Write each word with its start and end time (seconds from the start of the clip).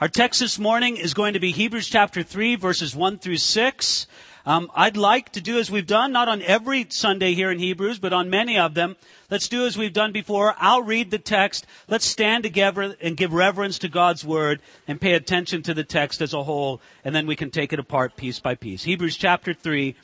Our 0.00 0.08
text 0.08 0.40
this 0.40 0.58
morning 0.58 0.96
is 0.96 1.12
going 1.12 1.34
to 1.34 1.40
be 1.40 1.52
Hebrews 1.52 1.86
chapter 1.86 2.22
3, 2.22 2.56
verses 2.56 2.96
1 2.96 3.18
through 3.18 3.36
6. 3.36 4.06
Um, 4.46 4.70
I'd 4.74 4.96
like 4.96 5.32
to 5.32 5.42
do 5.42 5.58
as 5.58 5.70
we've 5.70 5.86
done, 5.86 6.10
not 6.10 6.26
on 6.26 6.40
every 6.40 6.86
Sunday 6.88 7.34
here 7.34 7.50
in 7.50 7.58
Hebrews, 7.58 7.98
but 7.98 8.14
on 8.14 8.30
many 8.30 8.56
of 8.58 8.72
them. 8.72 8.96
Let's 9.30 9.46
do 9.46 9.66
as 9.66 9.76
we've 9.76 9.92
done 9.92 10.10
before. 10.10 10.54
I'll 10.56 10.80
read 10.80 11.10
the 11.10 11.18
text. 11.18 11.66
Let's 11.86 12.06
stand 12.06 12.44
together 12.44 12.96
and 13.02 13.14
give 13.14 13.34
reverence 13.34 13.78
to 13.80 13.88
God's 13.90 14.24
word 14.24 14.62
and 14.88 14.98
pay 14.98 15.12
attention 15.12 15.62
to 15.64 15.74
the 15.74 15.84
text 15.84 16.22
as 16.22 16.32
a 16.32 16.44
whole, 16.44 16.80
and 17.04 17.14
then 17.14 17.26
we 17.26 17.36
can 17.36 17.50
take 17.50 17.74
it 17.74 17.78
apart 17.78 18.16
piece 18.16 18.40
by 18.40 18.54
piece. 18.54 18.84
Hebrews 18.84 19.18
chapter 19.18 19.52
3, 19.52 19.94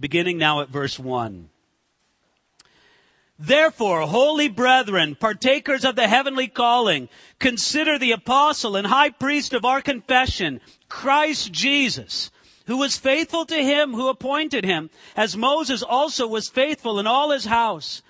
beginning 0.00 0.38
now 0.38 0.62
at 0.62 0.70
verse 0.70 0.98
1. 0.98 1.50
Therefore, 3.44 4.02
holy 4.02 4.46
brethren, 4.46 5.16
partakers 5.16 5.84
of 5.84 5.96
the 5.96 6.06
heavenly 6.06 6.46
calling, 6.46 7.08
consider 7.40 7.98
the 7.98 8.12
apostle 8.12 8.76
and 8.76 8.86
high 8.86 9.10
priest 9.10 9.52
of 9.52 9.64
our 9.64 9.82
confession, 9.82 10.60
Christ 10.88 11.50
Jesus, 11.50 12.30
who 12.66 12.76
was 12.76 12.96
faithful 12.96 13.44
to 13.46 13.56
him 13.56 13.94
who 13.94 14.08
appointed 14.08 14.64
him, 14.64 14.90
as 15.16 15.36
Moses 15.36 15.82
also 15.82 16.28
was 16.28 16.48
faithful 16.48 17.00
in 17.00 17.08
all 17.08 17.32
his 17.32 17.46
house. 17.46 18.00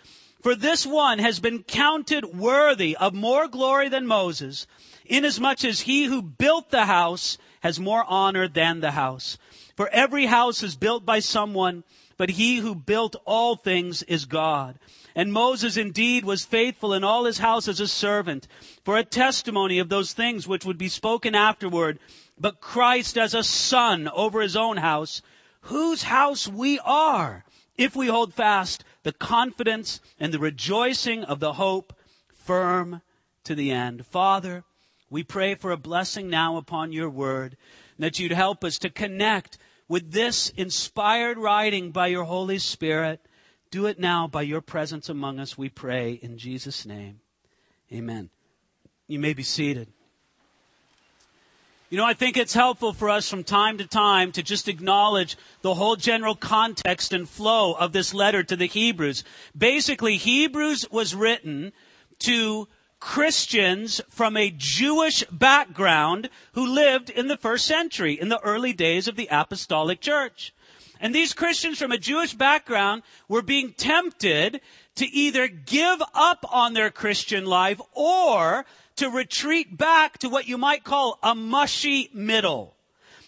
For 0.43 0.55
this 0.55 0.85
one 0.85 1.19
has 1.19 1.41
been 1.41 1.63
counted 1.63 2.37
worthy 2.37 2.95
of 2.95 3.15
more 3.15 3.49
glory 3.49 3.89
than 3.89 4.07
Moses, 4.07 4.67
inasmuch 5.07 5.65
as 5.65 5.81
he 5.81 6.05
who 6.05 6.21
built 6.21 6.71
the 6.71 6.85
house 6.85 7.39
has 7.61 7.81
more 7.81 8.05
honor 8.07 8.49
than 8.49 8.81
the 8.81 8.91
house. 8.91 9.39
For 9.79 9.89
every 9.95 10.27
house 10.27 10.63
is 10.63 10.77
built 10.77 11.07
by 11.07 11.21
someone, 11.21 11.85
but 12.19 12.29
he 12.29 12.57
who 12.57 12.75
built 12.75 13.17
all 13.25 13.57
things 13.57 14.03
is 14.03 14.27
God. 14.27 14.79
And 15.15 15.33
Moses 15.33 15.77
indeed 15.77 16.25
was 16.25 16.45
faithful 16.45 16.95
in 16.95 17.05
all 17.05 17.25
his 17.25 17.39
house 17.39 17.69
as 17.69 17.81
a 17.81 17.89
servant 17.89 18.49
for 18.85 18.97
a 18.97 19.05
testimony 19.05 19.79
of 19.79 19.89
those 19.89 20.13
things 20.13 20.49
which 20.49 20.65
would 20.65 20.79
be 20.79 20.89
spoken 20.89 21.35
afterward, 21.35 21.99
but 22.39 22.61
Christ 22.61 23.19
as 23.19 23.35
a 23.35 23.43
son 23.43 24.09
over 24.09 24.41
his 24.41 24.57
own 24.57 24.79
house, 24.79 25.23
whose 25.63 26.05
house 26.05 26.49
we 26.49 26.79
are, 26.81 27.45
if 27.77 27.95
we 27.95 28.07
hold 28.07 28.35
fast 28.35 28.85
the 29.03 29.13
confidence 29.13 30.01
and 30.19 30.33
the 30.33 30.39
rejoicing 30.39 31.25
of 31.25 31.41
the 31.41 31.55
hope 31.55 31.93
firm 32.33 33.03
to 33.45 33.55
the 33.55 33.71
end. 33.71 34.07
Father, 34.07 34.65
we 35.11 35.23
pray 35.23 35.55
for 35.55 35.71
a 35.71 35.77
blessing 35.77 36.31
now 36.31 36.57
upon 36.57 36.93
your 36.93 37.11
word, 37.11 37.57
that 37.99 38.19
you'd 38.19 38.33
help 38.33 38.65
us 38.65 38.79
to 38.79 38.91
connect 38.91 39.59
with 39.89 40.13
this 40.13 40.49
inspired 40.57 41.37
writing 41.37 41.91
by 41.91 42.07
your 42.07 42.25
Holy 42.25 42.59
Spirit 42.59 43.21
do 43.73 43.87
it 43.87 43.99
now 43.99 44.29
by 44.29 44.43
your 44.43 44.61
presence 44.61 45.09
among 45.09 45.41
us, 45.41 45.59
we 45.59 45.69
pray 45.69 46.13
in 46.13 46.39
Jesus' 46.39 46.87
name. 46.87 47.21
Amen. 47.93 48.29
You 49.09 49.19
may 49.19 49.33
be 49.33 49.43
seated. 49.43 49.89
You 51.89 51.99
know, 51.99 52.05
I 52.05 52.15
think 52.15 52.37
it's 52.37 52.55
helpful 52.55 52.93
for 52.93 53.11
us 53.11 53.29
from 53.29 53.45
time 53.45 53.79
to 53.79 53.87
time 53.87 54.31
to 54.33 54.43
just 54.43 54.69
acknowledge 54.69 55.37
the 55.63 55.75
whole 55.75 55.97
general 55.97 56.35
context 56.35 57.13
and 57.13 57.29
flow 57.29 57.73
of 57.73 57.93
this 57.93 58.15
letter 58.15 58.43
to 58.43 58.57
the 58.57 58.67
Hebrews. 58.67 59.25
Basically, 59.57 60.17
Hebrews 60.17 60.87
was 60.91 61.15
written 61.15 61.73
to 62.21 62.69
Christians 63.01 64.01
from 64.09 64.37
a 64.37 64.55
Jewish 64.57 65.25
background 65.25 66.31
who 66.53 66.67
lived 66.67 67.11
in 67.11 67.29
the 67.29 67.37
first 67.37 67.65
century, 67.65 68.19
in 68.21 68.29
the 68.29 68.41
early 68.41 68.73
days 68.73 69.09
of 69.09 69.17
the 69.17 69.29
apostolic 69.31 70.01
church. 70.01 70.55
And 71.03 71.13
these 71.13 71.35
Christians 71.35 71.81
from 71.81 71.91
a 71.91 71.99
Jewish 71.99 72.33
background 72.33 73.03
were 73.27 73.43
being 73.43 73.73
tempted 73.73 74.61
to 74.95 75.07
either 75.07 75.49
give 75.49 76.01
up 76.15 76.47
on 76.49 76.75
their 76.75 76.91
Christian 76.91 77.45
life 77.45 77.81
or 77.93 78.65
to 78.97 79.11
retreat 79.11 79.77
back 79.77 80.19
to 80.19 80.29
what 80.29 80.47
you 80.47 80.57
might 80.57 80.85
call 80.85 81.19
a 81.21 81.35
mushy 81.35 82.09
middle. 82.15 82.77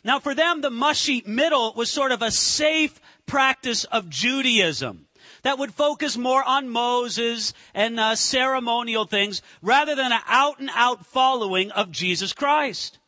Now 0.04 0.20
for 0.20 0.36
them, 0.36 0.60
the 0.60 0.70
mushy 0.70 1.24
middle 1.26 1.72
was 1.74 1.90
sort 1.90 2.12
of 2.12 2.22
a 2.22 2.30
safe 2.30 3.00
practice 3.26 3.82
of 3.84 4.08
Judaism 4.08 5.06
that 5.42 5.58
would 5.58 5.74
focus 5.74 6.16
more 6.16 6.44
on 6.44 6.68
Moses 6.68 7.54
and 7.74 7.98
uh, 7.98 8.14
ceremonial 8.14 9.04
things 9.04 9.42
rather 9.62 9.96
than 9.96 10.12
an 10.12 10.20
out 10.28 10.60
and 10.60 10.70
out 10.74 11.06
following 11.06 11.72
of 11.72 11.90
Jesus 11.90 12.32
Christ. 12.32 13.00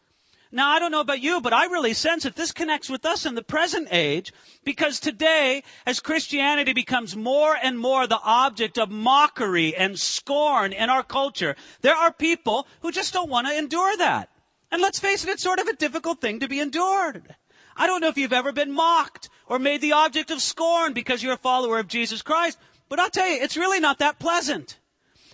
Now, 0.52 0.70
I 0.70 0.78
don't 0.78 0.92
know 0.92 1.00
about 1.00 1.20
you, 1.20 1.40
but 1.40 1.52
I 1.52 1.66
really 1.66 1.92
sense 1.92 2.22
that 2.22 2.36
this 2.36 2.52
connects 2.52 2.88
with 2.88 3.04
us 3.04 3.26
in 3.26 3.34
the 3.34 3.42
present 3.42 3.88
age 3.90 4.32
because 4.64 5.00
today, 5.00 5.64
as 5.84 5.98
Christianity 5.98 6.72
becomes 6.72 7.16
more 7.16 7.56
and 7.60 7.78
more 7.78 8.06
the 8.06 8.20
object 8.22 8.78
of 8.78 8.90
mockery 8.90 9.74
and 9.74 9.98
scorn 9.98 10.72
in 10.72 10.88
our 10.88 11.02
culture, 11.02 11.56
there 11.80 11.96
are 11.96 12.12
people 12.12 12.68
who 12.80 12.92
just 12.92 13.12
don't 13.12 13.30
want 13.30 13.48
to 13.48 13.58
endure 13.58 13.96
that. 13.96 14.30
And 14.70 14.80
let's 14.80 15.00
face 15.00 15.24
it, 15.24 15.30
it's 15.30 15.42
sort 15.42 15.58
of 15.58 15.66
a 15.66 15.76
difficult 15.76 16.20
thing 16.20 16.40
to 16.40 16.48
be 16.48 16.60
endured. 16.60 17.34
I 17.76 17.86
don't 17.86 18.00
know 18.00 18.08
if 18.08 18.16
you've 18.16 18.32
ever 18.32 18.52
been 18.52 18.72
mocked 18.72 19.28
or 19.46 19.58
made 19.58 19.80
the 19.80 19.92
object 19.92 20.30
of 20.30 20.40
scorn 20.40 20.92
because 20.92 21.22
you're 21.22 21.34
a 21.34 21.38
follower 21.38 21.78
of 21.78 21.88
Jesus 21.88 22.22
Christ, 22.22 22.58
but 22.88 23.00
I'll 23.00 23.10
tell 23.10 23.28
you, 23.28 23.42
it's 23.42 23.56
really 23.56 23.80
not 23.80 23.98
that 23.98 24.18
pleasant. 24.18 24.78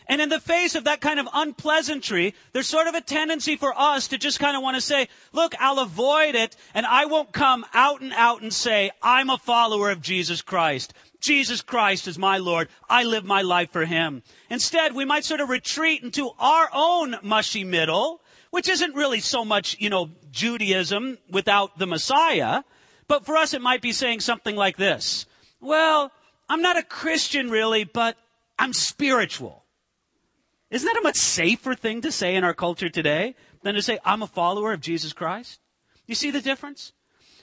And 0.09 0.21
in 0.21 0.29
the 0.29 0.41
face 0.41 0.75
of 0.75 0.85
that 0.85 1.01
kind 1.01 1.21
of 1.21 1.29
unpleasantry, 1.33 2.35
there's 2.53 2.69
sort 2.69 2.87
of 2.87 2.95
a 2.95 3.01
tendency 3.01 3.57
for 3.57 3.73
us 3.77 4.09
to 4.09 4.19
just 4.19 4.41
kind 4.41 4.57
of 4.57 4.63
want 4.63 4.77
to 4.77 4.81
say, 4.81 5.09
look, 5.33 5.55
I'll 5.61 5.79
avoid 5.79 6.35
it 6.35 6.57
and 6.75 6.85
I 6.87 7.07
won't 7.07 7.33
come 7.33 7.65
out 7.73 8.01
and 8.01 8.13
out 8.13 8.43
and 8.43 8.53
say, 8.53 8.91
I'm 9.03 9.31
a 9.31 9.39
follower 9.39 9.91
of 9.91 10.03
Jesus 10.03 10.43
Christ. 10.43 10.93
Jesus 11.21 11.63
Christ 11.63 12.09
is 12.09 12.19
my 12.19 12.39
Lord. 12.39 12.69
I 12.91 13.05
live 13.05 13.25
my 13.25 13.43
life 13.43 13.71
for 13.71 13.85
Him. 13.85 14.23
Instead, 14.51 14.95
we 14.95 15.05
might 15.05 15.25
sort 15.25 15.41
of 15.41 15.49
retreat 15.49 16.03
into 16.03 16.31
our 16.39 16.69
own 16.75 17.17
mushy 17.23 17.63
middle, 17.63 18.21
which 18.51 18.69
isn't 18.69 18.97
really 18.97 19.21
so 19.21 19.45
much, 19.45 19.77
you 19.79 19.89
know, 19.89 20.11
Judaism 20.33 21.19
without 21.31 21.79
the 21.79 21.87
Messiah. 21.87 22.65
But 23.07 23.25
for 23.25 23.37
us, 23.37 23.55
it 23.55 23.63
might 23.63 23.83
be 23.83 23.93
saying 23.93 24.21
something 24.21 24.57
like 24.57 24.77
this. 24.77 25.27
Well, 25.61 26.11
I'm 26.49 26.61
not 26.61 26.77
a 26.77 26.83
Christian 26.83 27.51
really, 27.51 27.85
but 27.85 28.17
I'm 28.59 28.73
spiritual. 28.73 29.62
Isn't 30.73 30.87
that 30.87 31.01
a 31.01 31.03
much 31.03 31.17
safer 31.17 31.75
thing 31.75 32.01
to 32.01 32.11
say 32.11 32.35
in 32.35 32.45
our 32.45 32.55
culture 32.55 32.89
today 32.89 33.35
than 33.63 33.75
to 33.75 33.83
say, 33.83 33.99
I'm 34.07 34.23
a 34.23 34.27
follower 34.27 34.73
of 34.73 34.81
Jesus 34.81 35.13
Christ? 35.13 35.61
You 36.07 36.15
see 36.15 36.31
the 36.31 36.41
difference? 36.41 36.93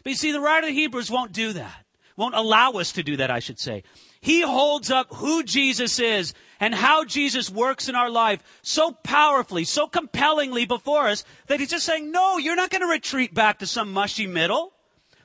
But 0.03 0.09
you 0.09 0.16
see, 0.16 0.31
the 0.31 0.41
writer 0.41 0.67
of 0.67 0.73
the 0.73 0.79
Hebrews 0.79 1.12
won't 1.12 1.31
do 1.31 1.53
that. 1.53 1.85
Won't 2.18 2.34
allow 2.34 2.72
us 2.72 2.91
to 2.94 3.03
do 3.03 3.18
that, 3.18 3.29
I 3.29 3.38
should 3.39 3.59
say. 3.59 3.84
He 4.19 4.41
holds 4.41 4.89
up 4.89 5.13
who 5.13 5.44
Jesus 5.44 6.00
is 6.00 6.34
and 6.59 6.73
how 6.73 7.06
Jesus 7.06 7.51
works 7.51 7.88
in 7.88 7.95
our 7.95 8.09
life 8.09 8.44
so 8.63 8.91
powerfully, 8.91 9.63
so 9.63 9.85
compellingly 9.85 10.66
before 10.66 11.07
us 11.07 11.23
that 11.47 11.59
he's 11.59 11.69
just 11.69 11.85
saying, 11.85 12.12
no, 12.12 12.38
you're 12.38 12.56
not 12.56 12.72
going 12.72 12.81
to 12.81 12.88
retreat 12.88 13.34
back 13.34 13.59
to 13.59 13.68
some 13.68 13.94
mushy 13.94 14.25
middle. 14.25 14.73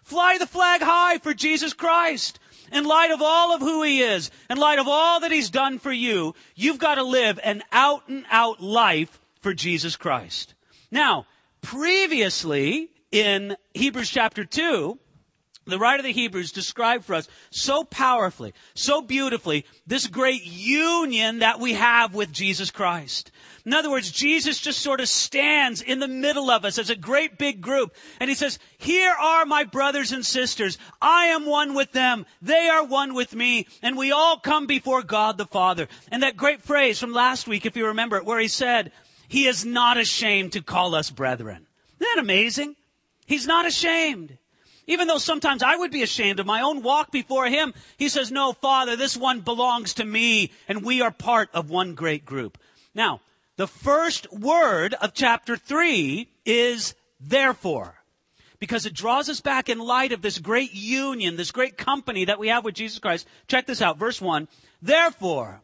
Fly 0.03 0.37
the 0.39 0.47
flag 0.47 0.83
high 0.83 1.19
for 1.19 1.33
Jesus 1.33 1.73
Christ 1.73 2.39
in 2.73 2.85
light 2.85 3.11
of 3.11 3.21
all 3.23 3.55
of 3.55 3.61
who 3.61 3.83
he 3.83 4.01
is, 4.01 4.31
in 4.49 4.59
light 4.59 4.79
of 4.79 4.89
all 4.89 5.21
that 5.21 5.33
he's 5.33 5.51
done 5.51 5.79
for 5.79 5.93
you, 5.93 6.35
you've 6.55 6.79
got 6.79 6.97
to 6.97 7.03
live 7.03 7.39
an 7.43 7.63
out 7.73 8.09
and 8.09 8.25
out 8.31 8.61
life 8.61 9.21
for 9.41 9.55
Jesus 9.55 9.97
Christ. 9.97 10.55
Now, 10.91 11.27
previously 11.61 12.91
in 13.11 13.57
Hebrews 13.75 14.11
chapter 14.11 14.45
2, 14.45 14.99
the 15.67 15.79
writer 15.79 16.01
of 16.01 16.05
the 16.05 16.13
Hebrews 16.13 16.53
described 16.53 17.05
for 17.05 17.15
us 17.15 17.29
so 17.51 17.85
powerfully, 17.85 18.53
so 18.75 19.01
beautifully, 19.01 19.65
this 19.87 20.07
great 20.07 20.45
union 20.45 21.39
that 21.39 21.59
we 21.59 21.75
have 21.75 22.15
with 22.15 22.33
Jesus 22.33 22.71
Christ. 22.71 23.31
In 23.67 23.73
other 23.73 23.91
words, 23.91 24.11
Jesus 24.11 24.61
just 24.61 24.81
sort 24.81 25.01
of 25.01 25.09
stands 25.09 25.81
in 25.81 25.99
the 25.99 26.09
middle 26.09 26.51
of 26.51 26.67
us 26.67 26.77
as 26.77 26.91
a 26.91 26.97
great 26.97 27.39
big 27.39 27.63
group. 27.63 27.95
And 28.21 28.29
he 28.29 28.37
says, 28.37 28.59
here 28.77 29.13
are 29.13 29.47
my 29.47 29.65
brothers 29.65 30.13
and 30.13 30.25
sisters. 30.25 30.77
I 31.01 31.27
am 31.27 31.47
one 31.47 31.75
with 31.75 31.93
them. 31.93 32.27
They 32.43 32.69
are 32.69 32.85
one 32.85 33.15
with 33.15 33.35
me. 33.35 33.67
And 33.83 33.97
we 33.97 34.13
all 34.13 34.39
come 34.39 34.67
before 34.67 35.03
God 35.03 35.39
the 35.39 35.47
Father. 35.47 35.89
And 36.11 36.23
that 36.23 36.37
great 36.37 36.61
phrase 36.61 36.99
from 36.99 37.15
last 37.15 37.49
week, 37.49 37.65
if 37.65 37.75
you 37.75 37.87
remember 37.87 38.19
it, 38.19 38.27
where 38.27 38.39
he 38.39 38.49
said, 38.49 38.93
he 39.29 39.47
is 39.47 39.65
not 39.65 39.97
ashamed 39.97 40.53
to 40.53 40.63
call 40.63 40.95
us 40.95 41.11
brethren. 41.11 41.67
Isn't 41.99 42.17
that 42.17 42.23
amazing? 42.23 42.77
He's 43.25 43.47
not 43.47 43.67
ashamed. 43.67 44.37
Even 44.87 45.09
though 45.09 45.17
sometimes 45.17 45.63
I 45.63 45.77
would 45.77 45.91
be 45.91 46.03
ashamed 46.03 46.39
of 46.39 46.45
my 46.45 46.61
own 46.61 46.83
walk 46.83 47.11
before 47.11 47.47
him, 47.47 47.73
he 47.97 48.11
says, 48.11 48.31
no, 48.31 48.53
Father, 48.53 48.97
this 48.97 49.17
one 49.17 49.41
belongs 49.41 49.95
to 49.95 50.05
me 50.05 50.53
and 50.69 50.85
we 50.85 51.01
are 51.01 51.11
part 51.11 51.49
of 51.55 51.71
one 51.71 51.95
great 51.95 52.27
group. 52.27 52.59
Now, 52.95 53.23
the 53.57 53.67
first 53.67 54.33
word 54.33 54.95
of 54.95 55.15
chapter 55.15 55.57
3 55.57 56.29
is 56.45 56.95
therefore. 57.21 57.97
Because 58.59 58.87
it 58.87 58.95
draws 58.95 59.29
us 59.29 59.41
back 59.41 59.69
in 59.69 59.79
light 59.79 60.13
of 60.13 60.23
this 60.23 60.39
great 60.39 60.73
union, 60.73 61.37
this 61.37 61.51
great 61.51 61.77
company 61.77 62.25
that 62.25 62.39
we 62.39 62.49
have 62.49 62.65
with 62.65 62.75
Jesus 62.75 62.99
Christ. 62.99 63.27
Check 63.47 63.67
this 63.67 63.83
out, 63.83 63.99
verse 63.99 64.21
1. 64.21 64.49
Therefore, 64.81 65.61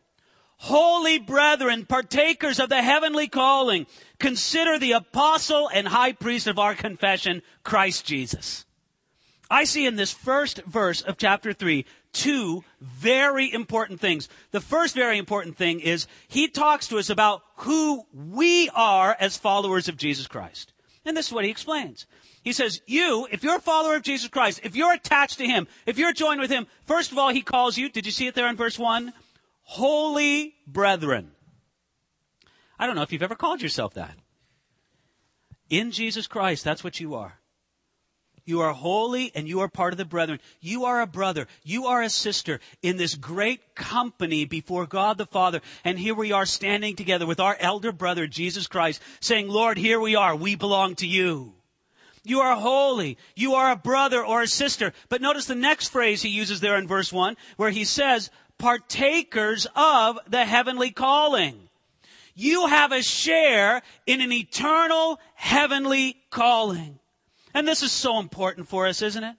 holy 0.58 1.18
brethren, 1.18 1.86
partakers 1.86 2.60
of 2.60 2.68
the 2.68 2.82
heavenly 2.82 3.26
calling, 3.26 3.86
consider 4.18 4.78
the 4.78 4.92
apostle 4.92 5.70
and 5.72 5.88
high 5.88 6.12
priest 6.12 6.46
of 6.46 6.58
our 6.58 6.74
confession, 6.74 7.42
Christ 7.64 8.04
Jesus. 8.04 8.66
I 9.50 9.64
see 9.64 9.84
in 9.84 9.96
this 9.96 10.12
first 10.12 10.62
verse 10.64 11.02
of 11.02 11.18
chapter 11.18 11.52
3 11.52 11.84
two 12.12 12.64
very 12.80 13.52
important 13.52 14.00
things. 14.00 14.28
The 14.52 14.60
first 14.60 14.94
very 14.94 15.18
important 15.18 15.56
thing 15.56 15.80
is 15.80 16.06
he 16.28 16.48
talks 16.48 16.86
to 16.88 16.98
us 16.98 17.10
about 17.10 17.42
who 17.56 18.04
we 18.12 18.68
are 18.74 19.16
as 19.18 19.36
followers 19.36 19.88
of 19.88 19.96
Jesus 19.96 20.26
Christ. 20.26 20.72
And 21.04 21.16
this 21.16 21.28
is 21.28 21.32
what 21.32 21.44
he 21.44 21.50
explains. 21.50 22.06
He 22.42 22.52
says, 22.52 22.80
you, 22.86 23.26
if 23.30 23.42
you're 23.42 23.56
a 23.56 23.60
follower 23.60 23.96
of 23.96 24.02
Jesus 24.02 24.28
Christ, 24.28 24.60
if 24.62 24.76
you're 24.76 24.92
attached 24.92 25.38
to 25.38 25.46
him, 25.46 25.66
if 25.84 25.98
you're 25.98 26.12
joined 26.12 26.40
with 26.40 26.50
him, 26.50 26.66
first 26.86 27.12
of 27.12 27.18
all, 27.18 27.30
he 27.30 27.42
calls 27.42 27.76
you, 27.76 27.88
did 27.88 28.06
you 28.06 28.12
see 28.12 28.26
it 28.26 28.34
there 28.34 28.48
in 28.48 28.56
verse 28.56 28.78
1? 28.78 29.12
Holy 29.62 30.54
brethren. 30.66 31.32
I 32.78 32.86
don't 32.86 32.96
know 32.96 33.02
if 33.02 33.12
you've 33.12 33.22
ever 33.22 33.34
called 33.34 33.60
yourself 33.60 33.94
that. 33.94 34.16
In 35.68 35.90
Jesus 35.90 36.26
Christ, 36.26 36.64
that's 36.64 36.82
what 36.82 36.98
you 36.98 37.14
are. 37.14 37.39
You 38.44 38.60
are 38.60 38.72
holy 38.72 39.32
and 39.34 39.48
you 39.48 39.60
are 39.60 39.68
part 39.68 39.92
of 39.92 39.98
the 39.98 40.04
brethren. 40.04 40.40
You 40.60 40.84
are 40.84 41.00
a 41.00 41.06
brother. 41.06 41.46
You 41.62 41.86
are 41.86 42.02
a 42.02 42.10
sister 42.10 42.60
in 42.82 42.96
this 42.96 43.14
great 43.14 43.74
company 43.74 44.44
before 44.44 44.86
God 44.86 45.18
the 45.18 45.26
Father. 45.26 45.60
And 45.84 45.98
here 45.98 46.14
we 46.14 46.32
are 46.32 46.46
standing 46.46 46.96
together 46.96 47.26
with 47.26 47.40
our 47.40 47.56
elder 47.60 47.92
brother, 47.92 48.26
Jesus 48.26 48.66
Christ, 48.66 49.02
saying, 49.20 49.48
Lord, 49.48 49.78
here 49.78 50.00
we 50.00 50.16
are. 50.16 50.34
We 50.34 50.54
belong 50.54 50.94
to 50.96 51.06
you. 51.06 51.54
You 52.22 52.40
are 52.40 52.56
holy. 52.56 53.16
You 53.34 53.54
are 53.54 53.72
a 53.72 53.76
brother 53.76 54.24
or 54.24 54.42
a 54.42 54.46
sister. 54.46 54.92
But 55.08 55.22
notice 55.22 55.46
the 55.46 55.54
next 55.54 55.88
phrase 55.88 56.22
he 56.22 56.28
uses 56.28 56.60
there 56.60 56.76
in 56.76 56.86
verse 56.86 57.12
1 57.12 57.36
where 57.56 57.70
he 57.70 57.84
says, 57.84 58.30
partakers 58.58 59.66
of 59.74 60.18
the 60.28 60.44
heavenly 60.44 60.90
calling. 60.90 61.68
You 62.34 62.68
have 62.68 62.92
a 62.92 63.02
share 63.02 63.82
in 64.06 64.20
an 64.20 64.32
eternal 64.32 65.18
heavenly 65.34 66.16
calling. 66.30 66.99
And 67.54 67.66
this 67.66 67.82
is 67.82 67.92
so 67.92 68.18
important 68.18 68.68
for 68.68 68.86
us, 68.86 69.02
isn't 69.02 69.24
it? 69.24 69.36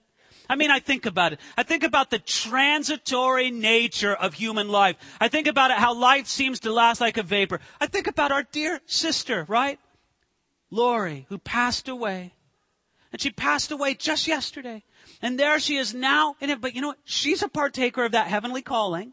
I 0.48 0.56
mean, 0.56 0.70
I 0.70 0.80
think 0.80 1.06
about 1.06 1.32
it. 1.32 1.40
I 1.56 1.62
think 1.62 1.82
about 1.82 2.10
the 2.10 2.18
transitory 2.18 3.50
nature 3.50 4.14
of 4.14 4.34
human 4.34 4.68
life. 4.68 4.96
I 5.20 5.28
think 5.28 5.46
about 5.46 5.70
it, 5.70 5.78
how 5.78 5.94
life 5.94 6.26
seems 6.26 6.60
to 6.60 6.72
last 6.72 7.00
like 7.00 7.16
a 7.16 7.22
vapor. 7.22 7.60
I 7.80 7.86
think 7.86 8.06
about 8.06 8.32
our 8.32 8.42
dear 8.42 8.80
sister, 8.86 9.46
right? 9.48 9.78
Lori, 10.70 11.26
who 11.28 11.38
passed 11.38 11.88
away. 11.88 12.34
And 13.12 13.20
she 13.20 13.30
passed 13.30 13.70
away 13.70 13.94
just 13.94 14.26
yesterday. 14.26 14.82
And 15.20 15.38
there 15.38 15.58
she 15.60 15.76
is 15.76 15.94
now 15.94 16.36
in 16.40 16.50
it. 16.50 16.60
But 16.60 16.74
you 16.74 16.80
know 16.80 16.88
what? 16.88 16.98
She's 17.04 17.42
a 17.42 17.48
partaker 17.48 18.04
of 18.04 18.12
that 18.12 18.26
heavenly 18.26 18.62
calling. 18.62 19.12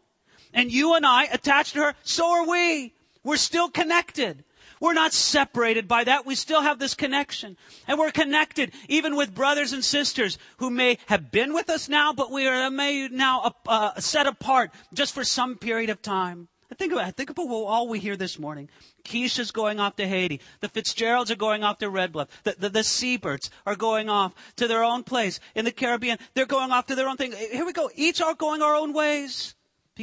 And 0.52 0.72
you 0.72 0.94
and 0.94 1.06
I, 1.06 1.24
attached 1.24 1.74
to 1.74 1.80
her, 1.80 1.94
so 2.02 2.30
are 2.30 2.48
we. 2.48 2.92
We're 3.22 3.36
still 3.36 3.68
connected. 3.68 4.44
We're 4.80 4.94
not 4.94 5.12
separated 5.12 5.86
by 5.86 6.04
that. 6.04 6.24
We 6.24 6.34
still 6.34 6.62
have 6.62 6.78
this 6.78 6.94
connection. 6.94 7.58
And 7.86 7.98
we're 7.98 8.10
connected 8.10 8.72
even 8.88 9.14
with 9.14 9.34
brothers 9.34 9.72
and 9.74 9.84
sisters 9.84 10.38
who 10.56 10.70
may 10.70 10.98
have 11.06 11.30
been 11.30 11.52
with 11.52 11.68
us 11.68 11.88
now, 11.88 12.12
but 12.14 12.32
we 12.32 12.48
are 12.48 12.70
may 12.70 13.08
now 13.08 13.54
uh, 13.66 14.00
set 14.00 14.26
apart 14.26 14.70
just 14.92 15.14
for 15.14 15.22
some 15.22 15.56
period 15.56 15.90
of 15.90 16.00
time. 16.00 16.48
Think 16.78 16.92
about. 16.92 17.16
Think 17.16 17.30
about 17.30 17.48
all 17.48 17.88
we 17.88 17.98
hear 17.98 18.16
this 18.16 18.38
morning. 18.38 18.70
Keisha's 19.04 19.50
going 19.50 19.80
off 19.80 19.96
to 19.96 20.06
Haiti. 20.06 20.40
The 20.60 20.68
Fitzgeralds 20.68 21.30
are 21.30 21.36
going 21.36 21.64
off 21.64 21.78
to 21.78 21.90
Red 21.90 22.12
Bluff. 22.12 22.28
The, 22.44 22.54
the, 22.58 22.68
the 22.68 22.80
Sieberts 22.80 23.50
are 23.66 23.76
going 23.76 24.08
off 24.08 24.34
to 24.56 24.68
their 24.68 24.84
own 24.84 25.02
place 25.02 25.40
in 25.54 25.64
the 25.64 25.72
Caribbean. 25.72 26.18
They're 26.34 26.46
going 26.46 26.70
off 26.70 26.86
to 26.86 26.94
their 26.94 27.08
own 27.08 27.16
thing. 27.16 27.32
Here 27.32 27.66
we 27.66 27.72
go. 27.72 27.90
Each 27.96 28.20
are 28.22 28.34
going 28.34 28.62
our 28.62 28.76
own 28.76 28.92
ways. 28.92 29.54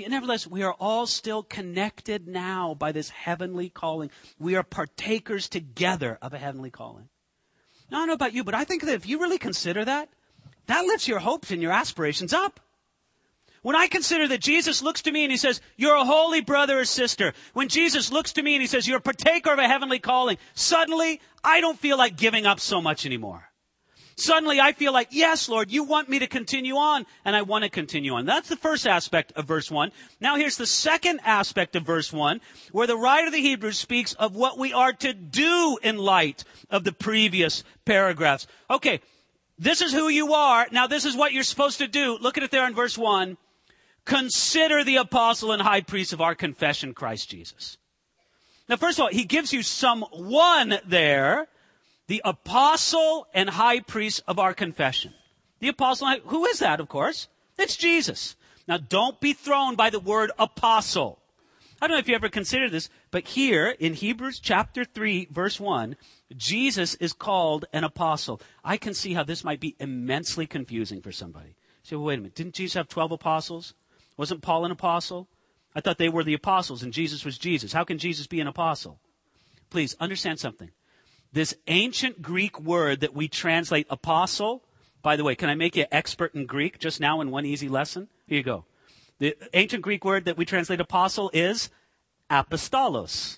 Nevertheless, 0.08 0.46
we 0.46 0.64
are 0.64 0.74
all 0.74 1.08
still 1.08 1.44
connected 1.44 2.28
now 2.28 2.74
by 2.74 2.92
this 2.92 3.10
heavenly 3.10 3.70
calling. 3.70 4.12
We 4.38 4.56
are 4.56 4.64
partakers 4.64 5.50
together 5.50 6.18
of 6.22 6.34
a 6.34 6.38
heavenly 6.38 6.70
calling. 6.70 7.10
Now, 7.90 7.98
I 7.98 8.00
don't 8.02 8.08
know 8.08 8.14
about 8.14 8.34
you, 8.34 8.44
but 8.44 8.54
I 8.54 8.64
think 8.64 8.84
that 8.84 8.94
if 8.94 9.08
you 9.08 9.20
really 9.20 9.38
consider 9.38 9.86
that, 9.86 10.10
that 10.68 10.86
lifts 10.86 11.08
your 11.08 11.20
hopes 11.20 11.52
and 11.52 11.62
your 11.62 11.72
aspirations 11.72 12.34
up. 12.34 12.60
When 13.62 13.76
I 13.76 13.88
consider 13.88 14.28
that 14.28 14.42
Jesus 14.42 14.82
looks 14.82 15.02
to 15.04 15.12
me 15.12 15.24
and 15.24 15.32
he 15.32 15.38
says, 15.38 15.62
you're 15.76 15.96
a 15.96 16.06
holy 16.06 16.42
brother 16.42 16.80
or 16.80 16.86
sister. 16.86 17.34
When 17.54 17.68
Jesus 17.68 18.12
looks 18.12 18.34
to 18.34 18.44
me 18.44 18.56
and 18.56 18.62
he 18.62 18.68
says, 18.68 18.88
you're 18.88 18.98
a 18.98 19.02
partaker 19.02 19.52
of 19.52 19.60
a 19.60 19.68
heavenly 19.68 20.00
calling, 20.00 20.38
suddenly 20.54 21.22
I 21.44 21.60
don't 21.60 21.80
feel 21.80 21.98
like 21.98 22.18
giving 22.18 22.46
up 22.46 22.60
so 22.60 22.82
much 22.82 23.06
anymore. 23.06 23.47
Suddenly 24.20 24.60
I 24.60 24.74
feel 24.74 24.94
like, 24.94 25.10
yes, 25.12 25.48
Lord, 25.48 25.72
you 25.72 25.84
want 25.84 26.10
me 26.10 26.18
to 26.20 26.28
continue 26.28 26.76
on, 26.76 27.06
and 27.24 27.36
I 27.36 27.44
want 27.44 27.64
to 27.66 27.70
continue 27.70 28.16
on. 28.16 28.26
That's 28.26 28.50
the 28.50 28.56
first 28.56 28.88
aspect 28.88 29.32
of 29.36 29.46
verse 29.46 29.70
1. 29.70 29.92
Now 30.20 30.38
here's 30.38 30.58
the 30.58 30.66
second 30.66 31.20
aspect 31.24 31.76
of 31.76 31.84
verse 31.84 32.12
1, 32.12 32.42
where 32.72 32.88
the 32.88 32.98
writer 32.98 33.28
of 33.28 33.34
the 33.34 33.42
Hebrews 33.42 33.78
speaks 33.78 34.14
of 34.14 34.36
what 34.36 34.58
we 34.58 34.74
are 34.74 34.92
to 34.92 35.14
do 35.14 35.78
in 35.84 35.98
light 35.98 36.44
of 36.72 36.84
the 36.84 36.92
previous 36.92 37.64
paragraphs. 37.86 38.48
Okay, 38.72 39.02
this 39.60 39.82
is 39.82 39.94
who 39.94 40.10
you 40.10 40.34
are. 40.34 40.66
Now 40.72 40.88
this 40.88 41.06
is 41.06 41.16
what 41.16 41.32
you're 41.32 41.44
supposed 41.44 41.78
to 41.78 41.88
do. 41.88 42.18
Look 42.20 42.38
at 42.38 42.44
it 42.44 42.50
there 42.50 42.66
in 42.66 42.74
verse 42.74 42.98
1. 42.98 43.38
Consider 44.04 44.84
the 44.84 44.96
apostle 44.96 45.52
and 45.52 45.62
high 45.62 45.82
priest 45.82 46.12
of 46.12 46.22
our 46.22 46.34
confession, 46.34 46.96
Christ 46.96 47.30
Jesus. 47.30 47.78
Now, 48.68 48.78
first 48.78 48.98
of 48.98 49.04
all, 49.04 49.10
he 49.10 49.26
gives 49.26 49.54
you 49.54 49.62
someone 49.62 50.80
there 50.86 51.48
the 52.08 52.22
apostle 52.26 53.28
and 53.34 53.50
high 53.50 53.80
priest 53.82 54.24
of 54.28 54.40
our 54.40 54.54
confession. 54.54 55.14
The 55.60 55.68
apostle, 55.68 56.08
who 56.26 56.46
is 56.46 56.60
that, 56.60 56.80
of 56.80 56.88
course? 56.88 57.28
It's 57.58 57.76
Jesus. 57.76 58.36
Now, 58.68 58.78
don't 58.78 59.20
be 59.20 59.34
thrown 59.34 59.76
by 59.76 59.90
the 59.90 60.00
word 60.00 60.32
apostle. 60.38 61.20
I 61.82 61.88
don't 61.88 61.96
know 61.96 62.00
if 62.00 62.08
you 62.08 62.16
ever 62.16 62.30
considered 62.30 62.72
this, 62.72 62.90
but 63.12 63.28
here 63.28 63.76
in 63.80 63.94
Hebrews 63.94 64.40
chapter 64.40 64.84
3, 64.84 65.28
verse 65.32 65.60
1, 65.60 65.96
Jesus 66.36 66.96
is 66.96 67.14
called 67.14 67.66
an 67.72 67.84
apostle. 67.84 68.42
I 68.64 68.78
can 68.78 68.94
see 68.94 69.14
how 69.14 69.24
this 69.24 69.44
might 69.44 69.60
be 69.60 69.76
immensely 69.80 70.48
confusing 70.48 71.02
for 71.02 71.12
somebody. 71.12 71.56
say, 71.84 71.96
well, 71.96 72.06
wait 72.06 72.16
a 72.16 72.18
minute. 72.18 72.36
Didn't 72.36 72.56
Jesus 72.56 72.74
have 72.74 72.88
12 72.88 73.12
apostles? 73.12 73.74
Wasn't 74.18 74.42
Paul 74.42 74.66
an 74.66 74.72
apostle? 74.72 75.28
I 75.76 75.82
thought 75.82 76.00
they 76.00 76.10
were 76.10 76.24
the 76.24 76.34
apostles 76.34 76.82
and 76.82 76.92
Jesus 76.92 77.24
was 77.24 77.38
Jesus. 77.38 77.74
How 77.74 77.84
can 77.84 78.00
Jesus 78.00 78.26
be 78.26 78.40
an 78.40 78.48
apostle? 78.48 79.00
Please 79.70 79.96
understand 80.00 80.40
something. 80.40 80.72
This 81.38 81.54
ancient 81.68 82.24
Greek 82.24 82.60
word 82.60 83.02
that 83.02 83.14
we 83.14 83.28
translate 83.28 83.86
apostle, 83.92 84.64
by 85.04 85.16
the 85.16 85.24
way, 85.24 85.36
can 85.36 85.50
I 85.50 85.54
make 85.54 85.76
you 85.76 85.84
an 85.84 85.90
expert 85.92 86.34
in 86.34 86.48
Greek 86.48 86.80
just 86.80 87.00
now 87.00 87.22
in 87.22 87.30
one 87.30 87.46
easy 87.46 87.70
lesson? 87.70 88.08
Here 88.26 88.40
you 88.40 88.44
go. 88.44 88.66
The 89.20 89.36
ancient 89.54 89.84
Greek 89.84 90.04
word 90.04 90.26
that 90.26 90.36
we 90.36 90.46
translate 90.46 90.80
apostle 90.80 91.30
is 91.36 91.70
apostolos. 92.32 93.38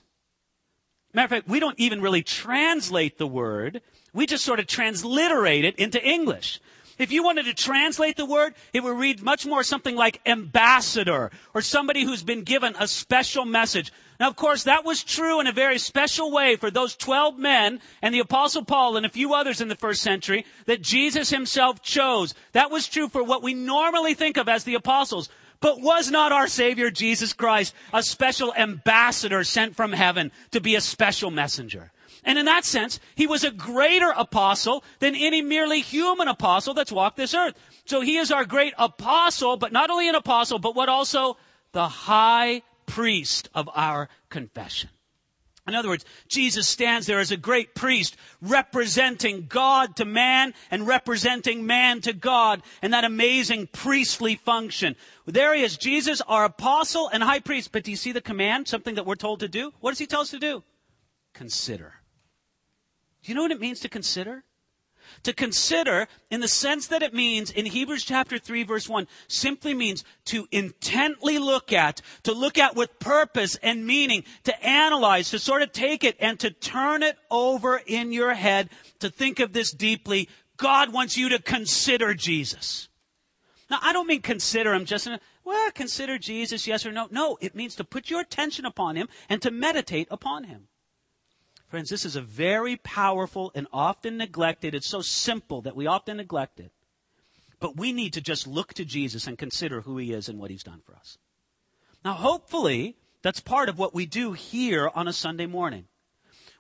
Matter 1.13 1.25
of 1.25 1.29
fact, 1.29 1.49
we 1.49 1.59
don't 1.59 1.77
even 1.77 1.99
really 1.99 2.23
translate 2.23 3.17
the 3.17 3.27
word. 3.27 3.81
We 4.13 4.25
just 4.25 4.45
sort 4.45 4.61
of 4.61 4.67
transliterate 4.67 5.65
it 5.65 5.75
into 5.75 6.01
English. 6.01 6.61
If 6.99 7.13
you 7.13 7.23
wanted 7.23 7.45
to 7.45 7.53
translate 7.53 8.17
the 8.17 8.25
word, 8.25 8.53
it 8.73 8.83
would 8.83 8.97
read 8.97 9.23
much 9.23 9.45
more 9.45 9.63
something 9.63 9.95
like 9.95 10.19
ambassador 10.25 11.31
or 11.53 11.61
somebody 11.61 12.03
who's 12.03 12.23
been 12.23 12.43
given 12.43 12.75
a 12.77 12.89
special 12.89 13.45
message. 13.45 13.93
Now, 14.19 14.27
of 14.27 14.35
course, 14.35 14.63
that 14.65 14.83
was 14.83 15.01
true 15.01 15.39
in 15.39 15.47
a 15.47 15.53
very 15.53 15.79
special 15.79 16.29
way 16.29 16.57
for 16.57 16.69
those 16.69 16.97
12 16.97 17.39
men 17.39 17.79
and 18.01 18.13
the 18.13 18.19
apostle 18.19 18.65
Paul 18.65 18.97
and 18.97 19.05
a 19.05 19.09
few 19.09 19.33
others 19.33 19.61
in 19.61 19.69
the 19.69 19.75
first 19.75 20.01
century 20.01 20.45
that 20.65 20.81
Jesus 20.81 21.29
himself 21.29 21.81
chose. 21.81 22.33
That 22.51 22.69
was 22.69 22.85
true 22.85 23.07
for 23.07 23.23
what 23.23 23.44
we 23.44 23.53
normally 23.53 24.13
think 24.13 24.35
of 24.35 24.49
as 24.49 24.65
the 24.65 24.75
apostles. 24.75 25.29
But 25.61 25.79
was 25.79 26.11
not 26.11 26.33
our 26.33 26.47
Savior 26.47 26.91
Jesus 26.91 27.31
Christ 27.31 27.73
a 27.94 28.03
special 28.03 28.53
ambassador 28.56 29.45
sent 29.45 29.77
from 29.77 29.94
heaven 29.94 30.33
to 30.51 30.59
be 30.59 30.75
a 30.75 30.81
special 30.81 31.31
messenger? 31.31 31.91
And 32.23 32.38
in 32.38 32.45
that 32.45 32.66
sense, 32.66 32.99
he 33.16 33.28
was 33.28 33.44
a 33.44 33.52
greater 33.52 34.11
apostle 34.16 34.83
than 34.99 35.16
any 35.16 35.42
merely 35.42 35.81
human 35.81 36.28
apostle 36.28 36.73
that's 36.73 36.92
walked 36.92 37.18
this 37.18 37.33
earth. 37.33 37.56
So 37.85 38.02
he 38.02 38.18
is 38.18 38.31
our 38.31 38.45
great 38.45 38.73
apostle, 38.78 39.57
but 39.57 39.71
not 39.71 39.90
only 39.90 40.09
an 40.09 40.16
apostle, 40.16 40.59
but 40.59 40.76
what 40.76 40.90
also? 40.90 41.38
The 41.71 41.88
high 41.88 42.61
priest 42.85 43.49
of 43.54 43.69
our 43.73 44.09
confession. 44.30 44.90
In 45.68 45.76
other 45.76 45.90
words, 45.90 46.04
Jesus 46.28 46.68
stands 46.68 47.06
there 47.06 47.19
as 47.19 47.31
a 47.31 47.38
great 47.38 47.76
priest 47.76 48.18
representing 48.42 49.45
God 49.47 49.95
to 49.97 50.06
man 50.06 50.56
and 50.71 50.88
representing 50.88 51.68
man 51.68 52.02
to 52.02 52.14
God 52.14 52.64
in 52.81 52.90
that 52.92 53.04
amazing 53.04 53.68
priestly 53.68 54.35
function. 54.35 54.95
There 55.28 55.54
he 55.54 55.61
is, 55.61 55.78
Jesus, 55.78 56.21
our 56.21 56.45
apostle 56.45 57.07
and 57.14 57.21
high 57.21 57.40
priest. 57.40 57.71
But 57.71 57.83
do 57.83 57.92
you 57.92 57.97
see 57.97 58.11
the 58.11 58.19
command? 58.19 58.68
Something 58.68 58.95
that 58.95 59.06
we're 59.06 59.14
told 59.14 59.42
to 59.42 59.47
do? 59.47 59.71
What 59.80 59.92
does 59.92 59.99
he 59.99 60.07
tell 60.07 60.21
us 60.21 60.31
to 60.31 60.40
do? 60.40 60.64
Consider. 61.33 61.98
Do 63.23 63.31
you 63.31 63.35
know 63.35 63.42
what 63.44 63.52
it 63.52 63.59
means 63.59 63.80
to 63.81 63.90
consider? 63.90 64.44
To 65.23 65.33
consider, 65.33 66.07
in 66.30 66.40
the 66.40 66.47
sense 66.47 66.88
that 66.88 67.02
it 67.02 67.14
means 67.14 67.52
in 67.52 67.66
Hebrews 67.66 68.04
chapter 68.04 68.38
3 68.38 68.64
verse 68.64 68.88
1, 68.88 69.07
simply 69.28 69.73
means 69.73 70.04
to 70.26 70.47
intently 70.52 71.40
look 71.40 71.73
at, 71.73 72.02
to 72.23 72.31
look 72.31 72.57
at 72.57 72.76
with 72.76 72.99
purpose 72.99 73.56
and 73.61 73.85
meaning, 73.85 74.23
to 74.44 74.66
analyze, 74.66 75.31
to 75.31 75.40
sort 75.40 75.61
of 75.61 75.71
take 75.71 76.04
it 76.04 76.16
and 76.19 76.40
to 76.40 76.52
turn 76.52 77.04
it 77.04 77.18
over 77.30 77.81
in 77.85 78.11
your 78.11 78.33
head, 78.33 78.69
to 78.99 79.09
think 79.09 79.40
of 79.40 79.52
this 79.52 79.71
deeply. 79.71 80.30
God 80.57 80.94
wants 80.94 81.18
you 81.18 81.30
to 81.30 81.40
consider 81.40 82.14
Jesus. 82.14 82.88
Now, 83.69 83.80
I 83.81 83.94
don't 83.94 84.07
mean 84.07 84.21
consider 84.21 84.73
him 84.73 84.85
just 84.85 85.07
in 85.07 85.19
well, 85.44 85.71
consider 85.71 86.19
Jesus, 86.19 86.68
yes 86.68 86.85
or 86.85 86.92
no. 86.92 87.07
No, 87.09 87.38
it 87.42 87.56
means 87.56 87.73
to 87.76 87.83
put 87.83 88.09
your 88.09 88.21
attention 88.21 88.66
upon 88.66 88.95
him 88.95 89.09
and 89.30 89.42
to 89.42 89.49
meditate 89.49 90.07
upon 90.11 90.44
him. 90.44 90.68
Friends, 91.69 91.92
this 91.92 92.04
is 92.04 92.16
a 92.16 92.21
very 92.21 92.78
powerful 92.78 93.52
and 93.54 93.68
often 93.71 94.18
neglected. 94.18 94.73
It's 94.73 94.90
so 94.90 95.02
simple 95.02 95.61
that 95.61 95.76
we 95.76 95.85
often 95.85 96.18
neglect 96.18 96.59
it. 96.59 96.71
But 97.59 97.78
we 97.78 97.94
need 97.94 98.14
to 98.14 98.21
just 98.21 98.47
look 98.47 98.73
to 98.73 98.85
Jesus 98.85 99.28
and 99.28 99.38
consider 99.38 99.81
who 99.81 99.97
he 99.97 100.11
is 100.11 100.30
and 100.30 100.40
what 100.40 100.49
he's 100.49 100.64
done 100.64 100.81
for 100.83 100.95
us. 100.95 101.19
Now, 102.04 102.14
hopefully, 102.14 102.95
that's 103.21 103.40
part 103.40 103.69
of 103.69 103.78
what 103.78 103.94
we 103.94 104.07
do 104.07 104.33
here 104.33 104.90
on 104.95 105.07
a 105.07 105.14
Sunday 105.14 105.45
morning. 105.45 105.85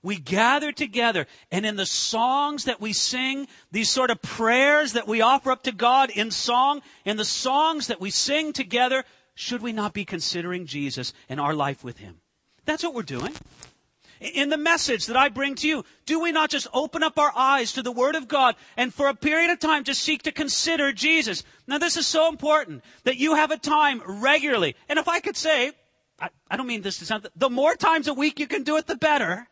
we 0.01 0.17
gather 0.17 0.71
together 0.71 1.27
and 1.51 1.65
in 1.65 1.75
the 1.75 1.85
songs 1.85 2.65
that 2.65 2.79
we 2.79 2.93
sing, 2.93 3.47
these 3.71 3.89
sort 3.89 4.11
of 4.11 4.21
prayers 4.21 4.93
that 4.93 5.07
we 5.07 5.21
offer 5.21 5.51
up 5.51 5.63
to 5.63 5.71
God 5.71 6.09
in 6.09 6.31
song, 6.31 6.81
in 7.03 7.17
the 7.17 7.25
songs 7.25 7.87
that 7.87 7.99
we 7.99 8.11
sing 8.11 8.53
together, 8.53 9.03
should 9.35 9.61
we 9.61 9.73
not 9.73 9.93
be 9.93 10.05
considering 10.05 10.65
Jesus 10.65 11.13
and 11.27 11.39
our 11.39 11.53
life 11.53 11.83
with 11.83 11.97
Him? 11.97 12.21
That's 12.65 12.83
what 12.83 12.93
we're 12.93 13.03
doing. 13.03 13.33
In 14.19 14.49
the 14.49 14.57
message 14.57 15.05
that 15.05 15.15
I 15.15 15.29
bring 15.29 15.55
to 15.55 15.67
you, 15.67 15.85
do 16.05 16.19
we 16.19 16.33
not 16.33 16.49
just 16.49 16.67
open 16.73 17.03
up 17.03 17.17
our 17.17 17.31
eyes 17.35 17.71
to 17.73 17.81
the 17.81 17.91
Word 17.91 18.15
of 18.15 18.27
God 18.27 18.55
and 18.75 18.93
for 18.93 19.07
a 19.07 19.15
period 19.15 19.49
of 19.49 19.59
time 19.59 19.85
just 19.85 20.01
seek 20.01 20.23
to 20.23 20.31
consider 20.33 20.91
Jesus? 20.91 21.43
Now 21.67 21.77
this 21.77 21.95
is 21.95 22.05
so 22.05 22.27
important 22.27 22.83
that 23.05 23.17
you 23.17 23.35
have 23.35 23.51
a 23.51 23.57
time 23.57 24.01
regularly. 24.05 24.75
And 24.89 24.99
if 24.99 25.07
I 25.07 25.21
could 25.21 25.37
say, 25.37 25.71
I, 26.19 26.29
I 26.51 26.57
don't 26.57 26.67
mean 26.67 26.81
this 26.81 26.99
to 26.99 27.05
sound, 27.05 27.27
the 27.33 27.49
more 27.49 27.75
times 27.75 28.09
a 28.09 28.13
week 28.13 28.39
you 28.39 28.47
can 28.47 28.63
do 28.63 28.75
it, 28.75 28.87
the 28.87 28.97
better. 28.97 29.47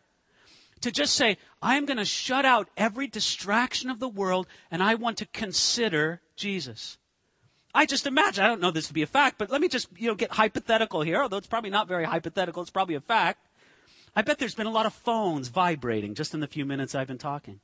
To 0.81 0.91
just 0.91 1.15
say, 1.15 1.37
I 1.61 1.75
am 1.75 1.85
going 1.85 1.97
to 1.97 2.05
shut 2.05 2.45
out 2.45 2.69
every 2.77 3.07
distraction 3.07 3.89
of 3.89 3.99
the 3.99 4.09
world 4.09 4.47
and 4.69 4.83
I 4.83 4.95
want 4.95 5.17
to 5.19 5.25
consider 5.27 6.21
Jesus. 6.35 6.97
I 7.73 7.85
just 7.85 8.05
imagine, 8.05 8.43
I 8.43 8.47
don't 8.47 8.61
know 8.61 8.71
this 8.71 8.87
to 8.87 8.93
be 8.93 9.01
a 9.01 9.07
fact, 9.07 9.37
but 9.37 9.49
let 9.49 9.61
me 9.61 9.69
just, 9.69 9.87
you 9.97 10.07
know, 10.07 10.15
get 10.15 10.31
hypothetical 10.31 11.01
here, 11.01 11.21
although 11.21 11.37
it's 11.37 11.47
probably 11.47 11.69
not 11.69 11.87
very 11.87 12.03
hypothetical, 12.03 12.61
it's 12.61 12.71
probably 12.71 12.95
a 12.95 13.01
fact. 13.01 13.46
I 14.17 14.23
bet 14.23 14.39
there's 14.39 14.55
been 14.55 14.65
a 14.65 14.71
lot 14.71 14.87
of 14.87 14.95
phones 14.95 15.49
vibrating 15.49 16.15
just 16.15 16.33
in 16.33 16.39
the 16.39 16.47
few 16.47 16.65
minutes 16.65 16.95
I've 16.95 17.05
been 17.05 17.19
talking. 17.19 17.59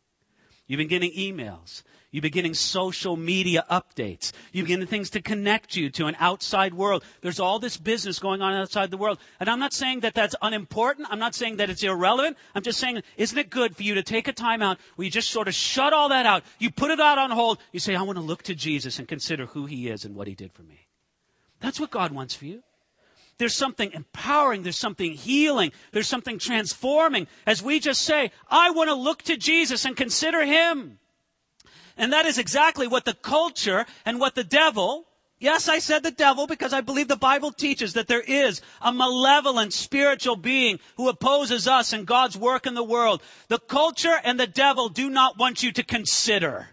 You've 0.67 0.77
been 0.77 0.87
getting 0.87 1.11
emails. 1.11 1.81
You've 2.11 2.21
been 2.21 2.31
getting 2.31 2.53
social 2.53 3.17
media 3.17 3.65
updates. 3.71 4.31
You've 4.51 4.67
been 4.67 4.75
getting 4.75 4.87
things 4.87 5.09
to 5.09 5.21
connect 5.21 5.75
you 5.75 5.89
to 5.89 6.05
an 6.05 6.15
outside 6.19 6.75
world. 6.75 7.03
There's 7.21 7.39
all 7.39 7.57
this 7.57 7.77
business 7.77 8.19
going 8.19 8.43
on 8.43 8.53
outside 8.53 8.91
the 8.91 8.97
world. 8.97 9.17
And 9.39 9.49
I'm 9.49 9.57
not 9.57 9.73
saying 9.73 10.01
that 10.01 10.13
that's 10.13 10.35
unimportant. 10.43 11.07
I'm 11.09 11.17
not 11.17 11.33
saying 11.33 11.57
that 11.57 11.71
it's 11.71 11.81
irrelevant. 11.81 12.37
I'm 12.53 12.61
just 12.61 12.79
saying, 12.79 13.01
isn't 13.17 13.37
it 13.37 13.49
good 13.49 13.75
for 13.75 13.81
you 13.81 13.95
to 13.95 14.03
take 14.03 14.27
a 14.27 14.31
time 14.31 14.61
out 14.61 14.77
where 14.95 15.05
you 15.05 15.11
just 15.11 15.31
sort 15.31 15.47
of 15.47 15.55
shut 15.55 15.91
all 15.91 16.09
that 16.09 16.27
out? 16.27 16.43
You 16.59 16.69
put 16.69 16.91
it 16.91 16.99
out 16.99 17.17
on 17.17 17.31
hold. 17.31 17.57
You 17.71 17.79
say, 17.79 17.95
I 17.95 18.03
want 18.03 18.17
to 18.17 18.23
look 18.23 18.43
to 18.43 18.53
Jesus 18.53 18.99
and 18.99 19.07
consider 19.07 19.47
who 19.47 19.65
he 19.65 19.89
is 19.89 20.05
and 20.05 20.15
what 20.15 20.27
he 20.27 20.35
did 20.35 20.53
for 20.53 20.61
me. 20.61 20.85
That's 21.61 21.79
what 21.79 21.89
God 21.89 22.11
wants 22.11 22.35
for 22.35 22.45
you. 22.45 22.61
There's 23.37 23.55
something 23.55 23.91
empowering. 23.93 24.63
There's 24.63 24.77
something 24.77 25.13
healing. 25.13 25.71
There's 25.91 26.07
something 26.07 26.39
transforming 26.39 27.27
as 27.45 27.61
we 27.61 27.79
just 27.79 28.01
say, 28.01 28.31
I 28.49 28.71
want 28.71 28.89
to 28.89 28.95
look 28.95 29.23
to 29.23 29.37
Jesus 29.37 29.85
and 29.85 29.95
consider 29.95 30.45
Him. 30.45 30.99
And 31.97 32.13
that 32.13 32.25
is 32.25 32.37
exactly 32.37 32.87
what 32.87 33.05
the 33.05 33.13
culture 33.13 33.85
and 34.05 34.19
what 34.19 34.35
the 34.35 34.43
devil, 34.43 35.05
yes, 35.39 35.69
I 35.69 35.77
said 35.77 36.01
the 36.01 36.09
devil 36.09 36.47
because 36.47 36.73
I 36.73 36.81
believe 36.81 37.07
the 37.07 37.15
Bible 37.15 37.51
teaches 37.51 37.93
that 37.93 38.07
there 38.07 38.21
is 38.21 38.61
a 38.81 38.91
malevolent 38.91 39.73
spiritual 39.73 40.35
being 40.35 40.79
who 40.97 41.07
opposes 41.07 41.67
us 41.67 41.93
and 41.93 42.07
God's 42.07 42.37
work 42.37 42.65
in 42.65 42.73
the 42.73 42.83
world. 42.83 43.21
The 43.47 43.59
culture 43.59 44.19
and 44.23 44.39
the 44.39 44.47
devil 44.47 44.89
do 44.89 45.09
not 45.09 45.37
want 45.37 45.61
you 45.61 45.71
to 45.73 45.83
consider. 45.83 46.69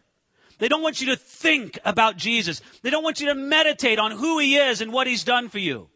They 0.59 0.69
don't 0.69 0.83
want 0.83 1.01
you 1.01 1.09
to 1.09 1.17
think 1.17 1.79
about 1.85 2.17
Jesus. 2.17 2.63
They 2.83 2.91
don't 2.91 3.05
want 3.05 3.21
you 3.21 3.27
to 3.27 3.35
meditate 3.35 3.99
on 3.99 4.13
who 4.13 4.39
He 4.39 4.57
is 4.57 4.81
and 4.81 4.93
what 4.93 5.07
He's 5.07 5.25
done 5.25 5.51
for 5.51 5.59
you. 5.59 5.90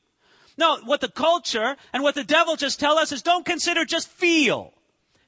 No, 0.56 0.78
what 0.84 1.00
the 1.00 1.08
culture 1.08 1.76
and 1.92 2.02
what 2.02 2.14
the 2.14 2.24
devil 2.24 2.56
just 2.56 2.78
tell 2.78 2.98
us 2.98 3.12
is 3.12 3.22
don't 3.22 3.44
consider, 3.44 3.84
just 3.84 4.08
feel. 4.08 4.72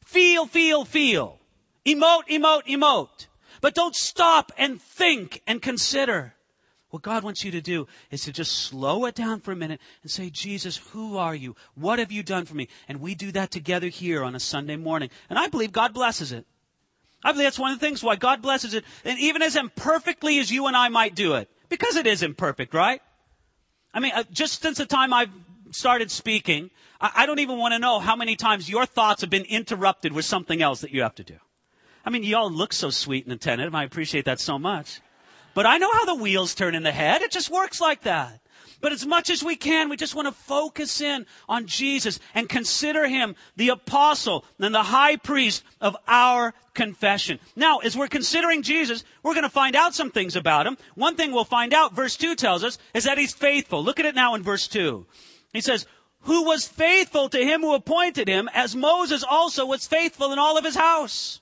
Feel, 0.05 0.47
feel, 0.47 0.85
feel. 0.85 1.41
Emote, 1.85 2.29
emote, 2.29 2.67
emote. 2.67 3.27
But 3.61 3.75
don't 3.75 3.95
stop 3.95 4.53
and 4.57 4.81
think 4.81 5.43
and 5.47 5.61
consider. 5.61 6.35
What 6.91 7.03
God 7.03 7.25
wants 7.25 7.45
you 7.45 7.51
to 7.51 7.61
do 7.61 7.89
is 8.11 8.23
to 8.23 8.33
just 8.33 8.53
slow 8.53 9.07
it 9.07 9.15
down 9.15 9.41
for 9.41 9.51
a 9.53 9.57
minute 9.57 9.81
and 10.03 10.11
say, 10.11 10.31
Jesus, 10.31 10.77
who 10.77 11.17
are 11.17 11.35
you? 11.35 11.57
What 11.75 11.99
have 11.99 12.13
you 12.13 12.23
done 12.23 12.45
for 12.45 12.55
me? 12.55 12.69
And 12.89 13.01
we 13.01 13.15
do 13.15 13.33
that 13.33 13.51
together 13.51 13.89
here 13.89 14.23
on 14.23 14.37
a 14.37 14.41
Sunday 14.41 14.77
morning. 14.77 15.11
And 15.29 15.39
I 15.39 15.49
believe 15.49 15.73
God 15.73 15.93
blesses 15.93 16.31
it. 16.31 16.47
I 17.25 17.33
believe 17.33 17.47
that's 17.47 17.59
one 17.59 17.73
of 17.73 17.81
the 17.81 17.85
things 17.85 18.05
why 18.05 18.15
God 18.15 18.41
blesses 18.41 18.73
it. 18.73 18.85
And 19.05 19.19
even 19.19 19.43
as 19.43 19.57
imperfectly 19.57 20.39
as 20.39 20.51
you 20.51 20.69
and 20.69 20.77
I 20.77 20.89
might 20.89 21.17
do 21.17 21.35
it. 21.35 21.51
Because 21.69 21.97
it 21.97 22.07
is 22.07 22.23
imperfect, 22.23 22.73
right? 22.73 23.03
I 23.97 24.01
mean, 24.01 24.13
uh, 24.15 24.25
just 24.31 24.61
since 24.61 24.77
the 24.77 24.85
time 24.85 25.15
I've 25.15 25.31
started 25.71 26.11
speaking, 26.11 26.71
I, 27.01 27.25
don't 27.25 27.39
even 27.39 27.57
want 27.57 27.73
to 27.73 27.79
know 27.79 27.99
how 27.99 28.15
many 28.15 28.37
times 28.37 28.69
your 28.69 28.85
thoughts 28.85 29.23
have 29.23 29.31
been 29.31 29.45
interrupted 29.45 30.13
with 30.13 30.27
something 30.27 30.61
else 30.61 30.83
that 30.83 30.91
you 30.91 31.01
have 31.01 31.15
to 31.15 31.25
do. 31.25 31.37
I 32.05 32.11
mean, 32.11 32.23
you 32.23 32.37
all 32.37 32.51
look 32.51 32.75
so 32.75 32.91
sweet 32.91 33.25
and 33.25 33.33
attentive. 33.33 33.75
I 33.75 33.85
appreciate 33.85 34.27
that 34.27 34.39
so 34.39 34.59
much. 34.59 35.01
But 35.55 35.65
I 35.65 35.79
know 35.79 35.91
how 35.91 36.05
the 36.05 36.15
wheels 36.15 36.55
turn 36.55 36.75
in 36.75 36.83
the 36.83 36.93
head. 36.93 37.23
It 37.23 37.31
just 37.31 37.51
works 37.51 37.81
like 37.81 38.03
that. 38.03 38.41
But 38.81 38.93
as 38.93 39.07
much 39.07 39.31
as 39.31 39.43
we 39.43 39.57
can, 39.57 39.89
we 39.89 39.97
just 39.97 40.15
want 40.15 40.29
to 40.29 40.33
focus 40.33 41.01
in 41.01 41.27
on 41.49 41.67
Jesus 41.67 42.21
and 42.35 42.49
consider 42.49 43.07
him 43.07 43.35
the 43.57 43.71
apostle 43.71 44.45
and 44.59 44.75
the 44.75 44.83
high 44.83 45.17
priest 45.17 45.65
of 45.81 45.97
our 46.07 46.55
confession. 46.75 47.39
Now, 47.57 47.79
as 47.79 47.97
we're 47.97 48.09
considering 48.09 48.63
Jesus, 48.63 49.05
we're 49.23 49.35
going 49.35 49.45
to 49.45 49.51
find 49.51 49.75
out 49.75 49.95
some 49.95 50.11
things 50.11 50.37
about 50.37 50.67
him. 50.67 50.77
One 50.95 51.17
thing 51.17 51.33
we'll 51.33 51.45
find 51.45 51.73
out, 51.73 51.95
verse 51.95 52.17
2 52.17 52.35
tells 52.35 52.63
us, 52.63 52.79
is 52.95 53.05
that 53.05 53.19
he's 53.19 53.33
faithful. 53.33 53.83
Look 53.83 53.99
at 53.99 54.07
it 54.07 54.15
now 54.15 54.35
in 54.35 54.43
verse 54.43 54.69
2. 54.69 55.07
He 55.53 55.61
says, 55.61 55.87
who 56.21 56.45
was 56.45 56.67
faithful 56.67 57.29
to 57.29 57.39
him 57.39 57.61
who 57.61 57.75
appointed 57.75 58.29
him, 58.29 58.51
as 58.53 58.75
Moses 58.75 59.23
also 59.23 59.65
was 59.65 59.87
faithful 59.87 60.33
in 60.33 60.39
all 60.39 60.59
of 60.59 60.65
his 60.65 60.75
house. 60.75 61.41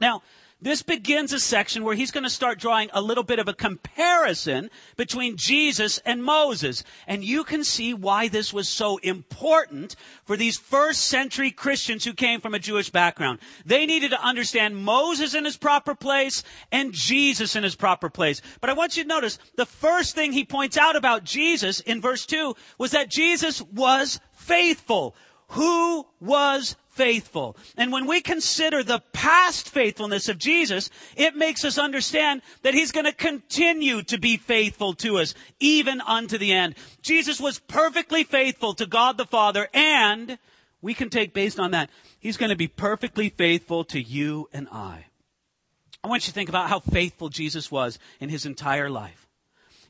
Now, 0.00 0.22
this 0.62 0.82
begins 0.82 1.32
a 1.32 1.40
section 1.40 1.84
where 1.84 1.94
he's 1.94 2.10
going 2.10 2.24
to 2.24 2.30
start 2.30 2.58
drawing 2.58 2.90
a 2.92 3.00
little 3.00 3.24
bit 3.24 3.38
of 3.38 3.48
a 3.48 3.54
comparison 3.54 4.70
between 4.96 5.36
Jesus 5.36 5.98
and 6.04 6.22
Moses. 6.22 6.84
And 7.06 7.24
you 7.24 7.44
can 7.44 7.64
see 7.64 7.94
why 7.94 8.28
this 8.28 8.52
was 8.52 8.68
so 8.68 8.98
important 8.98 9.96
for 10.24 10.36
these 10.36 10.58
first 10.58 11.06
century 11.06 11.50
Christians 11.50 12.04
who 12.04 12.12
came 12.12 12.40
from 12.40 12.54
a 12.54 12.58
Jewish 12.58 12.90
background. 12.90 13.38
They 13.64 13.86
needed 13.86 14.10
to 14.10 14.22
understand 14.22 14.76
Moses 14.76 15.34
in 15.34 15.44
his 15.44 15.56
proper 15.56 15.94
place 15.94 16.42
and 16.70 16.92
Jesus 16.92 17.56
in 17.56 17.62
his 17.62 17.76
proper 17.76 18.10
place. 18.10 18.42
But 18.60 18.70
I 18.70 18.74
want 18.74 18.96
you 18.96 19.04
to 19.04 19.08
notice 19.08 19.38
the 19.56 19.66
first 19.66 20.14
thing 20.14 20.32
he 20.32 20.44
points 20.44 20.76
out 20.76 20.96
about 20.96 21.24
Jesus 21.24 21.80
in 21.80 22.00
verse 22.00 22.26
2 22.26 22.54
was 22.78 22.90
that 22.90 23.10
Jesus 23.10 23.62
was 23.62 24.20
faithful. 24.32 25.14
Who 25.50 26.06
was 26.20 26.76
faithful. 26.90 27.56
And 27.76 27.92
when 27.92 28.06
we 28.06 28.20
consider 28.20 28.82
the 28.82 29.02
past 29.12 29.70
faithfulness 29.70 30.28
of 30.28 30.38
Jesus, 30.38 30.90
it 31.16 31.34
makes 31.34 31.64
us 31.64 31.78
understand 31.78 32.42
that 32.62 32.74
he's 32.74 32.92
going 32.92 33.06
to 33.06 33.12
continue 33.12 34.02
to 34.02 34.18
be 34.18 34.36
faithful 34.36 34.92
to 34.94 35.18
us, 35.18 35.34
even 35.60 36.02
unto 36.02 36.36
the 36.36 36.52
end. 36.52 36.74
Jesus 37.00 37.40
was 37.40 37.58
perfectly 37.58 38.22
faithful 38.22 38.74
to 38.74 38.86
God 38.86 39.16
the 39.16 39.24
Father, 39.24 39.68
and 39.72 40.38
we 40.82 40.92
can 40.92 41.08
take 41.08 41.32
based 41.32 41.58
on 41.58 41.70
that, 41.70 41.90
he's 42.18 42.36
going 42.36 42.50
to 42.50 42.56
be 42.56 42.68
perfectly 42.68 43.30
faithful 43.30 43.84
to 43.84 44.00
you 44.00 44.48
and 44.52 44.68
I. 44.70 45.06
I 46.02 46.08
want 46.08 46.26
you 46.26 46.32
to 46.32 46.34
think 46.34 46.48
about 46.48 46.68
how 46.68 46.80
faithful 46.80 47.28
Jesus 47.28 47.70
was 47.70 47.98
in 48.20 48.28
his 48.28 48.46
entire 48.46 48.90
life. 48.90 49.19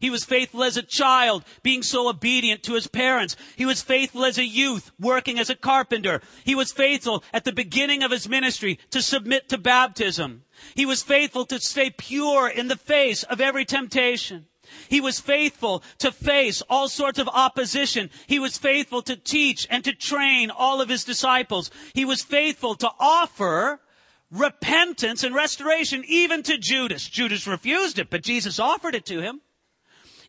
He 0.01 0.11
was 0.11 0.25
faithful 0.25 0.65
as 0.65 0.77
a 0.77 0.83
child, 0.83 1.45
being 1.63 1.83
so 1.83 2.09
obedient 2.09 2.63
to 2.65 2.75
his 2.75 2.87
parents. 2.87 3.37
He 3.57 3.67
was 3.67 3.83
faithful 3.83 4.25
as 4.25 4.39
a 4.39 4.45
youth, 4.45 4.91
working 4.99 5.39
as 5.39 5.51
a 5.51 5.55
carpenter. 5.55 6.23
He 6.45 6.55
was 6.55 6.73
faithful 6.73 7.23
at 7.33 7.45
the 7.45 7.53
beginning 7.53 8.03
of 8.03 8.11
his 8.11 8.29
ministry 8.29 8.79
to 8.91 9.03
submit 9.03 9.49
to 9.51 9.59
baptism. 9.59 10.45
He 10.75 10.87
was 10.87 11.03
faithful 11.03 11.45
to 11.47 11.61
stay 11.61 11.91
pure 11.91 12.49
in 12.49 12.69
the 12.69 12.77
face 12.77 13.23
of 13.25 13.41
every 13.41 13.65
temptation. 13.67 14.47
He 14.89 15.01
was 15.01 15.21
faithful 15.21 15.83
to 15.99 16.13
face 16.13 16.63
all 16.71 16.89
sorts 16.89 17.19
of 17.19 17.29
opposition. 17.29 18.09
He 18.27 18.39
was 18.39 18.57
faithful 18.57 19.03
to 19.03 19.17
teach 19.17 19.67
and 19.69 19.85
to 19.85 19.93
train 19.93 20.51
all 20.51 20.81
of 20.81 20.89
his 20.89 21.05
disciples. 21.05 21.71
He 21.93 22.05
was 22.05 22.23
faithful 22.23 22.75
to 22.77 22.91
offer 22.99 23.81
repentance 24.31 25.25
and 25.25 25.35
restoration 25.35 26.05
even 26.07 26.43
to 26.45 26.57
Judas. 26.57 27.09
Judas 27.09 27.47
refused 27.47 27.99
it, 27.99 28.11
but 28.11 28.23
Jesus 28.23 28.59
offered 28.59 28.95
it 28.95 29.05
to 29.07 29.21
him. 29.21 29.41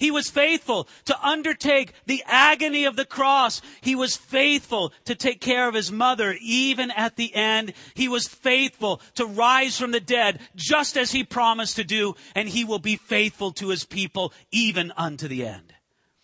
He 0.02 0.10
was 0.10 0.32
faithful 0.32 0.88
to 1.06 1.22
undertake 1.24 1.94
the 2.08 2.24
agony 2.26 2.86
of 2.86 2.96
the 2.96 3.06
cross. 3.06 3.62
He 3.82 3.94
was 3.94 4.18
faithful 4.18 4.92
to 5.06 5.14
take 5.14 5.40
care 5.40 5.68
of 5.68 5.76
his 5.76 5.92
mother 5.92 6.36
even 6.42 6.90
at 6.90 7.18
the 7.18 7.36
end. 7.36 7.74
He 7.94 8.08
was 8.08 8.28
faithful 8.28 9.00
to 9.14 9.28
rise 9.28 9.78
from 9.78 9.92
the 9.92 10.00
dead 10.00 10.40
just 10.56 10.98
as 10.98 11.12
he 11.12 11.24
promised 11.24 11.76
to 11.76 11.84
do, 11.84 12.16
and 12.34 12.50
he 12.50 12.64
will 12.64 12.80
be 12.80 12.96
faithful 12.96 13.52
to 13.52 13.68
his 13.68 13.86
people 13.86 14.34
even 14.52 14.92
unto 14.98 15.28
the 15.28 15.46
end. 15.46 15.72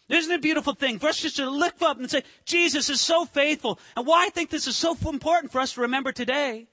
Isn't 0.10 0.32
it 0.32 0.40
a 0.40 0.42
beautiful 0.42 0.74
thing 0.74 0.98
for 0.98 1.10
us 1.10 1.20
just 1.20 1.36
to 1.36 1.48
look 1.48 1.80
up 1.80 2.00
and 2.00 2.10
say, 2.10 2.24
Jesus 2.46 2.90
is 2.90 3.00
so 3.00 3.26
faithful. 3.26 3.80
And 3.96 4.08
why 4.08 4.26
I 4.26 4.30
think 4.32 4.50
this 4.50 4.66
is 4.66 4.76
so 4.76 4.98
important 5.08 5.52
for 5.52 5.60
us 5.60 5.74
to 5.74 5.82
remember 5.82 6.12
today 6.12 6.66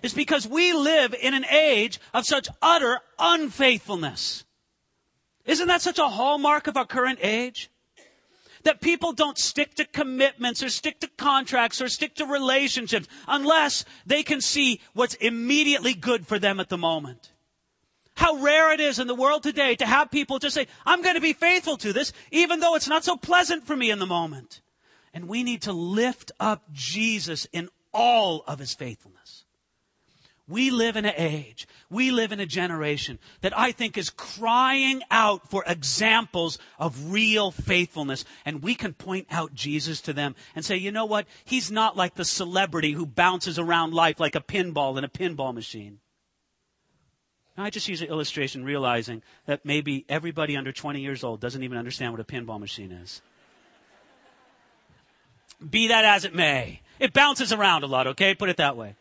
is 0.00 0.14
because 0.14 0.46
we 0.46 0.72
live 0.72 1.12
in 1.12 1.34
an 1.34 1.44
age 1.46 1.98
of 2.14 2.24
such 2.24 2.46
utter 2.62 3.00
unfaithfulness. 3.18 4.44
Isn't 5.44 5.68
that 5.68 5.82
such 5.82 5.98
a 5.98 6.08
hallmark 6.08 6.66
of 6.66 6.76
our 6.76 6.86
current 6.86 7.18
age? 7.22 7.70
That 8.64 8.80
people 8.80 9.12
don't 9.12 9.38
stick 9.38 9.74
to 9.74 9.84
commitments 9.84 10.62
or 10.62 10.68
stick 10.68 11.00
to 11.00 11.08
contracts 11.08 11.82
or 11.82 11.88
stick 11.88 12.14
to 12.16 12.26
relationships 12.26 13.08
unless 13.26 13.84
they 14.06 14.22
can 14.22 14.40
see 14.40 14.80
what's 14.94 15.14
immediately 15.14 15.94
good 15.94 16.26
for 16.26 16.38
them 16.38 16.60
at 16.60 16.68
the 16.68 16.78
moment. 16.78 17.32
How 18.14 18.36
rare 18.36 18.72
it 18.72 18.78
is 18.78 18.98
in 18.98 19.06
the 19.06 19.14
world 19.14 19.42
today 19.42 19.74
to 19.76 19.86
have 19.86 20.10
people 20.10 20.38
just 20.38 20.54
say, 20.54 20.68
I'm 20.86 21.02
going 21.02 21.14
to 21.16 21.20
be 21.20 21.32
faithful 21.32 21.76
to 21.78 21.92
this, 21.92 22.12
even 22.30 22.60
though 22.60 22.76
it's 22.76 22.88
not 22.88 23.04
so 23.04 23.16
pleasant 23.16 23.66
for 23.66 23.74
me 23.74 23.90
in 23.90 23.98
the 23.98 24.06
moment. 24.06 24.60
And 25.14 25.28
we 25.28 25.42
need 25.42 25.62
to 25.62 25.72
lift 25.72 26.30
up 26.38 26.62
Jesus 26.72 27.46
in 27.52 27.68
all 27.92 28.44
of 28.46 28.58
his 28.58 28.74
faithfulness. 28.74 29.21
We 30.48 30.70
live 30.70 30.96
in 30.96 31.04
an 31.04 31.14
age, 31.16 31.68
we 31.88 32.10
live 32.10 32.32
in 32.32 32.40
a 32.40 32.46
generation 32.46 33.20
that 33.42 33.56
I 33.56 33.70
think 33.70 33.96
is 33.96 34.10
crying 34.10 35.00
out 35.10 35.48
for 35.48 35.62
examples 35.66 36.58
of 36.80 37.12
real 37.12 37.52
faithfulness. 37.52 38.24
And 38.44 38.62
we 38.62 38.74
can 38.74 38.92
point 38.92 39.28
out 39.30 39.54
Jesus 39.54 40.00
to 40.02 40.12
them 40.12 40.34
and 40.56 40.64
say, 40.64 40.76
you 40.76 40.90
know 40.90 41.04
what? 41.04 41.26
He's 41.44 41.70
not 41.70 41.96
like 41.96 42.16
the 42.16 42.24
celebrity 42.24 42.92
who 42.92 43.06
bounces 43.06 43.58
around 43.58 43.94
life 43.94 44.18
like 44.18 44.34
a 44.34 44.40
pinball 44.40 44.98
in 44.98 45.04
a 45.04 45.08
pinball 45.08 45.54
machine. 45.54 46.00
Now, 47.56 47.64
I 47.64 47.70
just 47.70 47.88
use 47.88 48.02
an 48.02 48.08
illustration 48.08 48.64
realizing 48.64 49.22
that 49.46 49.64
maybe 49.64 50.04
everybody 50.08 50.56
under 50.56 50.72
20 50.72 51.00
years 51.00 51.22
old 51.22 51.40
doesn't 51.40 51.62
even 51.62 51.78
understand 51.78 52.12
what 52.12 52.20
a 52.20 52.24
pinball 52.24 52.58
machine 52.58 52.90
is. 52.90 53.22
Be 55.70 55.88
that 55.88 56.04
as 56.04 56.24
it 56.24 56.34
may. 56.34 56.80
It 56.98 57.12
bounces 57.12 57.52
around 57.52 57.84
a 57.84 57.86
lot, 57.86 58.06
okay? 58.08 58.34
Put 58.34 58.48
it 58.48 58.56
that 58.56 58.76
way. 58.76 58.96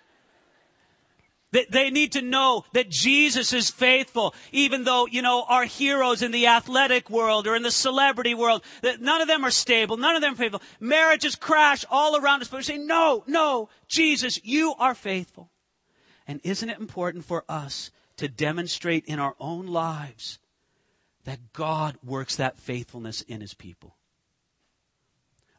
They, 1.52 1.66
they 1.70 1.90
need 1.90 2.14
to 2.14 2.22
know 2.22 2.64
that 2.72 2.90
Jesus 2.90 3.52
is 3.52 3.70
faithful, 3.70 4.34
even 4.52 4.86
though, 4.86 5.06
you 5.06 5.22
know, 5.22 5.44
our 5.48 5.66
heroes 5.66 6.22
in 6.22 6.32
the 6.32 6.48
athletic 6.48 7.10
world 7.10 7.46
or 7.46 7.56
in 7.56 7.64
the 7.64 7.72
celebrity 7.72 8.34
world, 8.34 8.64
that 8.82 9.02
none 9.02 9.22
of 9.22 9.28
them 9.28 9.44
are 9.44 9.52
stable, 9.52 9.98
none 9.98 10.16
of 10.16 10.22
them 10.22 10.34
are 10.34 10.38
faithful. 10.38 10.62
Marriages 10.80 11.36
crash 11.36 11.84
all 11.92 12.16
around 12.16 12.42
us, 12.42 12.48
but 12.48 12.58
we 12.58 12.64
say, 12.64 12.78
no, 12.78 13.24
no, 13.28 13.70
Jesus, 13.90 14.40
you 14.44 14.74
are 14.80 14.96
faithful. 14.96 15.52
And 16.26 16.40
isn't 16.44 16.70
it 16.70 16.80
important 16.80 17.26
for 17.26 17.44
us 17.50 17.92
to 18.16 18.30
demonstrate 18.30 19.06
in 19.06 19.20
our 19.20 19.36
own 19.38 19.68
lives 19.68 20.40
that 21.26 21.52
God 21.52 21.98
works 22.04 22.38
that 22.38 22.58
faithfulness 22.58 23.22
in 23.24 23.42
his 23.42 23.54
people? 23.54 23.98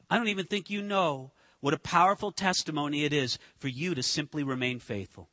I 0.08 0.16
don't 0.16 0.28
even 0.28 0.46
think 0.46 0.70
you 0.70 0.80
know 0.80 1.32
what 1.60 1.74
a 1.74 1.78
powerful 1.78 2.32
testimony 2.32 3.04
it 3.04 3.12
is 3.12 3.38
for 3.58 3.68
you 3.68 3.94
to 3.94 4.02
simply 4.02 4.42
remain 4.42 4.78
faithful 4.78 5.28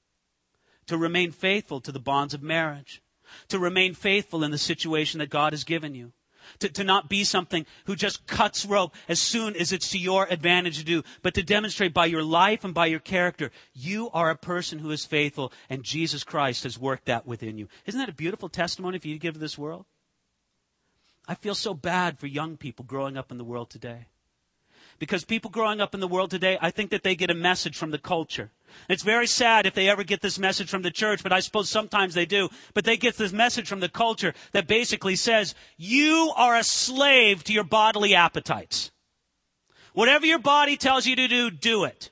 to 0.89 0.97
remain 0.97 1.31
faithful 1.31 1.79
to 1.81 1.91
the 1.91 1.99
bonds 1.99 2.33
of 2.33 2.41
marriage, 2.41 3.01
to 3.47 3.59
remain 3.59 3.93
faithful 3.93 4.43
in 4.43 4.49
the 4.49 4.57
situation 4.57 5.19
that 5.19 5.29
God 5.29 5.53
has 5.53 5.63
given 5.63 5.93
you. 5.93 6.11
To, 6.61 6.69
to 6.69 6.83
not 6.83 7.09
be 7.09 7.23
something 7.23 7.67
who 7.85 7.95
just 7.95 8.25
cuts 8.25 8.65
rope 8.65 8.95
as 9.07 9.21
soon 9.21 9.55
as 9.55 9.71
it's 9.71 9.91
to 9.91 9.99
your 9.99 10.25
advantage 10.31 10.79
to 10.79 10.83
do, 10.83 11.03
but 11.21 11.35
to 11.35 11.43
demonstrate 11.43 11.93
by 11.93 12.07
your 12.07 12.23
life 12.23 12.63
and 12.63 12.73
by 12.73 12.87
your 12.87 12.99
character, 12.99 13.51
you 13.75 14.09
are 14.15 14.31
a 14.31 14.35
person 14.35 14.79
who 14.79 14.89
is 14.89 15.05
faithful 15.05 15.53
and 15.69 15.83
Jesus 15.83 16.23
Christ 16.23 16.63
has 16.63 16.79
worked 16.79 17.05
that 17.05 17.27
within 17.27 17.59
you. 17.59 17.67
Isn't 17.85 17.99
that 17.99 18.09
a 18.09 18.13
beautiful 18.13 18.49
testimony 18.49 18.97
for 18.97 19.07
you 19.07 19.13
to 19.13 19.19
give 19.19 19.35
to 19.35 19.39
this 19.39 19.59
world? 19.59 19.85
I 21.27 21.35
feel 21.35 21.53
so 21.53 21.75
bad 21.75 22.17
for 22.17 22.25
young 22.25 22.57
people 22.57 22.83
growing 22.83 23.15
up 23.15 23.29
in 23.31 23.37
the 23.37 23.43
world 23.43 23.69
today. 23.69 24.07
Because 24.97 25.23
people 25.23 25.51
growing 25.51 25.79
up 25.79 25.93
in 25.93 25.99
the 25.99 26.07
world 26.07 26.31
today, 26.31 26.57
I 26.59 26.71
think 26.71 26.89
that 26.89 27.03
they 27.03 27.13
get 27.13 27.29
a 27.29 27.35
message 27.35 27.77
from 27.77 27.91
the 27.91 27.99
culture. 27.99 28.49
It's 28.87 29.03
very 29.03 29.27
sad 29.27 29.65
if 29.65 29.73
they 29.73 29.89
ever 29.89 30.03
get 30.03 30.21
this 30.21 30.39
message 30.39 30.69
from 30.69 30.81
the 30.81 30.91
church, 30.91 31.23
but 31.23 31.33
I 31.33 31.39
suppose 31.39 31.69
sometimes 31.69 32.13
they 32.13 32.25
do. 32.25 32.49
But 32.73 32.85
they 32.85 32.97
get 32.97 33.17
this 33.17 33.33
message 33.33 33.67
from 33.67 33.79
the 33.79 33.89
culture 33.89 34.33
that 34.51 34.67
basically 34.67 35.15
says, 35.15 35.55
you 35.77 36.31
are 36.35 36.55
a 36.55 36.63
slave 36.63 37.43
to 37.45 37.53
your 37.53 37.63
bodily 37.63 38.15
appetites. 38.15 38.91
Whatever 39.93 40.25
your 40.25 40.39
body 40.39 40.77
tells 40.77 41.05
you 41.05 41.15
to 41.15 41.27
do, 41.27 41.51
do 41.51 41.83
it. 41.83 42.11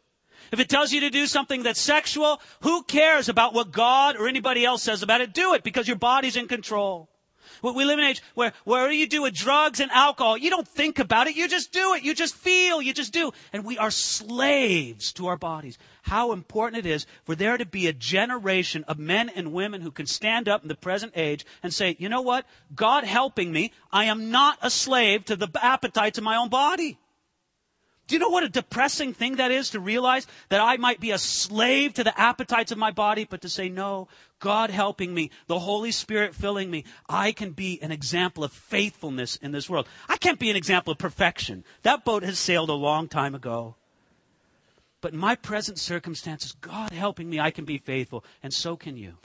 If 0.51 0.59
it 0.59 0.69
tells 0.69 0.91
you 0.91 1.01
to 1.01 1.09
do 1.09 1.27
something 1.27 1.63
that's 1.63 1.81
sexual, 1.81 2.41
who 2.61 2.83
cares 2.83 3.29
about 3.29 3.53
what 3.53 3.71
God 3.71 4.15
or 4.15 4.27
anybody 4.27 4.65
else 4.65 4.83
says 4.83 5.03
about 5.03 5.21
it? 5.21 5.33
Do 5.33 5.53
it 5.53 5.63
because 5.63 5.87
your 5.87 5.97
body's 5.97 6.37
in 6.37 6.47
control. 6.47 7.09
We 7.61 7.85
live 7.85 7.97
in 7.97 8.05
an 8.05 8.11
age 8.11 8.21
where 8.35 8.53
whatever 8.65 8.93
you 8.93 9.07
do 9.07 9.23
with 9.23 9.33
drugs 9.33 9.79
and 9.79 9.91
alcohol, 9.91 10.37
you 10.37 10.49
don't 10.49 10.67
think 10.67 10.99
about 10.99 11.27
it. 11.27 11.35
You 11.35 11.47
just 11.47 11.73
do 11.73 11.93
it. 11.93 12.03
You 12.03 12.13
just 12.13 12.35
feel. 12.35 12.81
You 12.81 12.93
just 12.93 13.13
do. 13.13 13.31
And 13.51 13.65
we 13.65 13.77
are 13.77 13.91
slaves 13.91 15.11
to 15.13 15.27
our 15.27 15.37
bodies. 15.37 15.77
How 16.07 16.31
important 16.31 16.85
it 16.85 16.89
is 16.89 17.05
for 17.25 17.35
there 17.35 17.57
to 17.57 17.65
be 17.65 17.85
a 17.85 17.91
generation 17.91 18.85
of 18.87 18.97
men 18.97 19.27
and 19.27 19.51
women 19.51 19.81
who 19.81 19.91
can 19.91 20.05
stand 20.05 20.47
up 20.47 20.61
in 20.61 20.69
the 20.69 20.75
present 20.75 21.11
age 21.17 21.45
and 21.61 21.73
say, 21.73 21.97
you 21.99 22.07
know 22.07 22.21
what? 22.21 22.45
God 22.73 23.03
helping 23.03 23.51
me, 23.51 23.73
I 23.91 24.05
am 24.05 24.31
not 24.31 24.57
a 24.61 24.69
slave 24.69 25.25
to 25.25 25.35
the 25.35 25.49
appetites 25.61 26.17
of 26.17 26.23
my 26.23 26.37
own 26.37 26.47
body. 26.47 26.97
Do 28.07 28.15
you 28.15 28.19
know 28.19 28.29
what 28.29 28.45
a 28.45 28.49
depressing 28.49 29.13
thing 29.13 29.35
that 29.35 29.51
is 29.51 29.71
to 29.71 29.81
realize 29.81 30.27
that 30.47 30.61
I 30.61 30.77
might 30.77 31.01
be 31.01 31.11
a 31.11 31.17
slave 31.17 31.95
to 31.95 32.05
the 32.05 32.17
appetites 32.17 32.71
of 32.71 32.77
my 32.77 32.91
body, 32.91 33.27
but 33.29 33.41
to 33.41 33.49
say, 33.49 33.67
no, 33.67 34.07
God 34.39 34.69
helping 34.69 35.13
me, 35.13 35.29
the 35.47 35.59
Holy 35.59 35.91
Spirit 35.91 36.33
filling 36.33 36.71
me, 36.71 36.85
I 37.09 37.33
can 37.33 37.51
be 37.51 37.81
an 37.81 37.91
example 37.91 38.45
of 38.45 38.53
faithfulness 38.53 39.35
in 39.35 39.51
this 39.51 39.69
world. 39.69 39.89
I 40.07 40.15
can't 40.15 40.39
be 40.39 40.49
an 40.49 40.55
example 40.55 40.93
of 40.93 40.99
perfection. 40.99 41.65
That 41.83 42.05
boat 42.05 42.23
has 42.23 42.39
sailed 42.39 42.69
a 42.69 42.73
long 42.75 43.09
time 43.09 43.35
ago. 43.35 43.75
But 45.01 45.13
in 45.13 45.19
my 45.19 45.35
present 45.35 45.77
circumstances, 45.77 46.53
God 46.53 46.91
helping 46.91 47.29
me, 47.29 47.39
I 47.39 47.51
can 47.51 47.65
be 47.65 47.77
faithful, 47.77 48.23
and 48.41 48.53
so 48.53 48.75
can 48.75 48.97
you. 48.97 49.17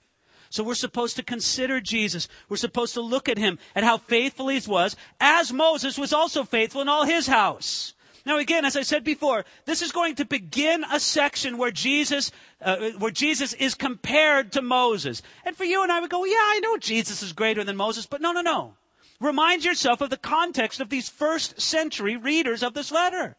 So 0.50 0.62
we're 0.62 0.74
supposed 0.74 1.16
to 1.16 1.22
consider 1.22 1.80
Jesus. 1.80 2.28
We're 2.50 2.58
supposed 2.58 2.92
to 2.94 3.00
look 3.00 3.28
at 3.28 3.38
him, 3.38 3.58
and 3.74 3.84
how 3.84 3.96
faithful 3.96 4.48
he 4.48 4.60
was, 4.66 4.96
as 5.18 5.52
Moses 5.52 5.96
was 5.96 6.12
also 6.12 6.44
faithful 6.44 6.82
in 6.82 6.90
all 6.90 7.04
his 7.04 7.26
house. 7.26 7.94
Now 8.24 8.38
again, 8.38 8.64
as 8.64 8.76
I 8.76 8.82
said 8.82 9.02
before, 9.02 9.44
this 9.64 9.82
is 9.82 9.92
going 9.92 10.14
to 10.16 10.24
begin 10.24 10.84
a 10.92 11.00
section 11.00 11.56
where 11.58 11.70
Jesus, 11.70 12.30
uh, 12.60 12.90
where 12.98 13.10
Jesus 13.10 13.52
is 13.54 13.74
compared 13.74 14.52
to 14.52 14.62
Moses. 14.62 15.22
And 15.44 15.56
for 15.56 15.64
you 15.64 15.82
and 15.82 15.90
I 15.90 16.00
would 16.00 16.10
go, 16.10 16.24
yeah, 16.24 16.34
I 16.36 16.60
know 16.62 16.76
Jesus 16.76 17.22
is 17.22 17.32
greater 17.32 17.64
than 17.64 17.76
Moses, 17.76 18.06
but 18.06 18.20
no, 18.20 18.32
no, 18.32 18.42
no. 18.42 18.74
Remind 19.20 19.64
yourself 19.64 20.00
of 20.00 20.10
the 20.10 20.16
context 20.16 20.80
of 20.80 20.90
these 20.90 21.08
first 21.08 21.60
century 21.60 22.16
readers 22.16 22.62
of 22.62 22.74
this 22.74 22.92
letter. 22.92 23.36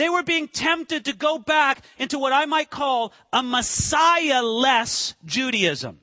They 0.00 0.08
were 0.08 0.22
being 0.22 0.48
tempted 0.48 1.04
to 1.04 1.12
go 1.12 1.38
back 1.38 1.84
into 1.98 2.18
what 2.18 2.32
I 2.32 2.46
might 2.46 2.70
call 2.70 3.12
a 3.34 3.42
Messiah-less 3.42 5.14
Judaism. 5.26 6.00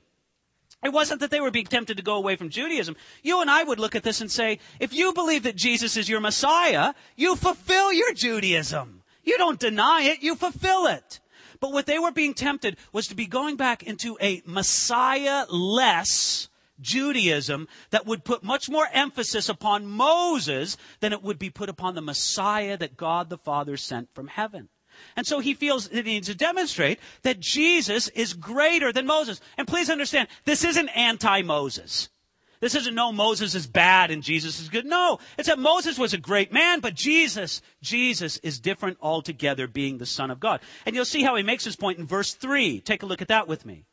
It 0.84 0.92
wasn't 0.92 1.18
that 1.18 1.32
they 1.32 1.40
were 1.40 1.50
being 1.50 1.66
tempted 1.66 1.96
to 1.96 2.04
go 2.04 2.14
away 2.14 2.36
from 2.36 2.48
Judaism. 2.48 2.94
You 3.24 3.40
and 3.40 3.50
I 3.50 3.64
would 3.64 3.80
look 3.80 3.96
at 3.96 4.04
this 4.04 4.20
and 4.20 4.30
say, 4.30 4.60
if 4.78 4.92
you 4.92 5.12
believe 5.12 5.42
that 5.42 5.56
Jesus 5.56 5.96
is 5.96 6.08
your 6.08 6.20
Messiah, 6.20 6.94
you 7.16 7.34
fulfill 7.34 7.92
your 7.92 8.14
Judaism. 8.14 9.02
You 9.24 9.36
don't 9.36 9.58
deny 9.58 10.02
it, 10.02 10.22
you 10.22 10.36
fulfill 10.36 10.86
it. 10.86 11.18
But 11.58 11.72
what 11.72 11.86
they 11.86 11.98
were 11.98 12.12
being 12.12 12.34
tempted 12.34 12.76
was 12.92 13.08
to 13.08 13.16
be 13.16 13.26
going 13.26 13.56
back 13.56 13.82
into 13.82 14.16
a 14.20 14.42
Messiah-less 14.46 16.47
Judaism 16.80 17.68
that 17.90 18.06
would 18.06 18.24
put 18.24 18.42
much 18.42 18.68
more 18.68 18.88
emphasis 18.92 19.48
upon 19.48 19.86
Moses 19.86 20.76
than 21.00 21.12
it 21.12 21.22
would 21.22 21.38
be 21.38 21.50
put 21.50 21.68
upon 21.68 21.94
the 21.94 22.00
Messiah 22.00 22.76
that 22.76 22.96
God 22.96 23.30
the 23.30 23.38
Father 23.38 23.76
sent 23.76 24.14
from 24.14 24.28
heaven. 24.28 24.68
And 25.16 25.26
so 25.26 25.38
he 25.38 25.54
feels 25.54 25.88
that 25.88 26.06
he 26.06 26.14
needs 26.14 26.28
to 26.28 26.34
demonstrate 26.34 26.98
that 27.22 27.40
Jesus 27.40 28.08
is 28.08 28.34
greater 28.34 28.92
than 28.92 29.06
Moses. 29.06 29.40
And 29.56 29.68
please 29.68 29.90
understand, 29.90 30.28
this 30.44 30.64
isn't 30.64 30.88
anti-Moses. 30.88 32.08
This 32.60 32.74
isn't 32.74 32.94
no 32.96 33.12
Moses 33.12 33.54
is 33.54 33.68
bad 33.68 34.10
and 34.10 34.22
Jesus 34.22 34.60
is 34.60 34.68
good. 34.68 34.84
No, 34.84 35.20
it's 35.38 35.46
that 35.46 35.60
Moses 35.60 35.96
was 35.96 36.12
a 36.12 36.18
great 36.18 36.52
man, 36.52 36.80
but 36.80 36.94
Jesus, 36.94 37.62
Jesus 37.80 38.38
is 38.38 38.58
different 38.58 38.98
altogether 39.00 39.68
being 39.68 39.98
the 39.98 40.06
son 40.06 40.32
of 40.32 40.40
God. 40.40 40.60
And 40.84 40.96
you'll 40.96 41.04
see 41.04 41.22
how 41.22 41.36
he 41.36 41.44
makes 41.44 41.64
his 41.64 41.76
point 41.76 42.00
in 42.00 42.06
verse 42.06 42.34
three. 42.34 42.80
Take 42.80 43.04
a 43.04 43.06
look 43.06 43.22
at 43.22 43.28
that 43.28 43.46
with 43.46 43.64
me. 43.64 43.84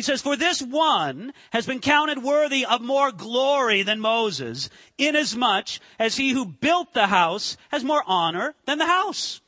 He 0.00 0.02
says, 0.02 0.22
for 0.22 0.34
this 0.34 0.62
one 0.62 1.34
has 1.50 1.66
been 1.66 1.78
counted 1.78 2.22
worthy 2.22 2.64
of 2.64 2.80
more 2.80 3.12
glory 3.12 3.82
than 3.82 4.00
Moses, 4.00 4.70
inasmuch 4.96 5.78
as 5.98 6.16
he 6.16 6.30
who 6.30 6.46
built 6.46 6.94
the 6.94 7.08
house 7.08 7.58
has 7.68 7.84
more 7.84 8.02
honor 8.06 8.54
than 8.64 8.78
the 8.78 8.86
house. 8.86 9.42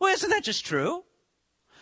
Well, 0.00 0.10
isn't 0.10 0.30
that 0.30 0.42
just 0.42 0.64
true? 0.64 1.04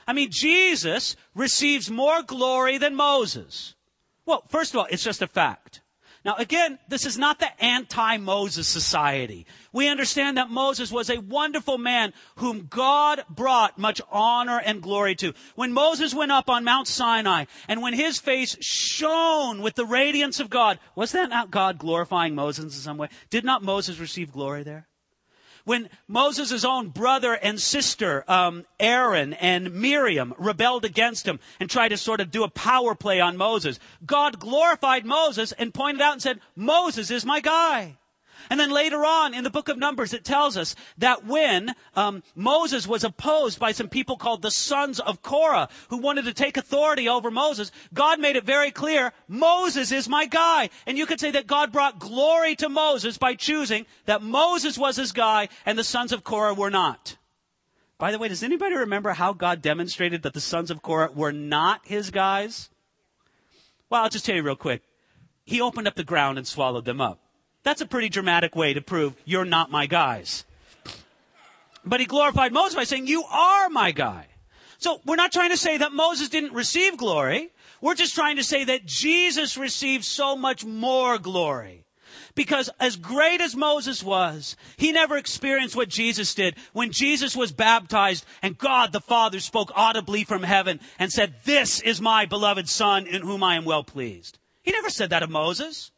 I 0.04 0.14
mean, 0.14 0.30
Jesus 0.32 1.14
receives 1.32 1.88
more 1.88 2.24
glory 2.24 2.76
than 2.76 2.96
Moses. 2.96 3.76
Well, 4.24 4.42
first 4.48 4.74
of 4.74 4.80
all, 4.80 4.88
it's 4.90 5.04
just 5.04 5.22
a 5.22 5.28
fact. 5.28 5.80
Now, 6.26 6.34
again, 6.38 6.80
this 6.88 7.06
is 7.06 7.16
not 7.16 7.38
the 7.38 7.64
anti-Moses 7.64 8.66
society. 8.66 9.46
We 9.72 9.86
understand 9.86 10.36
that 10.38 10.50
Moses 10.50 10.90
was 10.90 11.08
a 11.08 11.20
wonderful 11.20 11.78
man 11.78 12.12
whom 12.38 12.66
God 12.68 13.22
brought 13.30 13.78
much 13.78 14.00
honor 14.10 14.58
and 14.58 14.82
glory 14.82 15.14
to. 15.14 15.34
When 15.54 15.72
Moses 15.72 16.16
went 16.16 16.32
up 16.32 16.50
on 16.50 16.64
Mount 16.64 16.88
Sinai 16.88 17.44
and 17.68 17.80
when 17.80 17.94
his 17.94 18.18
face 18.18 18.56
shone 18.60 19.62
with 19.62 19.76
the 19.76 19.86
radiance 19.86 20.40
of 20.40 20.50
God, 20.50 20.80
was 20.96 21.12
that 21.12 21.30
not 21.30 21.52
God 21.52 21.78
glorifying 21.78 22.34
Moses 22.34 22.64
in 22.64 22.70
some 22.70 22.96
way? 22.96 23.08
Did 23.30 23.44
not 23.44 23.62
Moses 23.62 24.00
receive 24.00 24.32
glory 24.32 24.64
there? 24.64 24.88
When 25.66 25.90
Moses' 26.06 26.64
own 26.64 26.88
brother 26.88 27.34
and 27.34 27.60
sister, 27.60 28.24
um, 28.28 28.64
Aaron 28.80 29.34
and 29.34 29.74
Miriam, 29.74 30.32
rebelled 30.38 30.84
against 30.84 31.26
him 31.26 31.40
and 31.60 31.68
tried 31.68 31.88
to 31.88 31.96
sort 31.96 32.20
of 32.20 32.30
do 32.30 32.44
a 32.44 32.48
power 32.48 32.94
play 32.94 33.20
on 33.20 33.36
Moses, 33.36 33.80
God 34.06 34.38
glorified 34.38 35.04
Moses 35.04 35.50
and 35.52 35.74
pointed 35.74 36.00
out 36.00 36.12
and 36.12 36.22
said, 36.22 36.40
Moses 36.54 37.10
is 37.10 37.26
my 37.26 37.40
guy. 37.40 37.98
And 38.50 38.60
then 38.60 38.70
later 38.70 39.04
on 39.04 39.34
in 39.34 39.44
the 39.44 39.50
book 39.50 39.68
of 39.68 39.78
Numbers, 39.78 40.12
it 40.12 40.24
tells 40.24 40.56
us 40.56 40.74
that 40.98 41.24
when 41.24 41.74
um, 41.94 42.22
Moses 42.34 42.86
was 42.86 43.04
opposed 43.04 43.58
by 43.58 43.72
some 43.72 43.88
people 43.88 44.16
called 44.16 44.42
the 44.42 44.50
sons 44.50 45.00
of 45.00 45.22
Korah, 45.22 45.68
who 45.88 45.98
wanted 45.98 46.24
to 46.26 46.34
take 46.34 46.56
authority 46.56 47.08
over 47.08 47.30
Moses, 47.30 47.72
God 47.92 48.20
made 48.20 48.36
it 48.36 48.44
very 48.44 48.70
clear, 48.70 49.12
Moses 49.28 49.92
is 49.92 50.08
my 50.08 50.26
guy. 50.26 50.70
And 50.86 50.98
you 50.98 51.06
could 51.06 51.20
say 51.20 51.30
that 51.32 51.46
God 51.46 51.72
brought 51.72 51.98
glory 51.98 52.54
to 52.56 52.68
Moses 52.68 53.18
by 53.18 53.34
choosing 53.34 53.86
that 54.06 54.22
Moses 54.22 54.78
was 54.78 54.96
his 54.96 55.12
guy 55.12 55.48
and 55.64 55.78
the 55.78 55.84
sons 55.84 56.12
of 56.12 56.24
Korah 56.24 56.54
were 56.54 56.70
not. 56.70 57.16
By 57.98 58.12
the 58.12 58.18
way, 58.18 58.28
does 58.28 58.42
anybody 58.42 58.74
remember 58.74 59.12
how 59.12 59.32
God 59.32 59.62
demonstrated 59.62 60.22
that 60.22 60.34
the 60.34 60.40
sons 60.40 60.70
of 60.70 60.82
Korah 60.82 61.12
were 61.14 61.32
not 61.32 61.80
his 61.84 62.10
guys? 62.10 62.68
Well, 63.88 64.02
I'll 64.02 64.10
just 64.10 64.26
tell 64.26 64.36
you 64.36 64.42
real 64.42 64.56
quick. 64.56 64.82
He 65.44 65.60
opened 65.60 65.88
up 65.88 65.94
the 65.94 66.04
ground 66.04 66.38
and 66.38 66.46
swallowed 66.46 66.84
them 66.84 67.00
up. 67.00 67.20
That's 67.66 67.80
a 67.80 67.86
pretty 67.86 68.08
dramatic 68.08 68.54
way 68.54 68.74
to 68.74 68.80
prove 68.80 69.14
you're 69.24 69.44
not 69.44 69.72
my 69.72 69.86
guys. 69.86 70.44
But 71.84 71.98
he 71.98 72.06
glorified 72.06 72.52
Moses 72.52 72.76
by 72.76 72.84
saying, 72.84 73.08
you 73.08 73.24
are 73.24 73.68
my 73.68 73.90
guy. 73.90 74.28
So 74.78 75.00
we're 75.04 75.16
not 75.16 75.32
trying 75.32 75.50
to 75.50 75.56
say 75.56 75.76
that 75.78 75.90
Moses 75.90 76.28
didn't 76.28 76.52
receive 76.52 76.96
glory. 76.96 77.50
We're 77.80 77.96
just 77.96 78.14
trying 78.14 78.36
to 78.36 78.44
say 78.44 78.62
that 78.62 78.86
Jesus 78.86 79.56
received 79.56 80.04
so 80.04 80.36
much 80.36 80.64
more 80.64 81.18
glory. 81.18 81.84
Because 82.36 82.70
as 82.78 82.94
great 82.94 83.40
as 83.40 83.56
Moses 83.56 84.00
was, 84.00 84.54
he 84.76 84.92
never 84.92 85.16
experienced 85.16 85.74
what 85.74 85.88
Jesus 85.88 86.36
did 86.36 86.54
when 86.72 86.92
Jesus 86.92 87.34
was 87.34 87.50
baptized 87.50 88.24
and 88.42 88.56
God 88.56 88.92
the 88.92 89.00
Father 89.00 89.40
spoke 89.40 89.72
audibly 89.74 90.22
from 90.22 90.44
heaven 90.44 90.78
and 91.00 91.10
said, 91.10 91.34
this 91.42 91.80
is 91.80 92.00
my 92.00 92.26
beloved 92.26 92.68
son 92.68 93.08
in 93.08 93.22
whom 93.22 93.42
I 93.42 93.56
am 93.56 93.64
well 93.64 93.82
pleased. 93.82 94.38
He 94.62 94.70
never 94.70 94.88
said 94.88 95.10
that 95.10 95.24
of 95.24 95.30
Moses. 95.30 95.90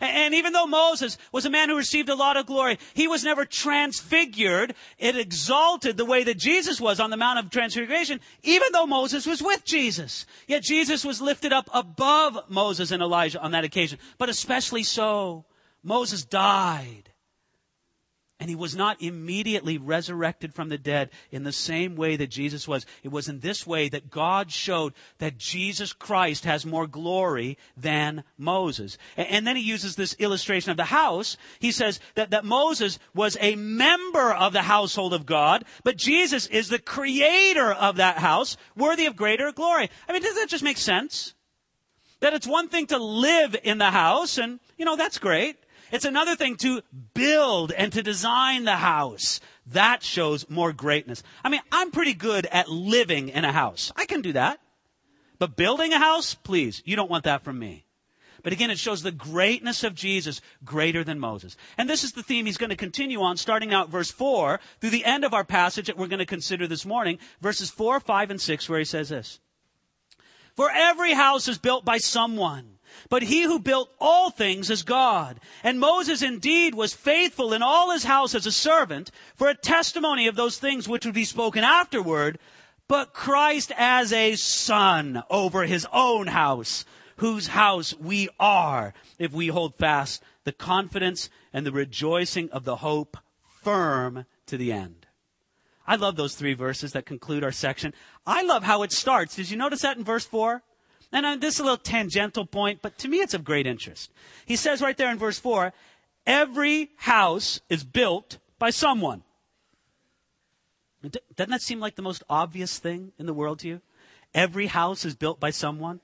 And 0.00 0.34
even 0.34 0.52
though 0.52 0.66
Moses 0.66 1.18
was 1.32 1.44
a 1.44 1.50
man 1.50 1.68
who 1.68 1.76
received 1.76 2.08
a 2.08 2.14
lot 2.14 2.36
of 2.36 2.46
glory, 2.46 2.78
he 2.94 3.08
was 3.08 3.24
never 3.24 3.44
transfigured. 3.44 4.74
It 4.98 5.16
exalted 5.16 5.96
the 5.96 6.04
way 6.04 6.24
that 6.24 6.38
Jesus 6.38 6.80
was 6.80 7.00
on 7.00 7.10
the 7.10 7.16
Mount 7.16 7.38
of 7.38 7.50
Transfiguration, 7.50 8.20
even 8.42 8.68
though 8.72 8.86
Moses 8.86 9.26
was 9.26 9.42
with 9.42 9.64
Jesus. 9.64 10.26
Yet 10.46 10.62
Jesus 10.62 11.04
was 11.04 11.20
lifted 11.20 11.52
up 11.52 11.68
above 11.72 12.38
Moses 12.48 12.90
and 12.90 13.02
Elijah 13.02 13.40
on 13.40 13.52
that 13.52 13.64
occasion, 13.64 13.98
but 14.18 14.28
especially 14.28 14.82
so 14.82 15.44
Moses 15.82 16.24
died. 16.24 17.10
And 18.38 18.50
he 18.50 18.56
was 18.56 18.76
not 18.76 19.00
immediately 19.00 19.78
resurrected 19.78 20.52
from 20.52 20.68
the 20.68 20.76
dead 20.76 21.08
in 21.30 21.44
the 21.44 21.52
same 21.52 21.96
way 21.96 22.16
that 22.16 22.26
Jesus 22.26 22.68
was. 22.68 22.84
It 23.02 23.10
was 23.10 23.30
in 23.30 23.40
this 23.40 23.66
way 23.66 23.88
that 23.88 24.10
God 24.10 24.52
showed 24.52 24.92
that 25.18 25.38
Jesus 25.38 25.94
Christ 25.94 26.44
has 26.44 26.66
more 26.66 26.86
glory 26.86 27.56
than 27.78 28.24
Moses. 28.36 28.98
And 29.16 29.46
then 29.46 29.56
he 29.56 29.62
uses 29.62 29.96
this 29.96 30.14
illustration 30.18 30.70
of 30.70 30.76
the 30.76 30.84
house. 30.84 31.38
He 31.60 31.72
says 31.72 31.98
that, 32.14 32.28
that 32.30 32.44
Moses 32.44 32.98
was 33.14 33.38
a 33.40 33.56
member 33.56 34.34
of 34.34 34.52
the 34.52 34.62
household 34.62 35.14
of 35.14 35.24
God, 35.24 35.64
but 35.82 35.96
Jesus 35.96 36.46
is 36.46 36.68
the 36.68 36.78
creator 36.78 37.72
of 37.72 37.96
that 37.96 38.18
house, 38.18 38.58
worthy 38.76 39.06
of 39.06 39.16
greater 39.16 39.50
glory. 39.50 39.88
I 40.06 40.12
mean, 40.12 40.20
doesn't 40.20 40.42
that 40.42 40.50
just 40.50 40.62
make 40.62 40.76
sense? 40.76 41.34
That 42.20 42.34
it's 42.34 42.46
one 42.46 42.68
thing 42.68 42.86
to 42.88 42.98
live 42.98 43.56
in 43.62 43.78
the 43.78 43.90
house, 43.90 44.36
and, 44.36 44.60
you 44.76 44.84
know, 44.84 44.96
that's 44.96 45.18
great. 45.18 45.56
It's 45.92 46.04
another 46.04 46.36
thing 46.36 46.56
to 46.56 46.82
build 47.14 47.72
and 47.72 47.92
to 47.92 48.02
design 48.02 48.64
the 48.64 48.76
house. 48.76 49.40
That 49.66 50.02
shows 50.02 50.48
more 50.48 50.72
greatness. 50.72 51.22
I 51.44 51.48
mean, 51.48 51.60
I'm 51.70 51.90
pretty 51.90 52.14
good 52.14 52.46
at 52.46 52.68
living 52.68 53.28
in 53.28 53.44
a 53.44 53.52
house. 53.52 53.92
I 53.96 54.04
can 54.04 54.22
do 54.22 54.32
that. 54.32 54.60
But 55.38 55.56
building 55.56 55.92
a 55.92 55.98
house, 55.98 56.34
please, 56.34 56.82
you 56.84 56.96
don't 56.96 57.10
want 57.10 57.24
that 57.24 57.44
from 57.44 57.58
me. 57.58 57.84
But 58.42 58.52
again, 58.52 58.70
it 58.70 58.78
shows 58.78 59.02
the 59.02 59.10
greatness 59.10 59.82
of 59.82 59.94
Jesus 59.94 60.40
greater 60.64 61.02
than 61.02 61.18
Moses. 61.18 61.56
And 61.76 61.90
this 61.90 62.04
is 62.04 62.12
the 62.12 62.22
theme 62.22 62.46
he's 62.46 62.56
going 62.56 62.70
to 62.70 62.76
continue 62.76 63.20
on, 63.20 63.36
starting 63.36 63.74
out 63.74 63.90
verse 63.90 64.10
4 64.10 64.60
through 64.80 64.90
the 64.90 65.04
end 65.04 65.24
of 65.24 65.34
our 65.34 65.44
passage 65.44 65.86
that 65.88 65.98
we're 65.98 66.06
going 66.06 66.20
to 66.20 66.26
consider 66.26 66.68
this 66.68 66.86
morning, 66.86 67.18
verses 67.40 67.70
4, 67.70 67.98
5, 67.98 68.30
and 68.30 68.40
6, 68.40 68.68
where 68.68 68.78
he 68.78 68.84
says 68.84 69.08
this. 69.08 69.40
For 70.54 70.70
every 70.70 71.12
house 71.12 71.48
is 71.48 71.58
built 71.58 71.84
by 71.84 71.98
someone 71.98 72.75
but 73.08 73.22
he 73.22 73.42
who 73.44 73.58
built 73.58 73.90
all 74.00 74.30
things 74.30 74.70
is 74.70 74.82
God. 74.82 75.40
And 75.62 75.80
Moses 75.80 76.22
indeed 76.22 76.74
was 76.74 76.94
faithful 76.94 77.52
in 77.52 77.62
all 77.62 77.90
his 77.90 78.04
house 78.04 78.34
as 78.34 78.46
a 78.46 78.52
servant 78.52 79.10
for 79.34 79.48
a 79.48 79.54
testimony 79.54 80.26
of 80.26 80.36
those 80.36 80.58
things 80.58 80.88
which 80.88 81.04
would 81.04 81.14
be 81.14 81.24
spoken 81.24 81.64
afterward, 81.64 82.38
but 82.88 83.12
Christ 83.12 83.72
as 83.76 84.12
a 84.12 84.36
son 84.36 85.22
over 85.30 85.64
his 85.64 85.86
own 85.92 86.28
house, 86.28 86.84
whose 87.16 87.48
house 87.48 87.94
we 87.94 88.28
are, 88.38 88.94
if 89.18 89.32
we 89.32 89.48
hold 89.48 89.76
fast 89.76 90.22
the 90.44 90.52
confidence 90.52 91.28
and 91.52 91.66
the 91.66 91.72
rejoicing 91.72 92.48
of 92.50 92.64
the 92.64 92.76
hope 92.76 93.16
firm 93.62 94.26
to 94.46 94.56
the 94.56 94.72
end. 94.72 95.06
I 95.86 95.96
love 95.96 96.16
those 96.16 96.34
three 96.34 96.54
verses 96.54 96.92
that 96.92 97.06
conclude 97.06 97.44
our 97.44 97.52
section. 97.52 97.94
I 98.26 98.42
love 98.42 98.62
how 98.62 98.82
it 98.82 98.92
starts. 98.92 99.36
Did 99.36 99.50
you 99.50 99.56
notice 99.56 99.82
that 99.82 99.96
in 99.96 100.04
verse 100.04 100.24
4? 100.24 100.62
And 101.12 101.40
this 101.40 101.54
is 101.54 101.60
a 101.60 101.62
little 101.62 101.76
tangential 101.76 102.46
point, 102.46 102.80
but 102.82 102.98
to 102.98 103.08
me 103.08 103.18
it's 103.18 103.34
of 103.34 103.44
great 103.44 103.66
interest. 103.66 104.10
He 104.44 104.56
says 104.56 104.82
right 104.82 104.96
there 104.96 105.10
in 105.10 105.18
verse 105.18 105.38
4, 105.38 105.72
every 106.26 106.90
house 106.96 107.60
is 107.68 107.84
built 107.84 108.38
by 108.58 108.70
someone. 108.70 109.22
Doesn't 111.36 111.50
that 111.50 111.62
seem 111.62 111.80
like 111.80 111.94
the 111.94 112.02
most 112.02 112.24
obvious 112.28 112.78
thing 112.78 113.12
in 113.18 113.26
the 113.26 113.34
world 113.34 113.60
to 113.60 113.68
you? 113.68 113.80
Every 114.34 114.66
house 114.66 115.04
is 115.04 115.14
built 115.14 115.38
by 115.38 115.50
someone. 115.50 116.00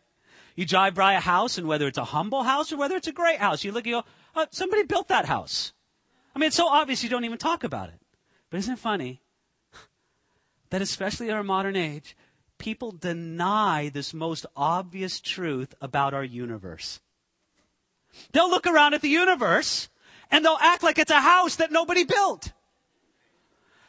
You 0.55 0.67
drive 0.67 0.95
by 0.95 1.15
a 1.15 1.21
house, 1.21 1.57
and 1.59 1.67
whether 1.67 1.87
it's 1.87 1.99
a 1.99 2.05
humble 2.05 2.43
house 2.43 2.73
or 2.73 2.77
whether 2.77 2.97
it's 2.97 3.09
a 3.09 3.13
great 3.13 3.39
house, 3.39 3.65
you 3.65 3.73
look 3.73 3.87
and 3.87 3.95
go, 3.95 4.05
oh, 4.37 4.47
somebody 4.51 4.85
built 4.85 5.09
that 5.09 5.25
house. 5.25 5.73
I 6.35 6.39
mean, 6.39 6.49
it's 6.49 6.57
so 6.57 6.69
obvious 6.69 7.03
you 7.03 7.09
don't 7.09 7.25
even 7.25 7.39
talk 7.39 7.65
about 7.65 7.89
it. 7.89 8.01
But 8.51 8.59
isn't 8.59 8.75
it 8.75 8.79
funny 8.79 9.23
that 10.71 10.83
especially 10.83 11.29
in 11.29 11.35
our 11.35 11.43
modern 11.43 11.75
age, 11.75 12.17
people 12.63 12.93
deny 12.93 13.91
this 13.93 14.15
most 14.15 14.47
obvious 14.57 15.21
truth 15.21 15.75
about 15.81 16.15
our 16.15 16.23
universe. 16.23 17.01
They'll 18.31 18.49
look 18.49 18.69
around 18.69 18.95
at 18.95 19.03
the 19.03 19.09
universe 19.09 19.89
and 20.31 20.45
they'll 20.45 20.59
act 20.61 20.85
like 20.85 20.99
it's 20.99 21.11
a 21.11 21.21
house 21.21 21.57
that 21.57 21.73
nobody 21.73 22.05
built. 22.05 22.53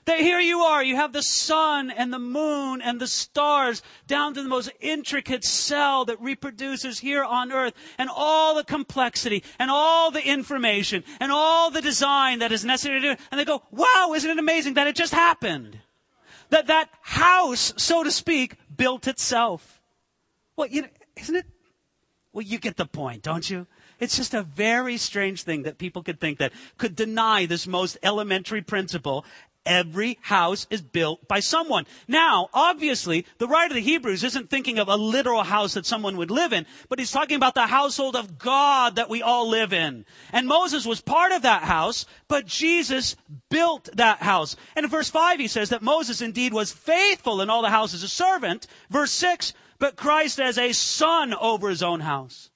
That 0.05 0.19
here 0.19 0.39
you 0.39 0.61
are, 0.61 0.83
you 0.83 0.95
have 0.95 1.13
the 1.13 1.21
sun 1.21 1.91
and 1.91 2.11
the 2.11 2.19
moon 2.19 2.81
and 2.81 2.99
the 2.99 3.07
stars 3.07 3.83
down 4.07 4.33
to 4.33 4.41
the 4.41 4.49
most 4.49 4.71
intricate 4.81 5.45
cell 5.45 6.03
that 6.05 6.19
reproduces 6.19 6.99
here 6.99 7.23
on 7.23 7.51
earth 7.51 7.73
and 7.99 8.09
all 8.13 8.55
the 8.55 8.63
complexity 8.63 9.43
and 9.59 9.69
all 9.69 10.09
the 10.09 10.27
information 10.27 11.03
and 11.21 11.31
all 11.31 11.69
the 11.69 11.81
design 11.81 12.39
that 12.39 12.51
is 12.51 12.65
necessary 12.65 12.99
to 13.01 13.15
do. 13.15 13.21
And 13.31 13.39
they 13.39 13.45
go, 13.45 13.61
wow, 13.71 14.13
isn't 14.15 14.29
it 14.29 14.39
amazing 14.39 14.73
that 14.73 14.87
it 14.87 14.95
just 14.95 15.13
happened? 15.13 15.79
That 16.49 16.67
that 16.67 16.89
house, 17.01 17.73
so 17.77 18.03
to 18.03 18.11
speak, 18.11 18.57
built 18.75 19.07
itself. 19.07 19.81
Well, 20.55 20.67
you 20.67 20.83
know, 20.83 20.87
isn't 21.17 21.35
it? 21.35 21.45
Well, 22.31 22.43
you 22.43 22.57
get 22.57 22.77
the 22.77 22.85
point, 22.85 23.21
don't 23.21 23.47
you? 23.49 23.67
It's 23.99 24.17
just 24.17 24.33
a 24.33 24.41
very 24.43 24.97
strange 24.97 25.43
thing 25.43 25.63
that 25.63 25.77
people 25.77 26.03
could 26.03 26.19
think 26.19 26.39
that 26.39 26.51
could 26.77 26.95
deny 26.95 27.45
this 27.45 27.67
most 27.67 27.97
elementary 28.03 28.61
principle 28.61 29.25
Every 29.65 30.19
house 30.21 30.67
is 30.69 30.81
built 30.81 31.25
by 31.27 31.39
someone. 31.39 31.85
Now, 32.07 32.49
obviously, 32.53 33.25
the 33.37 33.47
writer 33.47 33.71
of 33.71 33.75
the 33.75 33.81
Hebrews 33.81 34.23
isn't 34.23 34.49
thinking 34.49 34.77
of 34.77 34.89
a 34.89 34.97
literal 34.97 35.43
house 35.43 35.75
that 35.75 35.85
someone 35.85 36.17
would 36.17 36.31
live 36.31 36.51
in, 36.51 36.65
but 36.89 36.99
he's 36.99 37.11
talking 37.11 37.37
about 37.37 37.55
the 37.55 37.67
household 37.67 38.17
of 38.17 38.37
God 38.37 38.97
that 38.97 39.09
we 39.09 39.21
all 39.21 39.47
live 39.47 39.71
in. 39.71 40.05
And 40.33 40.47
Moses 40.47 40.85
was 40.85 40.99
part 40.99 41.31
of 41.31 41.43
that 41.43 41.63
house, 41.63 42.05
but 42.27 42.45
Jesus 42.45 43.15
built 43.49 43.89
that 43.95 44.19
house. 44.19 44.57
And 44.75 44.83
in 44.83 44.89
verse 44.89 45.09
5, 45.09 45.39
he 45.39 45.47
says 45.47 45.69
that 45.69 45.81
Moses 45.81 46.21
indeed 46.21 46.53
was 46.53 46.73
faithful 46.73 47.39
in 47.39 47.49
all 47.49 47.61
the 47.61 47.69
house 47.69 47.93
as 47.93 48.03
a 48.03 48.09
servant. 48.09 48.67
Verse 48.89 49.11
6, 49.11 49.53
but 49.79 49.95
Christ 49.95 50.39
as 50.41 50.57
a 50.57 50.73
son 50.73 51.33
over 51.33 51.69
his 51.69 51.83
own 51.83 52.01
house. 52.01 52.49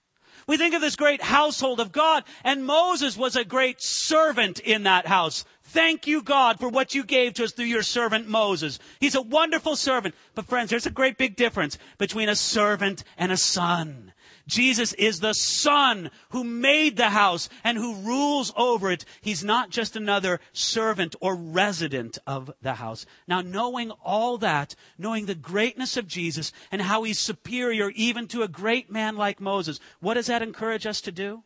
We 0.48 0.56
think 0.56 0.74
of 0.74 0.82
this 0.82 0.96
great 0.96 1.22
household 1.22 1.82
of 1.82 1.92
God, 1.92 2.24
and 2.42 2.66
Moses 2.66 3.18
was 3.18 3.36
a 3.36 3.44
great 3.44 3.82
servant 3.82 4.60
in 4.60 4.84
that 4.84 5.06
house. 5.06 5.44
Thank 5.68 6.08
you, 6.08 6.24
God, 6.24 6.62
for 6.62 6.70
what 6.70 6.96
you 6.96 7.04
gave 7.04 7.34
to 7.34 7.44
us 7.44 7.52
through 7.52 7.66
your 7.66 7.84
servant 7.84 8.26
Moses. 8.26 8.80
He's 9.02 9.16
a 9.16 9.22
wonderful 9.22 9.76
servant. 9.76 10.16
But 10.34 10.46
friends, 10.46 10.70
there's 10.70 10.86
a 10.86 10.92
great 10.92 11.18
big 11.18 11.36
difference 11.36 11.78
between 11.98 12.30
a 12.30 12.38
servant 12.38 13.04
and 13.18 13.34
a 13.34 13.38
son. 13.38 14.14
Jesus 14.48 14.94
is 14.94 15.20
the 15.20 15.34
son 15.34 16.10
who 16.30 16.46
made 16.46 16.96
the 16.96 17.10
house 17.10 17.50
and 17.66 17.78
who 17.78 17.96
rules 17.96 18.54
over 18.56 18.90
it. 18.90 19.04
He's 19.20 19.44
not 19.44 19.70
just 19.70 19.98
another 19.98 20.40
servant 20.54 21.18
or 21.20 21.36
resident 21.36 22.18
of 22.26 22.50
the 22.62 22.76
house. 22.76 23.06
Now, 23.28 23.42
knowing 23.42 23.92
all 23.92 24.38
that, 24.38 24.74
knowing 24.98 25.26
the 25.26 25.36
greatness 25.36 25.98
of 25.98 26.08
Jesus 26.08 26.54
and 26.72 26.82
how 26.82 27.04
he's 27.04 27.20
superior 27.20 27.90
even 27.90 28.26
to 28.30 28.44
a 28.44 28.48
great 28.48 28.90
man 28.90 29.18
like 29.18 29.42
Moses, 29.42 29.82
what 30.00 30.14
does 30.14 30.28
that 30.28 30.42
encourage 30.42 30.86
us 30.86 31.02
to 31.02 31.12
do? 31.12 31.44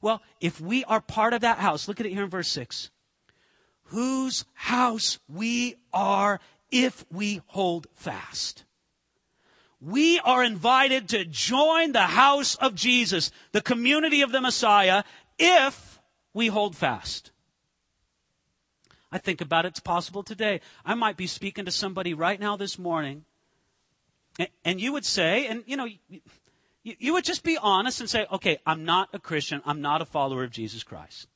Well, 0.00 0.22
if 0.40 0.60
we 0.60 0.82
are 0.86 1.00
part 1.00 1.34
of 1.34 1.42
that 1.42 1.58
house, 1.58 1.86
look 1.86 2.00
at 2.00 2.06
it 2.06 2.12
here 2.12 2.24
in 2.24 2.30
verse 2.30 2.48
6 2.48 2.90
whose 3.90 4.44
house 4.54 5.18
we 5.28 5.76
are 5.92 6.40
if 6.70 7.04
we 7.10 7.42
hold 7.46 7.86
fast. 7.94 8.64
We 9.80 10.20
are 10.20 10.44
invited 10.44 11.08
to 11.08 11.24
join 11.24 11.92
the 11.92 12.02
house 12.02 12.54
of 12.56 12.74
Jesus, 12.74 13.30
the 13.52 13.60
community 13.60 14.20
of 14.22 14.30
the 14.30 14.40
Messiah, 14.40 15.04
if 15.38 15.98
we 16.34 16.48
hold 16.48 16.76
fast. 16.76 17.32
I 19.10 19.18
think 19.18 19.40
about 19.40 19.64
it, 19.64 19.68
it's 19.68 19.80
possible 19.80 20.22
today. 20.22 20.60
I 20.84 20.94
might 20.94 21.16
be 21.16 21.26
speaking 21.26 21.64
to 21.64 21.72
somebody 21.72 22.14
right 22.14 22.38
now 22.38 22.56
this 22.56 22.78
morning, 22.78 23.24
and 24.64 24.80
you 24.80 24.92
would 24.92 25.04
say, 25.04 25.46
and 25.48 25.64
you 25.66 25.76
know, 25.76 25.88
you 26.84 27.12
would 27.12 27.24
just 27.24 27.42
be 27.42 27.58
honest 27.58 28.00
and 28.00 28.08
say, 28.08 28.26
okay, 28.30 28.58
I'm 28.64 28.84
not 28.84 29.08
a 29.12 29.18
Christian, 29.18 29.62
I'm 29.66 29.80
not 29.80 30.00
a 30.00 30.04
follower 30.04 30.44
of 30.44 30.52
Jesus 30.52 30.84
Christ. 30.84 31.26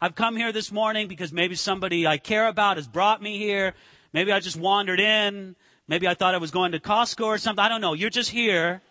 I've 0.00 0.14
come 0.14 0.36
here 0.36 0.52
this 0.52 0.70
morning 0.70 1.08
because 1.08 1.32
maybe 1.32 1.54
somebody 1.54 2.06
I 2.06 2.18
care 2.18 2.48
about 2.48 2.76
has 2.76 2.86
brought 2.86 3.22
me 3.22 3.38
here. 3.38 3.74
Maybe 4.12 4.30
I 4.30 4.40
just 4.40 4.56
wandered 4.56 5.00
in. 5.00 5.56
Maybe 5.88 6.06
I 6.06 6.14
thought 6.14 6.34
I 6.34 6.38
was 6.38 6.50
going 6.50 6.72
to 6.72 6.80
Costco 6.80 7.24
or 7.24 7.38
something. 7.38 7.64
I 7.64 7.68
don't 7.68 7.80
know. 7.80 7.94
You're 7.94 8.10
just 8.10 8.30
here. 8.30 8.82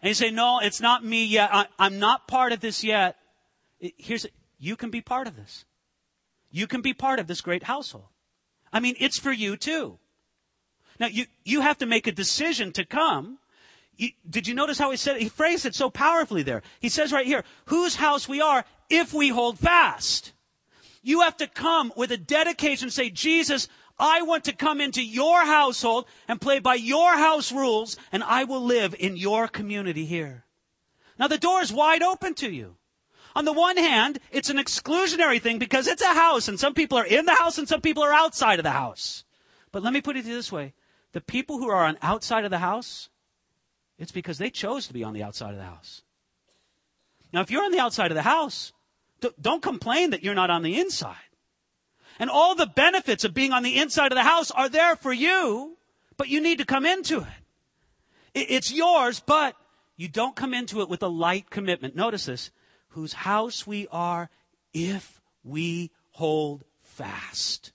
And 0.00 0.08
you 0.08 0.14
say, 0.14 0.30
no, 0.30 0.60
it's 0.60 0.80
not 0.80 1.04
me 1.04 1.24
yet. 1.24 1.50
I, 1.52 1.66
am 1.78 1.98
not 1.98 2.28
part 2.28 2.52
of 2.52 2.60
this 2.60 2.84
yet. 2.84 3.16
Here's, 3.80 4.26
you 4.58 4.76
can 4.76 4.90
be 4.90 5.00
part 5.00 5.26
of 5.26 5.34
this. 5.34 5.64
You 6.50 6.66
can 6.66 6.80
be 6.80 6.94
part 6.94 7.18
of 7.18 7.26
this 7.26 7.40
great 7.40 7.64
household. 7.64 8.06
I 8.72 8.80
mean, 8.80 8.94
it's 9.00 9.18
for 9.18 9.32
you 9.32 9.56
too. 9.56 9.98
Now, 11.00 11.06
you, 11.06 11.26
you 11.44 11.62
have 11.62 11.78
to 11.78 11.86
make 11.86 12.06
a 12.06 12.12
decision 12.12 12.70
to 12.72 12.84
come. 12.84 13.38
You, 13.96 14.10
did 14.28 14.46
you 14.46 14.54
notice 14.54 14.78
how 14.78 14.90
he 14.90 14.96
said? 14.96 15.20
He 15.20 15.28
phrased 15.28 15.66
it 15.66 15.74
so 15.74 15.90
powerfully 15.90 16.42
there. 16.42 16.62
He 16.80 16.88
says 16.88 17.12
right 17.12 17.26
here, 17.26 17.42
whose 17.66 17.96
house 17.96 18.28
we 18.28 18.40
are 18.40 18.64
if 18.90 19.12
we 19.12 19.28
hold 19.28 19.58
fast. 19.58 20.32
You 21.02 21.20
have 21.20 21.36
to 21.38 21.46
come 21.46 21.92
with 21.96 22.10
a 22.12 22.16
dedication, 22.16 22.90
say, 22.90 23.10
Jesus, 23.10 23.68
I 23.98 24.22
want 24.22 24.44
to 24.44 24.52
come 24.52 24.80
into 24.80 25.04
your 25.04 25.44
household 25.44 26.06
and 26.26 26.40
play 26.40 26.58
by 26.58 26.74
your 26.74 27.16
house 27.16 27.52
rules, 27.52 27.96
and 28.10 28.24
I 28.24 28.44
will 28.44 28.62
live 28.62 28.94
in 28.98 29.16
your 29.16 29.46
community 29.46 30.04
here. 30.04 30.44
Now 31.18 31.28
the 31.28 31.38
door 31.38 31.60
is 31.60 31.72
wide 31.72 32.02
open 32.02 32.34
to 32.34 32.50
you. 32.50 32.76
On 33.36 33.44
the 33.44 33.52
one 33.52 33.76
hand, 33.76 34.20
it's 34.30 34.50
an 34.50 34.58
exclusionary 34.58 35.40
thing 35.40 35.58
because 35.58 35.88
it's 35.88 36.02
a 36.02 36.14
house, 36.14 36.48
and 36.48 36.58
some 36.58 36.74
people 36.74 36.98
are 36.98 37.06
in 37.06 37.26
the 37.26 37.34
house 37.34 37.58
and 37.58 37.68
some 37.68 37.80
people 37.80 38.02
are 38.02 38.12
outside 38.12 38.58
of 38.58 38.64
the 38.64 38.70
house. 38.70 39.24
But 39.72 39.82
let 39.82 39.92
me 39.92 40.00
put 40.00 40.16
it 40.16 40.24
this 40.24 40.52
way 40.52 40.72
the 41.12 41.20
people 41.20 41.58
who 41.58 41.68
are 41.68 41.84
on 41.84 41.98
outside 42.00 42.44
of 42.44 42.50
the 42.50 42.58
house, 42.58 43.08
it's 43.98 44.12
because 44.12 44.38
they 44.38 44.50
chose 44.50 44.86
to 44.86 44.92
be 44.92 45.04
on 45.04 45.14
the 45.14 45.22
outside 45.22 45.50
of 45.50 45.56
the 45.56 45.64
house. 45.64 46.03
Now, 47.34 47.40
if 47.40 47.50
you're 47.50 47.64
on 47.64 47.72
the 47.72 47.80
outside 47.80 48.12
of 48.12 48.14
the 48.14 48.22
house, 48.22 48.72
don't 49.40 49.60
complain 49.60 50.10
that 50.10 50.22
you're 50.22 50.34
not 50.34 50.50
on 50.50 50.62
the 50.62 50.78
inside. 50.78 51.16
And 52.20 52.30
all 52.30 52.54
the 52.54 52.66
benefits 52.66 53.24
of 53.24 53.34
being 53.34 53.52
on 53.52 53.64
the 53.64 53.76
inside 53.76 54.12
of 54.12 54.16
the 54.16 54.22
house 54.22 54.52
are 54.52 54.68
there 54.68 54.94
for 54.94 55.12
you, 55.12 55.76
but 56.16 56.28
you 56.28 56.40
need 56.40 56.58
to 56.58 56.64
come 56.64 56.86
into 56.86 57.18
it. 57.18 58.48
It's 58.50 58.72
yours, 58.72 59.18
but 59.18 59.56
you 59.96 60.06
don't 60.06 60.36
come 60.36 60.54
into 60.54 60.80
it 60.80 60.88
with 60.88 61.02
a 61.02 61.08
light 61.08 61.50
commitment. 61.50 61.96
Notice 61.96 62.26
this. 62.26 62.52
Whose 62.90 63.12
house 63.12 63.66
we 63.66 63.88
are 63.90 64.30
if 64.72 65.20
we 65.42 65.90
hold 66.12 66.62
fast. 66.84 67.72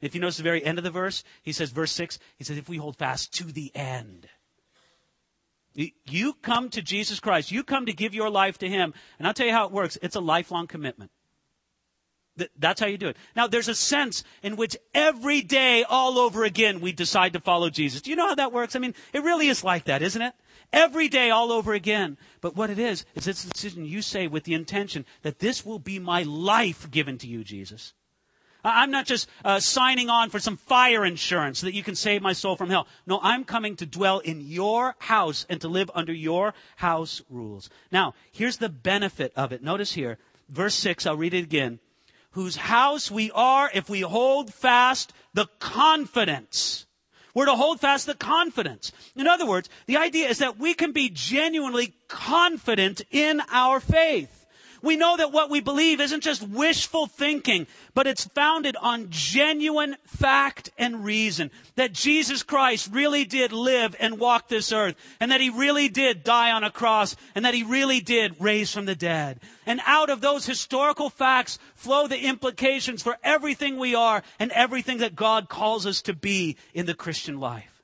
If 0.00 0.16
you 0.16 0.20
notice 0.20 0.38
the 0.38 0.42
very 0.42 0.64
end 0.64 0.78
of 0.78 0.84
the 0.84 0.90
verse, 0.90 1.22
he 1.42 1.52
says, 1.52 1.70
verse 1.70 1.92
6, 1.92 2.18
he 2.36 2.42
says, 2.42 2.58
if 2.58 2.68
we 2.68 2.78
hold 2.78 2.96
fast 2.96 3.32
to 3.34 3.44
the 3.44 3.70
end. 3.72 4.28
You 5.76 6.32
come 6.40 6.70
to 6.70 6.80
Jesus 6.80 7.20
Christ. 7.20 7.52
You 7.52 7.62
come 7.62 7.86
to 7.86 7.92
give 7.92 8.14
your 8.14 8.30
life 8.30 8.58
to 8.58 8.68
Him. 8.68 8.94
And 9.18 9.28
I'll 9.28 9.34
tell 9.34 9.46
you 9.46 9.52
how 9.52 9.66
it 9.66 9.72
works. 9.72 9.98
It's 10.02 10.16
a 10.16 10.20
lifelong 10.20 10.66
commitment. 10.66 11.10
That's 12.58 12.80
how 12.80 12.86
you 12.86 12.98
do 12.98 13.08
it. 13.08 13.16
Now, 13.34 13.46
there's 13.46 13.68
a 13.68 13.74
sense 13.74 14.22
in 14.42 14.56
which 14.56 14.76
every 14.94 15.40
day, 15.40 15.84
all 15.84 16.18
over 16.18 16.44
again, 16.44 16.80
we 16.80 16.92
decide 16.92 17.32
to 17.32 17.40
follow 17.40 17.70
Jesus. 17.70 18.02
Do 18.02 18.10
you 18.10 18.16
know 18.16 18.28
how 18.28 18.34
that 18.34 18.52
works? 18.52 18.76
I 18.76 18.78
mean, 18.78 18.94
it 19.12 19.22
really 19.22 19.48
is 19.48 19.64
like 19.64 19.84
that, 19.84 20.02
isn't 20.02 20.20
it? 20.20 20.34
Every 20.72 21.08
day, 21.08 21.30
all 21.30 21.50
over 21.52 21.72
again. 21.72 22.18
But 22.40 22.54
what 22.54 22.70
it 22.70 22.78
is, 22.78 23.06
is 23.14 23.26
it's 23.26 23.44
a 23.44 23.50
decision 23.50 23.86
you 23.86 24.02
say 24.02 24.26
with 24.26 24.44
the 24.44 24.54
intention 24.54 25.06
that 25.22 25.38
this 25.38 25.64
will 25.64 25.78
be 25.78 25.98
my 25.98 26.24
life 26.24 26.90
given 26.90 27.16
to 27.18 27.26
you, 27.26 27.42
Jesus. 27.42 27.94
I'm 28.68 28.90
not 28.90 29.06
just 29.06 29.28
uh, 29.44 29.60
signing 29.60 30.10
on 30.10 30.30
for 30.30 30.38
some 30.38 30.56
fire 30.56 31.04
insurance 31.04 31.60
so 31.60 31.66
that 31.66 31.74
you 31.74 31.82
can 31.82 31.94
save 31.94 32.22
my 32.22 32.32
soul 32.32 32.56
from 32.56 32.70
hell. 32.70 32.86
No, 33.06 33.20
I'm 33.22 33.44
coming 33.44 33.76
to 33.76 33.86
dwell 33.86 34.18
in 34.18 34.40
your 34.40 34.96
house 34.98 35.46
and 35.48 35.60
to 35.60 35.68
live 35.68 35.90
under 35.94 36.12
your 36.12 36.54
house 36.76 37.22
rules. 37.30 37.70
Now, 37.92 38.14
here's 38.32 38.56
the 38.56 38.68
benefit 38.68 39.32
of 39.36 39.52
it. 39.52 39.62
Notice 39.62 39.92
here, 39.92 40.18
verse 40.48 40.74
6, 40.74 41.06
I'll 41.06 41.16
read 41.16 41.34
it 41.34 41.44
again 41.44 41.78
whose 42.36 42.56
house 42.56 43.10
we 43.10 43.30
are 43.30 43.70
if 43.72 43.88
we 43.88 44.02
hold 44.02 44.52
fast 44.52 45.14
the 45.32 45.46
confidence. 45.58 46.84
We're 47.34 47.46
to 47.46 47.54
hold 47.54 47.80
fast 47.80 48.04
the 48.04 48.14
confidence. 48.14 48.92
In 49.16 49.26
other 49.26 49.46
words, 49.46 49.70
the 49.86 49.96
idea 49.96 50.28
is 50.28 50.38
that 50.38 50.58
we 50.58 50.74
can 50.74 50.92
be 50.92 51.08
genuinely 51.08 51.94
confident 52.08 53.00
in 53.10 53.40
our 53.50 53.80
faith. 53.80 54.45
We 54.82 54.96
know 54.96 55.16
that 55.16 55.32
what 55.32 55.50
we 55.50 55.60
believe 55.60 56.00
isn't 56.00 56.22
just 56.22 56.42
wishful 56.42 57.06
thinking, 57.06 57.66
but 57.94 58.06
it's 58.06 58.26
founded 58.26 58.76
on 58.76 59.06
genuine 59.10 59.96
fact 60.04 60.70
and 60.78 61.04
reason. 61.04 61.50
That 61.76 61.92
Jesus 61.92 62.42
Christ 62.42 62.90
really 62.92 63.24
did 63.24 63.52
live 63.52 63.96
and 63.98 64.18
walk 64.18 64.48
this 64.48 64.72
earth, 64.72 64.96
and 65.20 65.30
that 65.30 65.40
he 65.40 65.50
really 65.50 65.88
did 65.88 66.24
die 66.24 66.52
on 66.52 66.64
a 66.64 66.70
cross, 66.70 67.16
and 67.34 67.44
that 67.44 67.54
he 67.54 67.62
really 67.62 68.00
did 68.00 68.40
raise 68.40 68.72
from 68.72 68.86
the 68.86 68.94
dead. 68.94 69.40
And 69.64 69.80
out 69.86 70.10
of 70.10 70.20
those 70.20 70.46
historical 70.46 71.10
facts 71.10 71.58
flow 71.74 72.06
the 72.06 72.20
implications 72.20 73.02
for 73.02 73.16
everything 73.24 73.78
we 73.78 73.94
are 73.94 74.22
and 74.38 74.52
everything 74.52 74.98
that 74.98 75.16
God 75.16 75.48
calls 75.48 75.86
us 75.86 76.02
to 76.02 76.14
be 76.14 76.56
in 76.74 76.86
the 76.86 76.94
Christian 76.94 77.40
life. 77.40 77.82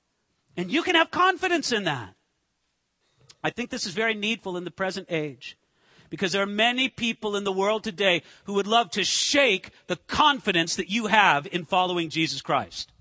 And 0.57 0.71
you 0.71 0.83
can 0.83 0.95
have 0.95 1.11
confidence 1.11 1.73
in 1.73 1.85
that. 1.85 2.15
I 3.43 3.51
think 3.51 3.71
this 3.71 3.87
is 3.87 3.93
very 3.93 4.15
needful 4.15 4.57
in 4.57 4.65
the 4.65 4.71
present 4.71 5.09
age 5.11 5.57
because 6.13 6.33
there 6.33 6.43
are 6.43 6.47
many 6.47 6.91
people 6.91 7.37
in 7.37 7.45
the 7.45 7.51
world 7.51 7.83
today 7.83 8.23
who 8.45 8.53
would 8.53 8.67
love 8.67 8.91
to 8.91 9.03
shake 9.03 9.71
the 9.87 9.97
confidence 9.97 10.77
that 10.77 10.91
you 10.91 11.07
have 11.07 11.49
in 11.51 11.65
following 11.65 12.11
Jesus 12.11 12.43
Christ. 12.43 12.93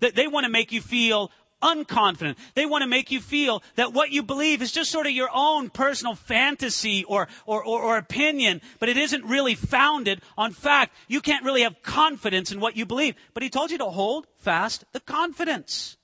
That 0.00 0.14
they 0.14 0.26
want 0.26 0.46
to 0.46 0.50
make 0.50 0.72
you 0.72 0.80
feel 0.80 1.30
unconfident. 1.62 2.38
They 2.54 2.64
want 2.64 2.80
to 2.80 2.88
make 2.88 3.10
you 3.10 3.20
feel 3.20 3.62
that 3.74 3.92
what 3.92 4.10
you 4.10 4.22
believe 4.22 4.62
is 4.62 4.72
just 4.72 4.90
sort 4.90 5.04
of 5.04 5.12
your 5.12 5.28
own 5.34 5.68
personal 5.68 6.14
fantasy 6.14 7.04
or, 7.04 7.28
or, 7.44 7.62
or, 7.62 7.82
or, 7.82 7.98
opinion, 7.98 8.62
but 8.78 8.88
it 8.88 8.96
isn't 8.96 9.22
really 9.26 9.54
founded 9.54 10.22
on 10.38 10.52
fact. 10.52 10.96
You 11.08 11.20
can't 11.20 11.44
really 11.44 11.60
have 11.60 11.82
confidence 11.82 12.50
in 12.50 12.58
what 12.58 12.74
you 12.74 12.86
believe. 12.86 13.16
But 13.34 13.42
he 13.42 13.50
told 13.50 13.70
you 13.70 13.76
to 13.76 13.84
hold 13.84 14.26
fast 14.38 14.86
the 14.92 15.00
confidence. 15.00 15.98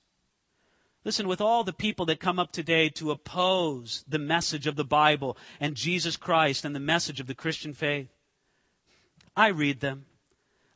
Listen, 1.07 1.29
with 1.29 1.39
all 1.39 1.63
the 1.63 1.71
people 1.71 2.05
that 2.07 2.19
come 2.19 2.37
up 2.37 2.51
today 2.51 2.89
to 2.89 3.11
oppose 3.11 4.03
the 4.09 4.19
message 4.19 4.67
of 4.67 4.75
the 4.75 4.83
Bible 4.83 5.37
and 5.57 5.73
Jesus 5.73 6.17
Christ 6.17 6.65
and 6.65 6.75
the 6.75 6.81
message 6.81 7.21
of 7.21 7.27
the 7.27 7.33
Christian 7.33 7.73
faith, 7.73 8.09
I 9.33 9.47
read 9.47 9.79
them. 9.79 10.03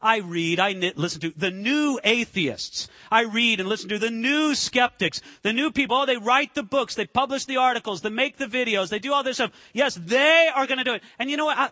I 0.02 0.20
read, 0.20 0.58
I 0.58 0.72
listen 0.96 1.20
to 1.20 1.34
the 1.36 1.52
new 1.52 2.00
atheists. 2.06 2.88
I 3.12 3.24
read 3.24 3.60
and 3.60 3.68
listen 3.68 3.90
to 3.90 4.00
the 4.00 4.10
new 4.10 4.56
skeptics, 4.56 5.20
the 5.42 5.52
new 5.52 5.70
people. 5.70 5.98
Oh, 5.98 6.06
they 6.06 6.16
write 6.16 6.56
the 6.56 6.64
books, 6.64 6.96
they 6.96 7.06
publish 7.06 7.44
the 7.44 7.58
articles, 7.58 8.00
they 8.00 8.10
make 8.10 8.38
the 8.38 8.46
videos, 8.46 8.88
they 8.88 9.00
do 9.00 9.12
all 9.12 9.24
this 9.24 9.36
stuff. 9.36 9.52
Yes, 9.74 9.96
they 9.96 10.50
are 10.56 10.66
going 10.66 10.78
to 10.78 10.86
do 10.86 10.94
it. 10.94 11.04
And 11.20 11.30
you 11.30 11.36
know 11.36 11.48
what? 11.48 11.58
I, 11.58 11.72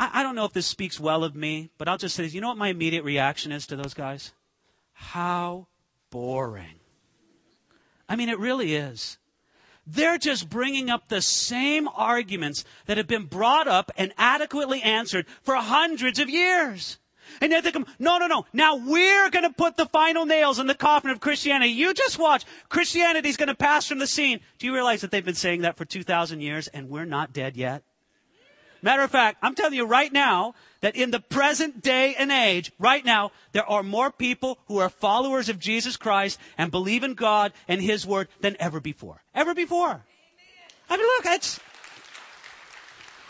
I 0.00 0.24
don't 0.24 0.34
know 0.34 0.46
if 0.46 0.52
this 0.52 0.66
speaks 0.66 0.98
well 0.98 1.22
of 1.22 1.36
me, 1.36 1.70
but 1.78 1.86
I'll 1.86 1.96
just 1.96 2.16
say, 2.16 2.26
you 2.26 2.40
know 2.40 2.48
what 2.48 2.58
my 2.58 2.70
immediate 2.70 3.04
reaction 3.04 3.52
is 3.52 3.68
to 3.68 3.76
those 3.76 3.94
guys? 3.94 4.32
How 4.94 5.68
boring. 6.12 6.78
I 8.08 8.14
mean, 8.14 8.28
it 8.28 8.38
really 8.38 8.76
is. 8.76 9.18
They're 9.84 10.18
just 10.18 10.48
bringing 10.48 10.90
up 10.90 11.08
the 11.08 11.22
same 11.22 11.88
arguments 11.88 12.64
that 12.86 12.98
have 12.98 13.08
been 13.08 13.24
brought 13.24 13.66
up 13.66 13.90
and 13.96 14.12
adequately 14.16 14.80
answered 14.82 15.26
for 15.42 15.56
hundreds 15.56 16.20
of 16.20 16.30
years. 16.30 16.98
And 17.40 17.50
they 17.50 17.60
think, 17.62 17.88
no, 17.98 18.18
no, 18.18 18.26
no. 18.26 18.44
Now 18.52 18.76
we're 18.76 19.30
going 19.30 19.44
to 19.48 19.54
put 19.54 19.76
the 19.76 19.86
final 19.86 20.26
nails 20.26 20.58
in 20.58 20.66
the 20.66 20.74
coffin 20.74 21.10
of 21.10 21.18
Christianity. 21.18 21.72
You 21.72 21.94
just 21.94 22.18
watch. 22.18 22.44
Christianity's 22.68 23.36
going 23.36 23.48
to 23.48 23.54
pass 23.54 23.86
from 23.86 23.98
the 23.98 24.06
scene. 24.06 24.40
Do 24.58 24.66
you 24.66 24.74
realize 24.74 25.00
that 25.00 25.10
they've 25.10 25.24
been 25.24 25.34
saying 25.34 25.62
that 25.62 25.76
for 25.76 25.84
2,000 25.84 26.40
years 26.40 26.68
and 26.68 26.88
we're 26.88 27.06
not 27.06 27.32
dead 27.32 27.56
yet? 27.56 27.82
Matter 28.82 29.02
of 29.02 29.10
fact, 29.12 29.38
I'm 29.42 29.54
telling 29.54 29.74
you 29.74 29.86
right 29.86 30.12
now 30.12 30.54
that 30.80 30.96
in 30.96 31.12
the 31.12 31.20
present 31.20 31.82
day 31.82 32.16
and 32.18 32.32
age, 32.32 32.72
right 32.80 33.04
now, 33.04 33.30
there 33.52 33.64
are 33.64 33.84
more 33.84 34.10
people 34.10 34.58
who 34.66 34.78
are 34.78 34.90
followers 34.90 35.48
of 35.48 35.60
Jesus 35.60 35.96
Christ 35.96 36.38
and 36.58 36.72
believe 36.72 37.04
in 37.04 37.14
God 37.14 37.52
and 37.68 37.80
His 37.80 38.04
Word 38.04 38.28
than 38.40 38.56
ever 38.58 38.80
before. 38.80 39.22
Ever 39.34 39.54
before. 39.54 40.04
I 40.90 40.96
mean, 40.96 41.06
look, 41.06 41.26
it's, 41.26 41.60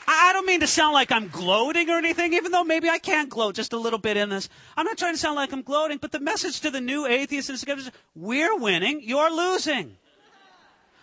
I 0.09 0.33
don't 0.33 0.47
mean 0.47 0.61
to 0.61 0.67
sound 0.67 0.95
like 0.95 1.13
I'm 1.13 1.29
gloating 1.29 1.91
or 1.91 1.99
anything, 1.99 2.33
even 2.33 2.51
though 2.51 2.65
maybe 2.65 2.89
I 2.89 2.99
can 2.99 3.29
gloat 3.29 3.55
just 3.55 3.75
a 3.75 3.79
little 3.79 3.99
bit 3.99 4.17
in 4.17 4.31
this. 4.31 4.49
I'm 4.75 4.87
not 4.87 4.97
trying 4.97 5.15
to 5.15 5.19
sound 5.19 5.37
like 5.37 5.53
I'm 5.53 5.63
gloating, 5.63 5.99
but 5.99 6.13
the 6.13 6.21
message 6.21 6.61
to 6.63 6.71
the 6.71 6.81
new 6.81 7.07
atheists 7.07 7.51
and 7.51 7.59
skeptics 7.59 7.91
we're 8.15 8.57
winning, 8.57 9.03
you're 9.03 9.31
losing. 9.31 9.97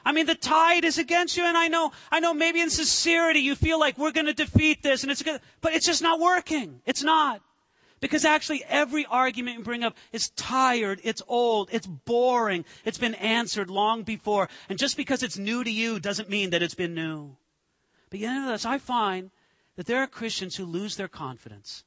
I 0.06 0.12
mean, 0.12 0.26
the 0.26 0.36
tide 0.36 0.86
is 0.86 0.98
against 0.98 1.38
you, 1.38 1.46
and 1.46 1.58
I 1.58 1.68
know, 1.68 1.92
I 2.12 2.20
know 2.20 2.34
maybe 2.34 2.62
in 2.62 2.70
sincerity 2.70 3.40
you 3.40 3.56
feel 3.56 3.80
like 3.80 3.98
we're 3.98 4.12
going 4.12 4.26
to 4.28 4.34
defeat 4.34 4.82
this, 4.84 5.04
and 5.04 5.12
it's 5.12 5.22
good, 5.22 5.42
but 5.62 5.74
it's 5.74 5.86
just 5.86 6.02
not 6.02 6.20
working. 6.20 6.82
It's 6.86 7.04
not. 7.04 7.42
Because 8.02 8.24
actually 8.24 8.64
every 8.70 9.06
argument 9.06 9.58
you 9.58 9.64
bring 9.64 9.84
up 9.84 9.98
is 10.14 10.30
tired, 10.30 11.02
it's 11.04 11.22
old, 11.28 11.70
it's 11.72 11.88
boring, 11.88 12.64
it's 12.86 12.98
been 12.98 13.16
answered 13.16 13.70
long 13.70 14.04
before. 14.04 14.48
And 14.70 14.80
just 14.80 14.96
because 14.96 15.22
it's 15.22 15.38
new 15.38 15.64
to 15.64 15.72
you 15.72 16.00
doesn't 16.00 16.30
mean 16.30 16.52
that 16.52 16.64
it's 16.64 16.76
been 16.76 16.96
new. 16.96 17.36
But 18.10 18.22
know 18.22 18.52
this, 18.52 18.66
I 18.66 18.78
find 18.78 19.32
that 19.76 19.86
there 19.86 20.02
are 20.02 20.08
Christians 20.08 20.56
who 20.56 20.66
lose 20.66 20.96
their 20.96 21.08
confidence. 21.08 21.84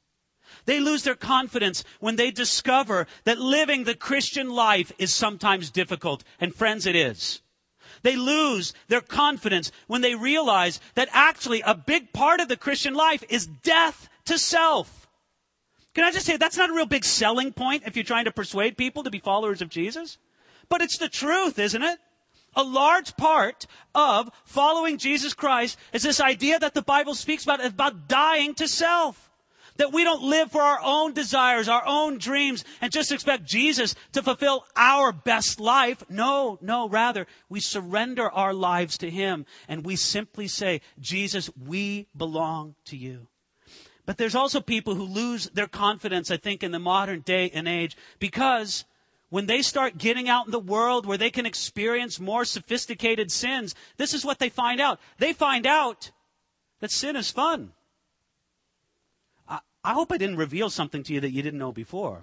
They 0.65 0.79
lose 0.79 1.03
their 1.03 1.15
confidence 1.15 1.83
when 1.99 2.15
they 2.15 2.31
discover 2.31 3.07
that 3.23 3.39
living 3.39 3.83
the 3.83 3.95
Christian 3.95 4.49
life 4.49 4.91
is 4.97 5.13
sometimes 5.13 5.71
difficult. 5.71 6.23
And 6.39 6.53
friends, 6.53 6.85
it 6.85 6.95
is. 6.95 7.42
They 8.01 8.15
lose 8.15 8.73
their 8.87 9.01
confidence 9.01 9.71
when 9.87 10.01
they 10.01 10.15
realize 10.15 10.79
that 10.95 11.09
actually 11.11 11.61
a 11.61 11.75
big 11.75 12.13
part 12.13 12.39
of 12.39 12.47
the 12.47 12.57
Christian 12.57 12.93
life 12.93 13.23
is 13.29 13.45
death 13.47 14.09
to 14.25 14.37
self. 14.37 15.07
Can 15.93 16.03
I 16.03 16.11
just 16.11 16.25
say 16.25 16.37
that's 16.37 16.57
not 16.57 16.71
a 16.71 16.73
real 16.73 16.85
big 16.85 17.05
selling 17.05 17.53
point 17.53 17.83
if 17.85 17.95
you're 17.95 18.03
trying 18.03 18.25
to 18.25 18.31
persuade 18.31 18.77
people 18.77 19.03
to 19.03 19.11
be 19.11 19.19
followers 19.19 19.61
of 19.61 19.69
Jesus? 19.69 20.17
But 20.69 20.81
it's 20.81 20.97
the 20.97 21.09
truth, 21.09 21.59
isn't 21.59 21.83
it? 21.83 21.99
A 22.55 22.63
large 22.63 23.15
part 23.17 23.65
of 23.93 24.29
following 24.43 24.97
Jesus 24.97 25.33
Christ 25.33 25.77
is 25.91 26.03
this 26.03 26.19
idea 26.19 26.59
that 26.59 26.73
the 26.73 26.81
Bible 26.81 27.15
speaks 27.15 27.43
about, 27.43 27.63
about 27.63 28.07
dying 28.07 28.53
to 28.55 28.67
self. 28.67 29.31
That 29.77 29.91
we 29.91 30.03
don't 30.03 30.23
live 30.23 30.51
for 30.51 30.61
our 30.61 30.79
own 30.83 31.13
desires, 31.13 31.67
our 31.67 31.83
own 31.85 32.19
dreams, 32.19 32.63
and 32.79 32.91
just 32.91 33.11
expect 33.11 33.45
Jesus 33.45 33.95
to 34.11 34.21
fulfill 34.21 34.65
our 34.75 35.11
best 35.11 35.59
life. 35.59 36.03
No, 36.09 36.59
no, 36.61 36.87
rather, 36.87 37.25
we 37.49 37.59
surrender 37.59 38.29
our 38.29 38.53
lives 38.53 38.97
to 38.99 39.09
Him 39.09 39.45
and 39.67 39.83
we 39.83 39.95
simply 39.95 40.47
say, 40.47 40.81
Jesus, 40.99 41.49
we 41.57 42.07
belong 42.15 42.75
to 42.85 42.97
you. 42.97 43.27
But 44.05 44.17
there's 44.17 44.35
also 44.35 44.59
people 44.59 44.95
who 44.95 45.05
lose 45.05 45.49
their 45.49 45.67
confidence, 45.67 46.29
I 46.29 46.37
think, 46.37 46.61
in 46.61 46.71
the 46.71 46.79
modern 46.79 47.21
day 47.21 47.49
and 47.53 47.67
age 47.67 47.95
because 48.19 48.85
when 49.29 49.47
they 49.47 49.63
start 49.63 49.97
getting 49.97 50.29
out 50.29 50.45
in 50.45 50.51
the 50.51 50.59
world 50.59 51.07
where 51.07 51.17
they 51.17 51.31
can 51.31 51.47
experience 51.47 52.19
more 52.19 52.45
sophisticated 52.45 53.31
sins, 53.31 53.73
this 53.97 54.13
is 54.13 54.23
what 54.23 54.37
they 54.37 54.49
find 54.49 54.79
out. 54.79 54.99
They 55.17 55.33
find 55.33 55.65
out 55.65 56.11
that 56.81 56.91
sin 56.91 57.15
is 57.15 57.31
fun. 57.31 57.71
I, 59.83 59.93
hope 59.93 60.11
I 60.11 60.17
didn't 60.17 60.37
reveal 60.37 60.69
something 60.69 61.03
to 61.03 61.13
you 61.13 61.19
that 61.19 61.31
you 61.31 61.41
didn't 61.41 61.59
know 61.59 61.71
before. 61.71 62.21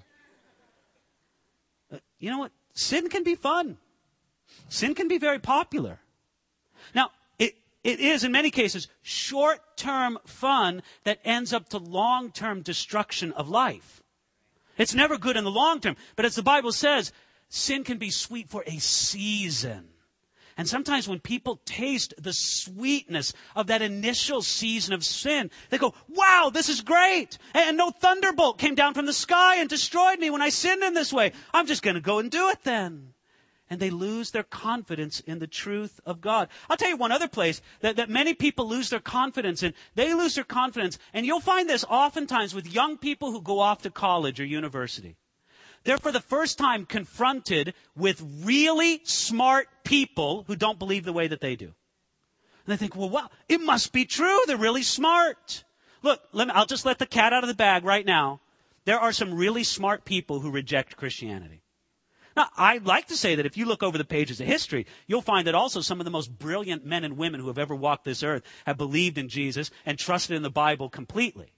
Uh, 1.93 1.99
you 2.19 2.31
know 2.31 2.39
what? 2.39 2.53
Sin 2.75 3.09
can 3.09 3.23
be 3.23 3.35
fun. 3.35 3.77
Sin 4.69 4.95
can 4.95 5.09
be 5.09 5.19
very 5.19 5.39
popular. 5.39 5.99
Now, 6.95 7.11
it, 7.39 7.55
it 7.85 8.01
is 8.01 8.25
in 8.25 8.33
many 8.33 8.51
cases 8.51 8.89
short 9.03 9.61
term 9.77 10.19
fun 10.25 10.83
that 11.05 11.21
ends 11.25 11.53
up 11.53 11.69
to 11.71 11.79
long 11.79 12.33
term 12.33 12.63
destruction 12.63 13.33
of 13.33 13.49
life. 13.49 14.03
It's 14.79 14.95
never 14.95 15.19
good 15.19 15.37
in 15.37 15.45
the 15.45 15.51
long 15.51 15.81
term. 15.81 15.97
But 16.17 16.25
as 16.25 16.35
the 16.35 16.43
Bible 16.43 16.73
says, 16.73 17.13
sin 17.51 17.85
can 17.85 17.99
be 17.99 18.11
sweet 18.11 18.49
for 18.49 18.65
a 18.67 18.79
season. 18.79 19.90
And 20.61 20.69
sometimes 20.69 21.09
when 21.09 21.21
people 21.21 21.59
taste 21.65 22.13
the 22.19 22.35
sweetness 22.35 23.33
of 23.57 23.69
that 23.69 23.81
initial 23.81 24.43
season 24.43 24.93
of 24.93 25.07
sin, 25.07 25.51
they 25.71 25.79
go, 25.79 25.95
wow, 26.07 26.51
this 26.53 26.69
is 26.69 26.83
great. 26.83 27.39
And 27.55 27.79
no 27.79 27.89
thunderbolt 27.89 28.59
came 28.59 28.75
down 28.75 28.93
from 28.93 29.07
the 29.07 29.15
sky 29.15 29.57
and 29.57 29.71
destroyed 29.71 30.19
me 30.19 30.29
when 30.29 30.43
I 30.43 30.51
sinned 30.51 30.83
in 30.83 30.93
this 30.93 31.15
way. 31.15 31.33
I'm 31.55 31.67
just 31.67 31.83
going 31.83 31.95
to 31.95 32.03
go 32.03 32.19
and 32.19 32.31
do 32.31 32.51
it 32.51 32.59
then 32.63 33.15
and 33.71 33.81
they 33.81 33.89
lose 33.89 34.33
their 34.33 34.43
confidence 34.43 35.21
in 35.21 35.39
the 35.39 35.47
truth 35.47 35.99
of 36.05 36.21
God. 36.21 36.51
I'll 36.69 36.77
tell 36.77 36.91
you 36.91 36.97
one 36.99 37.11
other 37.11 37.29
place 37.29 37.63
that, 37.81 37.97
that 37.97 38.11
many 38.11 38.35
people 38.35 38.69
lose 38.69 38.91
their 38.91 39.01
confidence 39.01 39.63
in. 39.63 39.73
They 39.95 40.13
lose 40.13 40.35
their 40.35 40.45
confidence, 40.45 40.99
and 41.15 41.25
you'll 41.25 41.41
find 41.41 41.71
this 41.71 41.85
oftentimes 41.89 42.55
with 42.55 42.71
young 42.71 42.99
people 42.99 43.31
who 43.31 43.41
go 43.41 43.61
off 43.61 43.81
to 43.83 43.91
college 43.91 44.41
or 44.41 44.45
university. 44.45 45.17
They're 45.85 45.99
for 45.99 46.13
the 46.13 46.21
first 46.21 46.59
time 46.59 46.85
confronted 46.85 47.75
with 47.97 48.23
really 48.43 49.01
smart 49.05 49.69
people 49.85 50.45
who 50.47 50.57
don't 50.57 50.79
believe 50.79 51.05
the 51.05 51.13
way 51.13 51.27
that 51.27 51.41
they 51.41 51.57
do. 51.57 51.67
And 51.67 51.75
they 52.67 52.77
think, 52.77 52.95
well, 52.95 53.09
wow, 53.09 53.31
it 53.49 53.61
must 53.61 53.93
be 53.93 54.05
true. 54.05 54.41
They're 54.47 54.57
really 54.57 54.83
smart. 54.83 55.65
Look, 56.03 56.23
me, 56.35 56.45
I'll 56.53 56.67
just 56.67 56.87
let 56.87 56.99
the 56.99 57.07
cat 57.07 57.33
out 57.33 57.45
of 57.45 57.49
the 57.49 57.55
bag 57.55 57.85
right 57.85 58.05
now. 58.05 58.41
There 58.85 58.99
are 58.99 59.13
some 59.13 59.35
really 59.35 59.65
smart 59.65 60.05
people 60.05 60.41
who 60.41 60.51
reject 60.51 60.97
Christianity. 60.97 61.63
Now, 62.37 62.49
I'd 62.57 62.87
like 62.87 63.09
to 63.09 63.17
say 63.17 63.35
that 63.35 63.47
if 63.47 63.57
you 63.57 63.67
look 63.67 63.83
over 63.83 63.99
the 63.99 64.05
pages 64.05 64.41
of 64.41 64.47
history, 64.47 64.87
you'll 65.07 65.21
find 65.21 65.47
that 65.47 65.55
also 65.55 65.81
some 65.81 66.01
of 66.01 66.05
the 66.05 66.11
most 66.11 66.39
brilliant 66.39 66.87
men 66.87 67.05
and 67.05 67.17
women 67.17 67.41
who 67.41 67.49
have 67.49 67.59
ever 67.59 67.75
walked 67.75 68.05
this 68.05 68.23
earth 68.23 68.43
have 68.67 68.77
believed 68.77 69.19
in 69.19 69.29
Jesus 69.29 69.71
and 69.85 69.99
trusted 69.99 70.37
in 70.37 70.43
the 70.43 70.51
Bible 70.51 70.89
completely. 70.89 71.53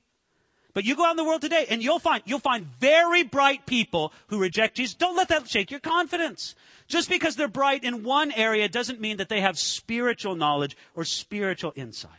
But 0.75 0.85
you 0.85 0.97
go 0.97 1.05
out 1.05 1.11
in 1.11 1.17
the 1.17 1.25
world 1.25 1.43
today 1.43 1.67
and 1.69 1.83
you'll 1.83 1.99
find, 1.99 2.23
you'll 2.25 2.39
find 2.39 2.67
very 2.81 3.23
bright 3.23 3.67
people 3.67 4.13
who 4.29 4.39
reject 4.39 4.77
Jesus. 4.77 4.95
Don't 4.95 5.17
let 5.17 5.29
that 5.29 5.49
shake 5.49 5.71
your 5.71 5.81
confidence. 5.81 6.55
Just 6.89 7.11
because 7.11 7.37
they're 7.37 7.49
bright 7.49 7.85
in 7.85 8.05
one 8.05 8.33
area 8.33 8.69
doesn't 8.69 9.01
mean 9.01 9.19
that 9.19 9.29
they 9.29 9.41
have 9.41 9.59
spiritual 9.59 10.35
knowledge 10.35 10.77
or 10.95 11.05
spiritual 11.05 11.73
insight. 11.77 12.11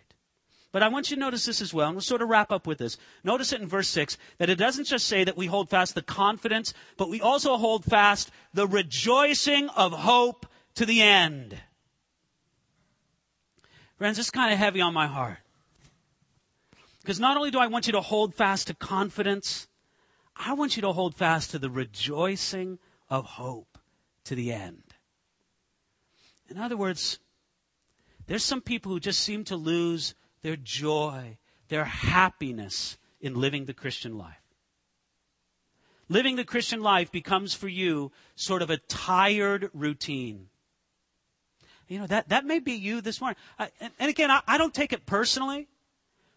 But 0.71 0.81
I 0.81 0.87
want 0.87 1.11
you 1.11 1.15
to 1.15 1.19
notice 1.19 1.45
this 1.45 1.61
as 1.61 1.71
well, 1.71 1.87
and 1.87 1.95
we'll 1.95 2.01
sort 2.01 2.23
of 2.23 2.29
wrap 2.29 2.51
up 2.51 2.65
with 2.65 2.79
this. 2.79 2.97
Notice 3.23 3.53
it 3.53 3.61
in 3.61 3.67
verse 3.67 3.87
6 3.89 4.17
that 4.39 4.49
it 4.49 4.55
doesn't 4.55 4.85
just 4.85 5.07
say 5.07 5.23
that 5.23 5.37
we 5.37 5.45
hold 5.45 5.69
fast 5.69 5.93
the 5.93 6.01
confidence, 6.01 6.73
but 6.97 7.09
we 7.09 7.21
also 7.21 7.57
hold 7.57 7.85
fast 7.85 8.31
the 8.55 8.67
rejoicing 8.67 9.69
of 9.69 9.91
hope 9.93 10.47
to 10.75 10.87
the 10.87 11.03
end. 11.03 11.59
Friends, 13.99 14.17
is 14.17 14.31
kind 14.31 14.51
of 14.51 14.57
heavy 14.57 14.81
on 14.81 14.95
my 14.95 15.05
heart. 15.05 15.37
Because 17.03 17.19
not 17.19 17.35
only 17.35 17.51
do 17.51 17.59
I 17.59 17.67
want 17.67 17.85
you 17.85 17.93
to 17.93 18.01
hold 18.01 18.33
fast 18.33 18.67
to 18.67 18.73
confidence, 18.73 19.67
I 20.37 20.53
want 20.53 20.77
you 20.77 20.81
to 20.81 20.93
hold 20.93 21.15
fast 21.15 21.51
to 21.51 21.59
the 21.59 21.69
rejoicing 21.69 22.79
of 23.09 23.25
hope 23.25 23.77
to 24.23 24.35
the 24.35 24.53
end. 24.53 24.83
In 26.49 26.57
other 26.57 26.77
words, 26.77 27.19
there's 28.27 28.45
some 28.45 28.61
people 28.61 28.91
who 28.91 29.01
just 29.01 29.19
seem 29.19 29.43
to 29.45 29.57
lose 29.57 30.15
their 30.43 30.55
joy, 30.55 31.37
their 31.67 31.85
happiness 31.85 32.97
in 33.19 33.35
living 33.35 33.65
the 33.65 33.73
Christian 33.73 34.17
life. 34.17 34.37
Living 36.07 36.37
the 36.37 36.45
Christian 36.45 36.81
life 36.81 37.11
becomes 37.11 37.53
for 37.53 37.67
you 37.67 38.11
sort 38.35 38.61
of 38.61 38.69
a 38.69 38.77
tired 38.77 39.69
routine. 39.73 40.47
You 41.87 41.99
know, 41.99 42.07
that, 42.07 42.29
that 42.29 42.45
may 42.45 42.59
be 42.59 42.73
you 42.73 43.01
this 43.01 43.19
morning. 43.19 43.37
and, 43.59 43.91
and, 43.99 44.09
again, 44.09 44.31
I, 44.31 44.41
I 44.47 44.57
don't 44.57 44.73
take 44.73 44.93
it 44.93 45.05
personally, 45.05 45.67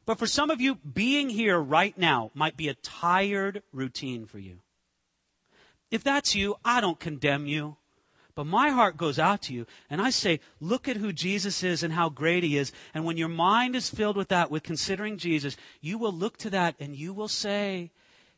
but 0.06 0.18
for 0.18 0.26
some 0.26 0.50
of 0.50 0.60
you, 0.60 0.76
being 0.76 1.28
here 1.28 1.58
right 1.58 1.96
now 1.98 2.30
might 2.32 2.56
be 2.56 2.68
a 2.68 2.74
tired 2.74 3.62
routine 3.72 4.24
for 4.24 4.38
you. 4.38 4.60
If 5.90 6.02
that's 6.02 6.34
you, 6.34 6.56
I 6.64 6.80
don't 6.80 7.00
condemn 7.00 7.46
you. 7.46 7.76
But 8.36 8.46
my 8.46 8.68
heart 8.68 8.98
goes 8.98 9.18
out 9.18 9.40
to 9.42 9.54
you, 9.54 9.66
and 9.88 10.00
I 10.00 10.10
say, 10.10 10.40
look 10.60 10.88
at 10.88 10.98
who 10.98 11.10
Jesus 11.10 11.62
is 11.62 11.82
and 11.82 11.94
how 11.94 12.10
great 12.10 12.44
he 12.44 12.58
is. 12.58 12.70
And 12.92 13.06
when 13.06 13.16
your 13.16 13.28
mind 13.28 13.74
is 13.74 13.88
filled 13.88 14.16
with 14.16 14.28
that, 14.28 14.50
with 14.50 14.62
considering 14.62 15.16
Jesus, 15.16 15.56
you 15.80 15.96
will 15.96 16.12
look 16.12 16.36
to 16.38 16.50
that 16.50 16.74
and 16.78 16.94
you 16.94 17.14
will 17.14 17.28
say, 17.28 17.92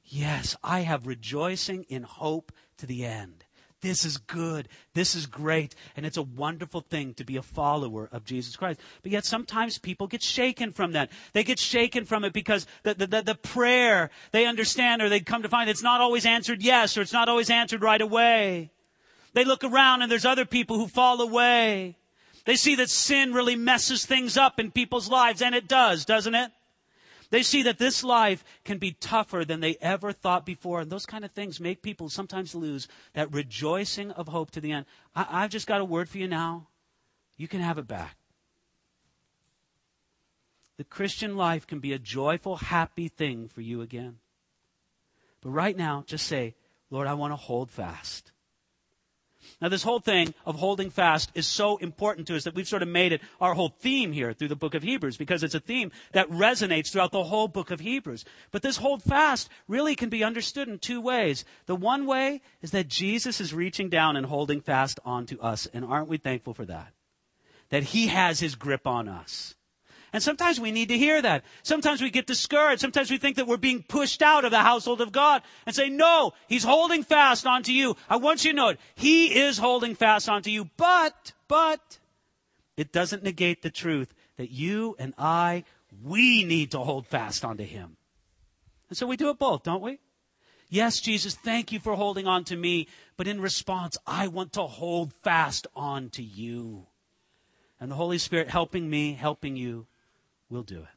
yes, 0.04 0.57
I 0.62 0.81
have 0.81 1.09
rejoicing 1.09 1.83
in 1.88 2.04
hope 2.04 2.52
to 2.76 2.87
the 2.87 3.04
end. 3.04 3.38
This 3.80 4.04
is 4.04 4.16
good. 4.16 4.68
This 4.94 5.14
is 5.14 5.26
great. 5.26 5.74
And 5.96 6.04
it's 6.04 6.16
a 6.16 6.22
wonderful 6.22 6.80
thing 6.80 7.14
to 7.14 7.24
be 7.24 7.36
a 7.36 7.42
follower 7.42 8.08
of 8.10 8.24
Jesus 8.24 8.56
Christ. 8.56 8.80
But 9.02 9.12
yet 9.12 9.24
sometimes 9.24 9.78
people 9.78 10.08
get 10.08 10.22
shaken 10.22 10.72
from 10.72 10.92
that. 10.92 11.10
They 11.32 11.44
get 11.44 11.60
shaken 11.60 12.04
from 12.04 12.24
it 12.24 12.32
because 12.32 12.66
the, 12.82 12.94
the, 12.94 13.06
the, 13.06 13.22
the 13.22 13.34
prayer 13.36 14.10
they 14.32 14.46
understand 14.46 15.00
or 15.00 15.08
they 15.08 15.20
come 15.20 15.42
to 15.42 15.48
find 15.48 15.70
it's 15.70 15.82
not 15.82 16.00
always 16.00 16.26
answered 16.26 16.62
yes 16.62 16.96
or 16.96 17.02
it's 17.02 17.12
not 17.12 17.28
always 17.28 17.50
answered 17.50 17.82
right 17.82 18.00
away. 18.00 18.72
They 19.34 19.44
look 19.44 19.62
around 19.62 20.02
and 20.02 20.10
there's 20.10 20.24
other 20.24 20.44
people 20.44 20.78
who 20.78 20.88
fall 20.88 21.20
away. 21.20 21.96
They 22.44 22.56
see 22.56 22.74
that 22.76 22.90
sin 22.90 23.34
really 23.34 23.56
messes 23.56 24.06
things 24.06 24.38
up 24.38 24.58
in 24.58 24.70
people's 24.70 25.10
lives, 25.10 25.42
and 25.42 25.54
it 25.54 25.68
does, 25.68 26.06
doesn't 26.06 26.34
it? 26.34 26.50
They 27.30 27.42
see 27.42 27.62
that 27.64 27.78
this 27.78 28.02
life 28.02 28.42
can 28.64 28.78
be 28.78 28.92
tougher 28.92 29.44
than 29.44 29.60
they 29.60 29.76
ever 29.80 30.12
thought 30.12 30.46
before, 30.46 30.80
and 30.80 30.90
those 30.90 31.04
kind 31.04 31.24
of 31.24 31.32
things 31.32 31.60
make 31.60 31.82
people 31.82 32.08
sometimes 32.08 32.54
lose 32.54 32.88
that 33.12 33.32
rejoicing 33.32 34.10
of 34.12 34.28
hope 34.28 34.50
to 34.52 34.60
the 34.60 34.72
end. 34.72 34.86
I, 35.14 35.42
have 35.42 35.50
just 35.50 35.66
got 35.66 35.80
a 35.80 35.84
word 35.84 36.08
for 36.08 36.18
you 36.18 36.26
now. 36.26 36.68
You 37.36 37.46
can 37.46 37.60
have 37.60 37.76
it 37.76 37.86
back. 37.86 38.16
The 40.78 40.84
Christian 40.84 41.36
life 41.36 41.66
can 41.66 41.80
be 41.80 41.92
a 41.92 41.98
joyful, 41.98 42.56
happy 42.56 43.08
thing 43.08 43.48
for 43.48 43.60
you 43.60 43.82
again. 43.82 44.18
But 45.42 45.50
right 45.50 45.76
now, 45.76 46.04
just 46.06 46.26
say, 46.26 46.54
Lord, 46.88 47.08
I 47.08 47.14
want 47.14 47.32
to 47.32 47.36
hold 47.36 47.70
fast. 47.70 48.32
Now, 49.60 49.68
this 49.68 49.82
whole 49.82 49.98
thing 49.98 50.34
of 50.46 50.56
holding 50.56 50.88
fast 50.88 51.32
is 51.34 51.46
so 51.46 51.78
important 51.78 52.28
to 52.28 52.36
us 52.36 52.44
that 52.44 52.54
we've 52.54 52.68
sort 52.68 52.82
of 52.82 52.88
made 52.88 53.12
it 53.12 53.20
our 53.40 53.54
whole 53.54 53.70
theme 53.70 54.12
here 54.12 54.32
through 54.32 54.48
the 54.48 54.56
book 54.56 54.74
of 54.74 54.84
Hebrews 54.84 55.16
because 55.16 55.42
it's 55.42 55.54
a 55.54 55.60
theme 55.60 55.90
that 56.12 56.30
resonates 56.30 56.92
throughout 56.92 57.10
the 57.10 57.24
whole 57.24 57.48
book 57.48 57.72
of 57.72 57.80
Hebrews. 57.80 58.24
But 58.52 58.62
this 58.62 58.76
hold 58.76 59.02
fast 59.02 59.48
really 59.66 59.96
can 59.96 60.10
be 60.10 60.22
understood 60.22 60.68
in 60.68 60.78
two 60.78 61.00
ways. 61.00 61.44
The 61.66 61.74
one 61.74 62.06
way 62.06 62.40
is 62.62 62.70
that 62.70 62.86
Jesus 62.86 63.40
is 63.40 63.52
reaching 63.52 63.88
down 63.88 64.16
and 64.16 64.26
holding 64.26 64.61
fast 64.61 65.00
onto 65.04 65.40
us, 65.40 65.66
and 65.66 65.84
aren't 65.84 66.09
we 66.09 66.18
thankful 66.18 66.54
for 66.54 66.64
that? 66.66 66.92
That 67.70 67.82
he 67.82 68.06
has 68.06 68.38
his 68.38 68.54
grip 68.54 68.86
on 68.86 69.09
us. 69.09 69.56
And 70.12 70.22
sometimes 70.22 70.59
we 70.59 70.72
need 70.72 70.88
to 70.88 70.98
hear 70.98 71.20
that. 71.20 71.44
Sometimes 71.62 72.00
we 72.00 72.11
get 72.11 72.26
discouraged. 72.26 72.80
Sometimes 72.80 73.11
we 73.11 73.18
think 73.18 73.36
that 73.36 73.46
we're 73.46 73.59
being 73.59 73.82
pushed 73.82 74.22
out 74.22 74.44
of 74.44 74.50
the 74.50 74.61
household 74.61 75.00
of 75.00 75.12
God 75.12 75.42
and 75.66 75.74
say, 75.74 75.90
no, 75.90 76.32
he's 76.48 76.64
holding 76.64 77.02
fast 77.02 77.46
onto 77.46 77.72
you. 77.72 77.96
I 78.09 78.16
want 78.16 78.44
you 78.44 78.52
to 78.52 78.56
know 78.56 78.68
it. 78.68 78.80
He 78.94 79.38
is 79.38 79.59
holding 79.59 79.94
fast 79.94 80.28
onto 80.28 80.50
you. 80.50 80.70
But, 80.76 81.32
but, 81.46 81.98
it 82.76 82.92
doesn't 82.92 83.22
negate 83.22 83.62
the 83.62 83.70
truth 83.70 84.14
that 84.36 84.50
you 84.50 84.96
and 84.98 85.12
I, 85.18 85.64
we 86.02 86.44
need 86.44 86.70
to 86.70 86.78
hold 86.78 87.06
fast 87.06 87.44
onto 87.44 87.64
him. 87.64 87.96
And 88.88 88.96
so 88.96 89.06
we 89.06 89.16
do 89.16 89.30
it 89.30 89.38
both, 89.38 89.64
don't 89.64 89.82
we? 89.82 89.98
Yes, 90.70 91.00
Jesus, 91.00 91.34
thank 91.34 91.72
you 91.72 91.80
for 91.80 91.94
holding 91.94 92.26
on 92.26 92.44
to 92.44 92.56
me. 92.56 92.88
But 93.16 93.26
in 93.26 93.40
response, 93.40 93.96
I 94.06 94.28
want 94.28 94.52
to 94.54 94.62
hold 94.62 95.12
fast 95.22 95.66
on 95.74 96.11
to 96.11 96.22
you. 96.22 96.86
And 97.80 97.90
the 97.90 97.96
Holy 97.96 98.18
Spirit 98.18 98.48
helping 98.48 98.88
me, 98.88 99.14
helping 99.14 99.56
you, 99.56 99.86
We'll 100.51 100.62
do 100.62 100.80
it. 100.80 100.88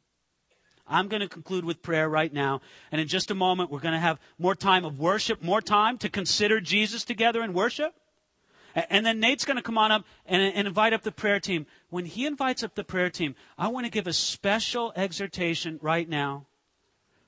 I'm 0.88 1.08
going 1.08 1.22
to 1.22 1.30
conclude 1.30 1.64
with 1.64 1.82
prayer 1.82 2.10
right 2.10 2.32
now. 2.32 2.62
And 2.92 3.00
in 3.00 3.08
just 3.08 3.32
a 3.32 3.36
moment, 3.36 3.72
we're 3.72 3.80
going 3.80 3.94
to 3.94 4.00
have 4.00 4.20
more 4.38 4.56
time 4.56 4.84
of 4.84 5.00
worship, 5.00 5.42
more 5.42 5.62
time 5.62 5.98
to 6.00 6.10
consider 6.10 6.60
Jesus 6.60 7.06
together 7.06 7.42
in 7.44 7.54
worship. 7.54 7.94
And 8.76 9.06
then 9.06 9.20
Nate's 9.20 9.46
going 9.46 9.58
to 9.58 9.64
come 9.64 9.78
on 9.78 9.92
up 9.92 10.06
and, 10.26 10.42
and, 10.42 10.68
invite 10.68 10.94
up 10.94 11.02
the 11.02 11.12
prayer 11.12 11.40
team. 11.42 11.66
When 11.90 12.06
he 12.06 12.26
invites 12.26 12.64
up 12.64 12.76
the 12.76 12.86
prayer 12.86 13.10
team, 13.10 13.36
I 13.58 13.68
want 13.68 13.86
to 13.86 13.92
give 13.92 14.08
a 14.08 14.14
special 14.14 14.94
exhortation 14.96 15.78
right 15.82 16.08
now 16.08 16.48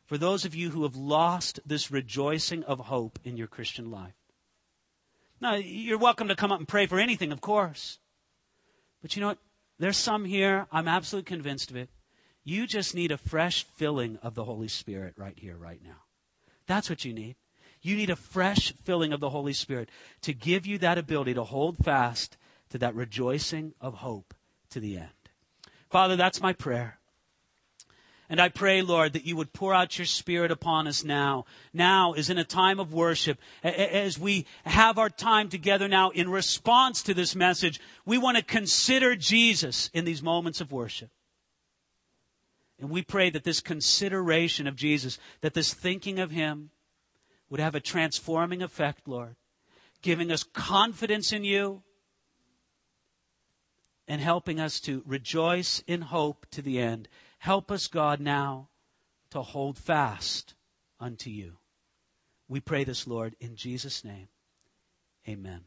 for 0.05 0.17
those 0.17 0.45
of 0.45 0.55
you 0.55 0.69
who 0.69 0.83
have 0.83 0.95
lost 0.95 1.59
this 1.65 1.91
rejoicing 1.91 2.63
of 2.63 2.79
hope 2.79 3.19
in 3.25 3.35
your 3.35 3.47
Christian 3.47 3.91
life. 3.91 4.13
Now, 5.41 5.55
you're 5.55 5.97
welcome 5.97 6.29
to 6.29 6.35
come 6.35 6.51
up 6.53 6.59
and 6.59 6.67
pray 6.67 6.85
for 6.85 6.97
anything, 6.97 7.33
of 7.33 7.41
course. 7.41 7.99
But 9.01 9.15
you 9.15 9.21
know 9.21 9.27
what? 9.27 9.39
There's 9.79 9.97
some 9.97 10.23
here, 10.23 10.67
I'm 10.71 10.87
absolutely 10.87 11.27
convinced 11.27 11.71
of 11.71 11.75
it. 11.75 11.89
You 12.43 12.67
just 12.67 12.93
need 12.93 13.11
a 13.11 13.17
fresh 13.17 13.63
filling 13.63 14.17
of 14.21 14.35
the 14.35 14.43
Holy 14.43 14.67
Spirit 14.67 15.13
right 15.17 15.37
here, 15.37 15.55
right 15.55 15.81
now. 15.83 16.03
That's 16.67 16.89
what 16.89 17.05
you 17.05 17.13
need. 17.13 17.35
You 17.81 17.95
need 17.95 18.09
a 18.09 18.15
fresh 18.15 18.73
filling 18.83 19.13
of 19.13 19.19
the 19.19 19.29
Holy 19.29 19.53
Spirit 19.53 19.89
to 20.21 20.33
give 20.33 20.65
you 20.65 20.77
that 20.79 20.97
ability 20.97 21.33
to 21.33 21.43
hold 21.43 21.77
fast 21.77 22.37
to 22.69 22.77
that 22.79 22.95
rejoicing 22.95 23.73
of 23.79 23.95
hope 23.95 24.33
to 24.69 24.79
the 24.79 24.97
end. 24.97 25.09
Father, 25.89 26.15
that's 26.15 26.41
my 26.41 26.53
prayer. 26.53 26.99
And 28.29 28.41
I 28.41 28.49
pray, 28.49 28.81
Lord, 28.81 29.13
that 29.13 29.25
you 29.25 29.35
would 29.35 29.53
pour 29.53 29.73
out 29.73 29.97
your 29.99 30.07
Spirit 30.07 30.49
upon 30.49 30.87
us 30.87 31.03
now. 31.03 31.45
Now 31.73 32.13
is 32.13 32.29
in 32.29 32.37
a 32.37 32.45
time 32.45 32.79
of 32.79 32.93
worship. 32.93 33.37
As 33.63 34.17
we 34.17 34.47
have 34.65 34.97
our 34.97 35.09
time 35.09 35.49
together 35.49 35.87
now 35.87 36.09
in 36.09 36.29
response 36.29 37.03
to 37.03 37.13
this 37.13 37.35
message, 37.35 37.79
we 38.05 38.17
want 38.17 38.37
to 38.37 38.43
consider 38.43 39.15
Jesus 39.15 39.89
in 39.93 40.05
these 40.05 40.23
moments 40.23 40.61
of 40.61 40.71
worship. 40.71 41.11
And 42.83 42.91
we 42.91 43.01
pray 43.01 43.29
that 43.29 43.45
this 43.45 43.61
consideration 43.61 44.67
of 44.67 44.75
Jesus, 44.75 45.17
that 45.39 45.53
this 45.53 45.73
thinking 45.73 46.19
of 46.19 46.31
Him, 46.31 46.69
would 47.49 47.61
have 47.61 47.75
a 47.75 47.79
transforming 47.79 48.61
effect, 48.61 49.07
Lord, 49.07 49.37
giving 50.01 50.29
us 50.29 50.43
confidence 50.43 51.31
in 51.31 51.45
you 51.45 51.81
and 54.05 54.19
helping 54.19 54.59
us 54.59 54.81
to 54.81 55.01
rejoice 55.05 55.81
in 55.87 56.01
hope 56.01 56.45
to 56.51 56.61
the 56.61 56.77
end. 56.77 57.07
Help 57.37 57.71
us, 57.71 57.87
God, 57.87 58.19
now 58.19 58.67
to 59.29 59.41
hold 59.41 59.77
fast 59.77 60.53
unto 60.99 61.29
you. 61.29 61.53
We 62.49 62.59
pray 62.59 62.83
this, 62.83 63.07
Lord, 63.07 63.37
in 63.39 63.55
Jesus' 63.55 64.03
name. 64.03 64.27
Amen. 65.25 65.61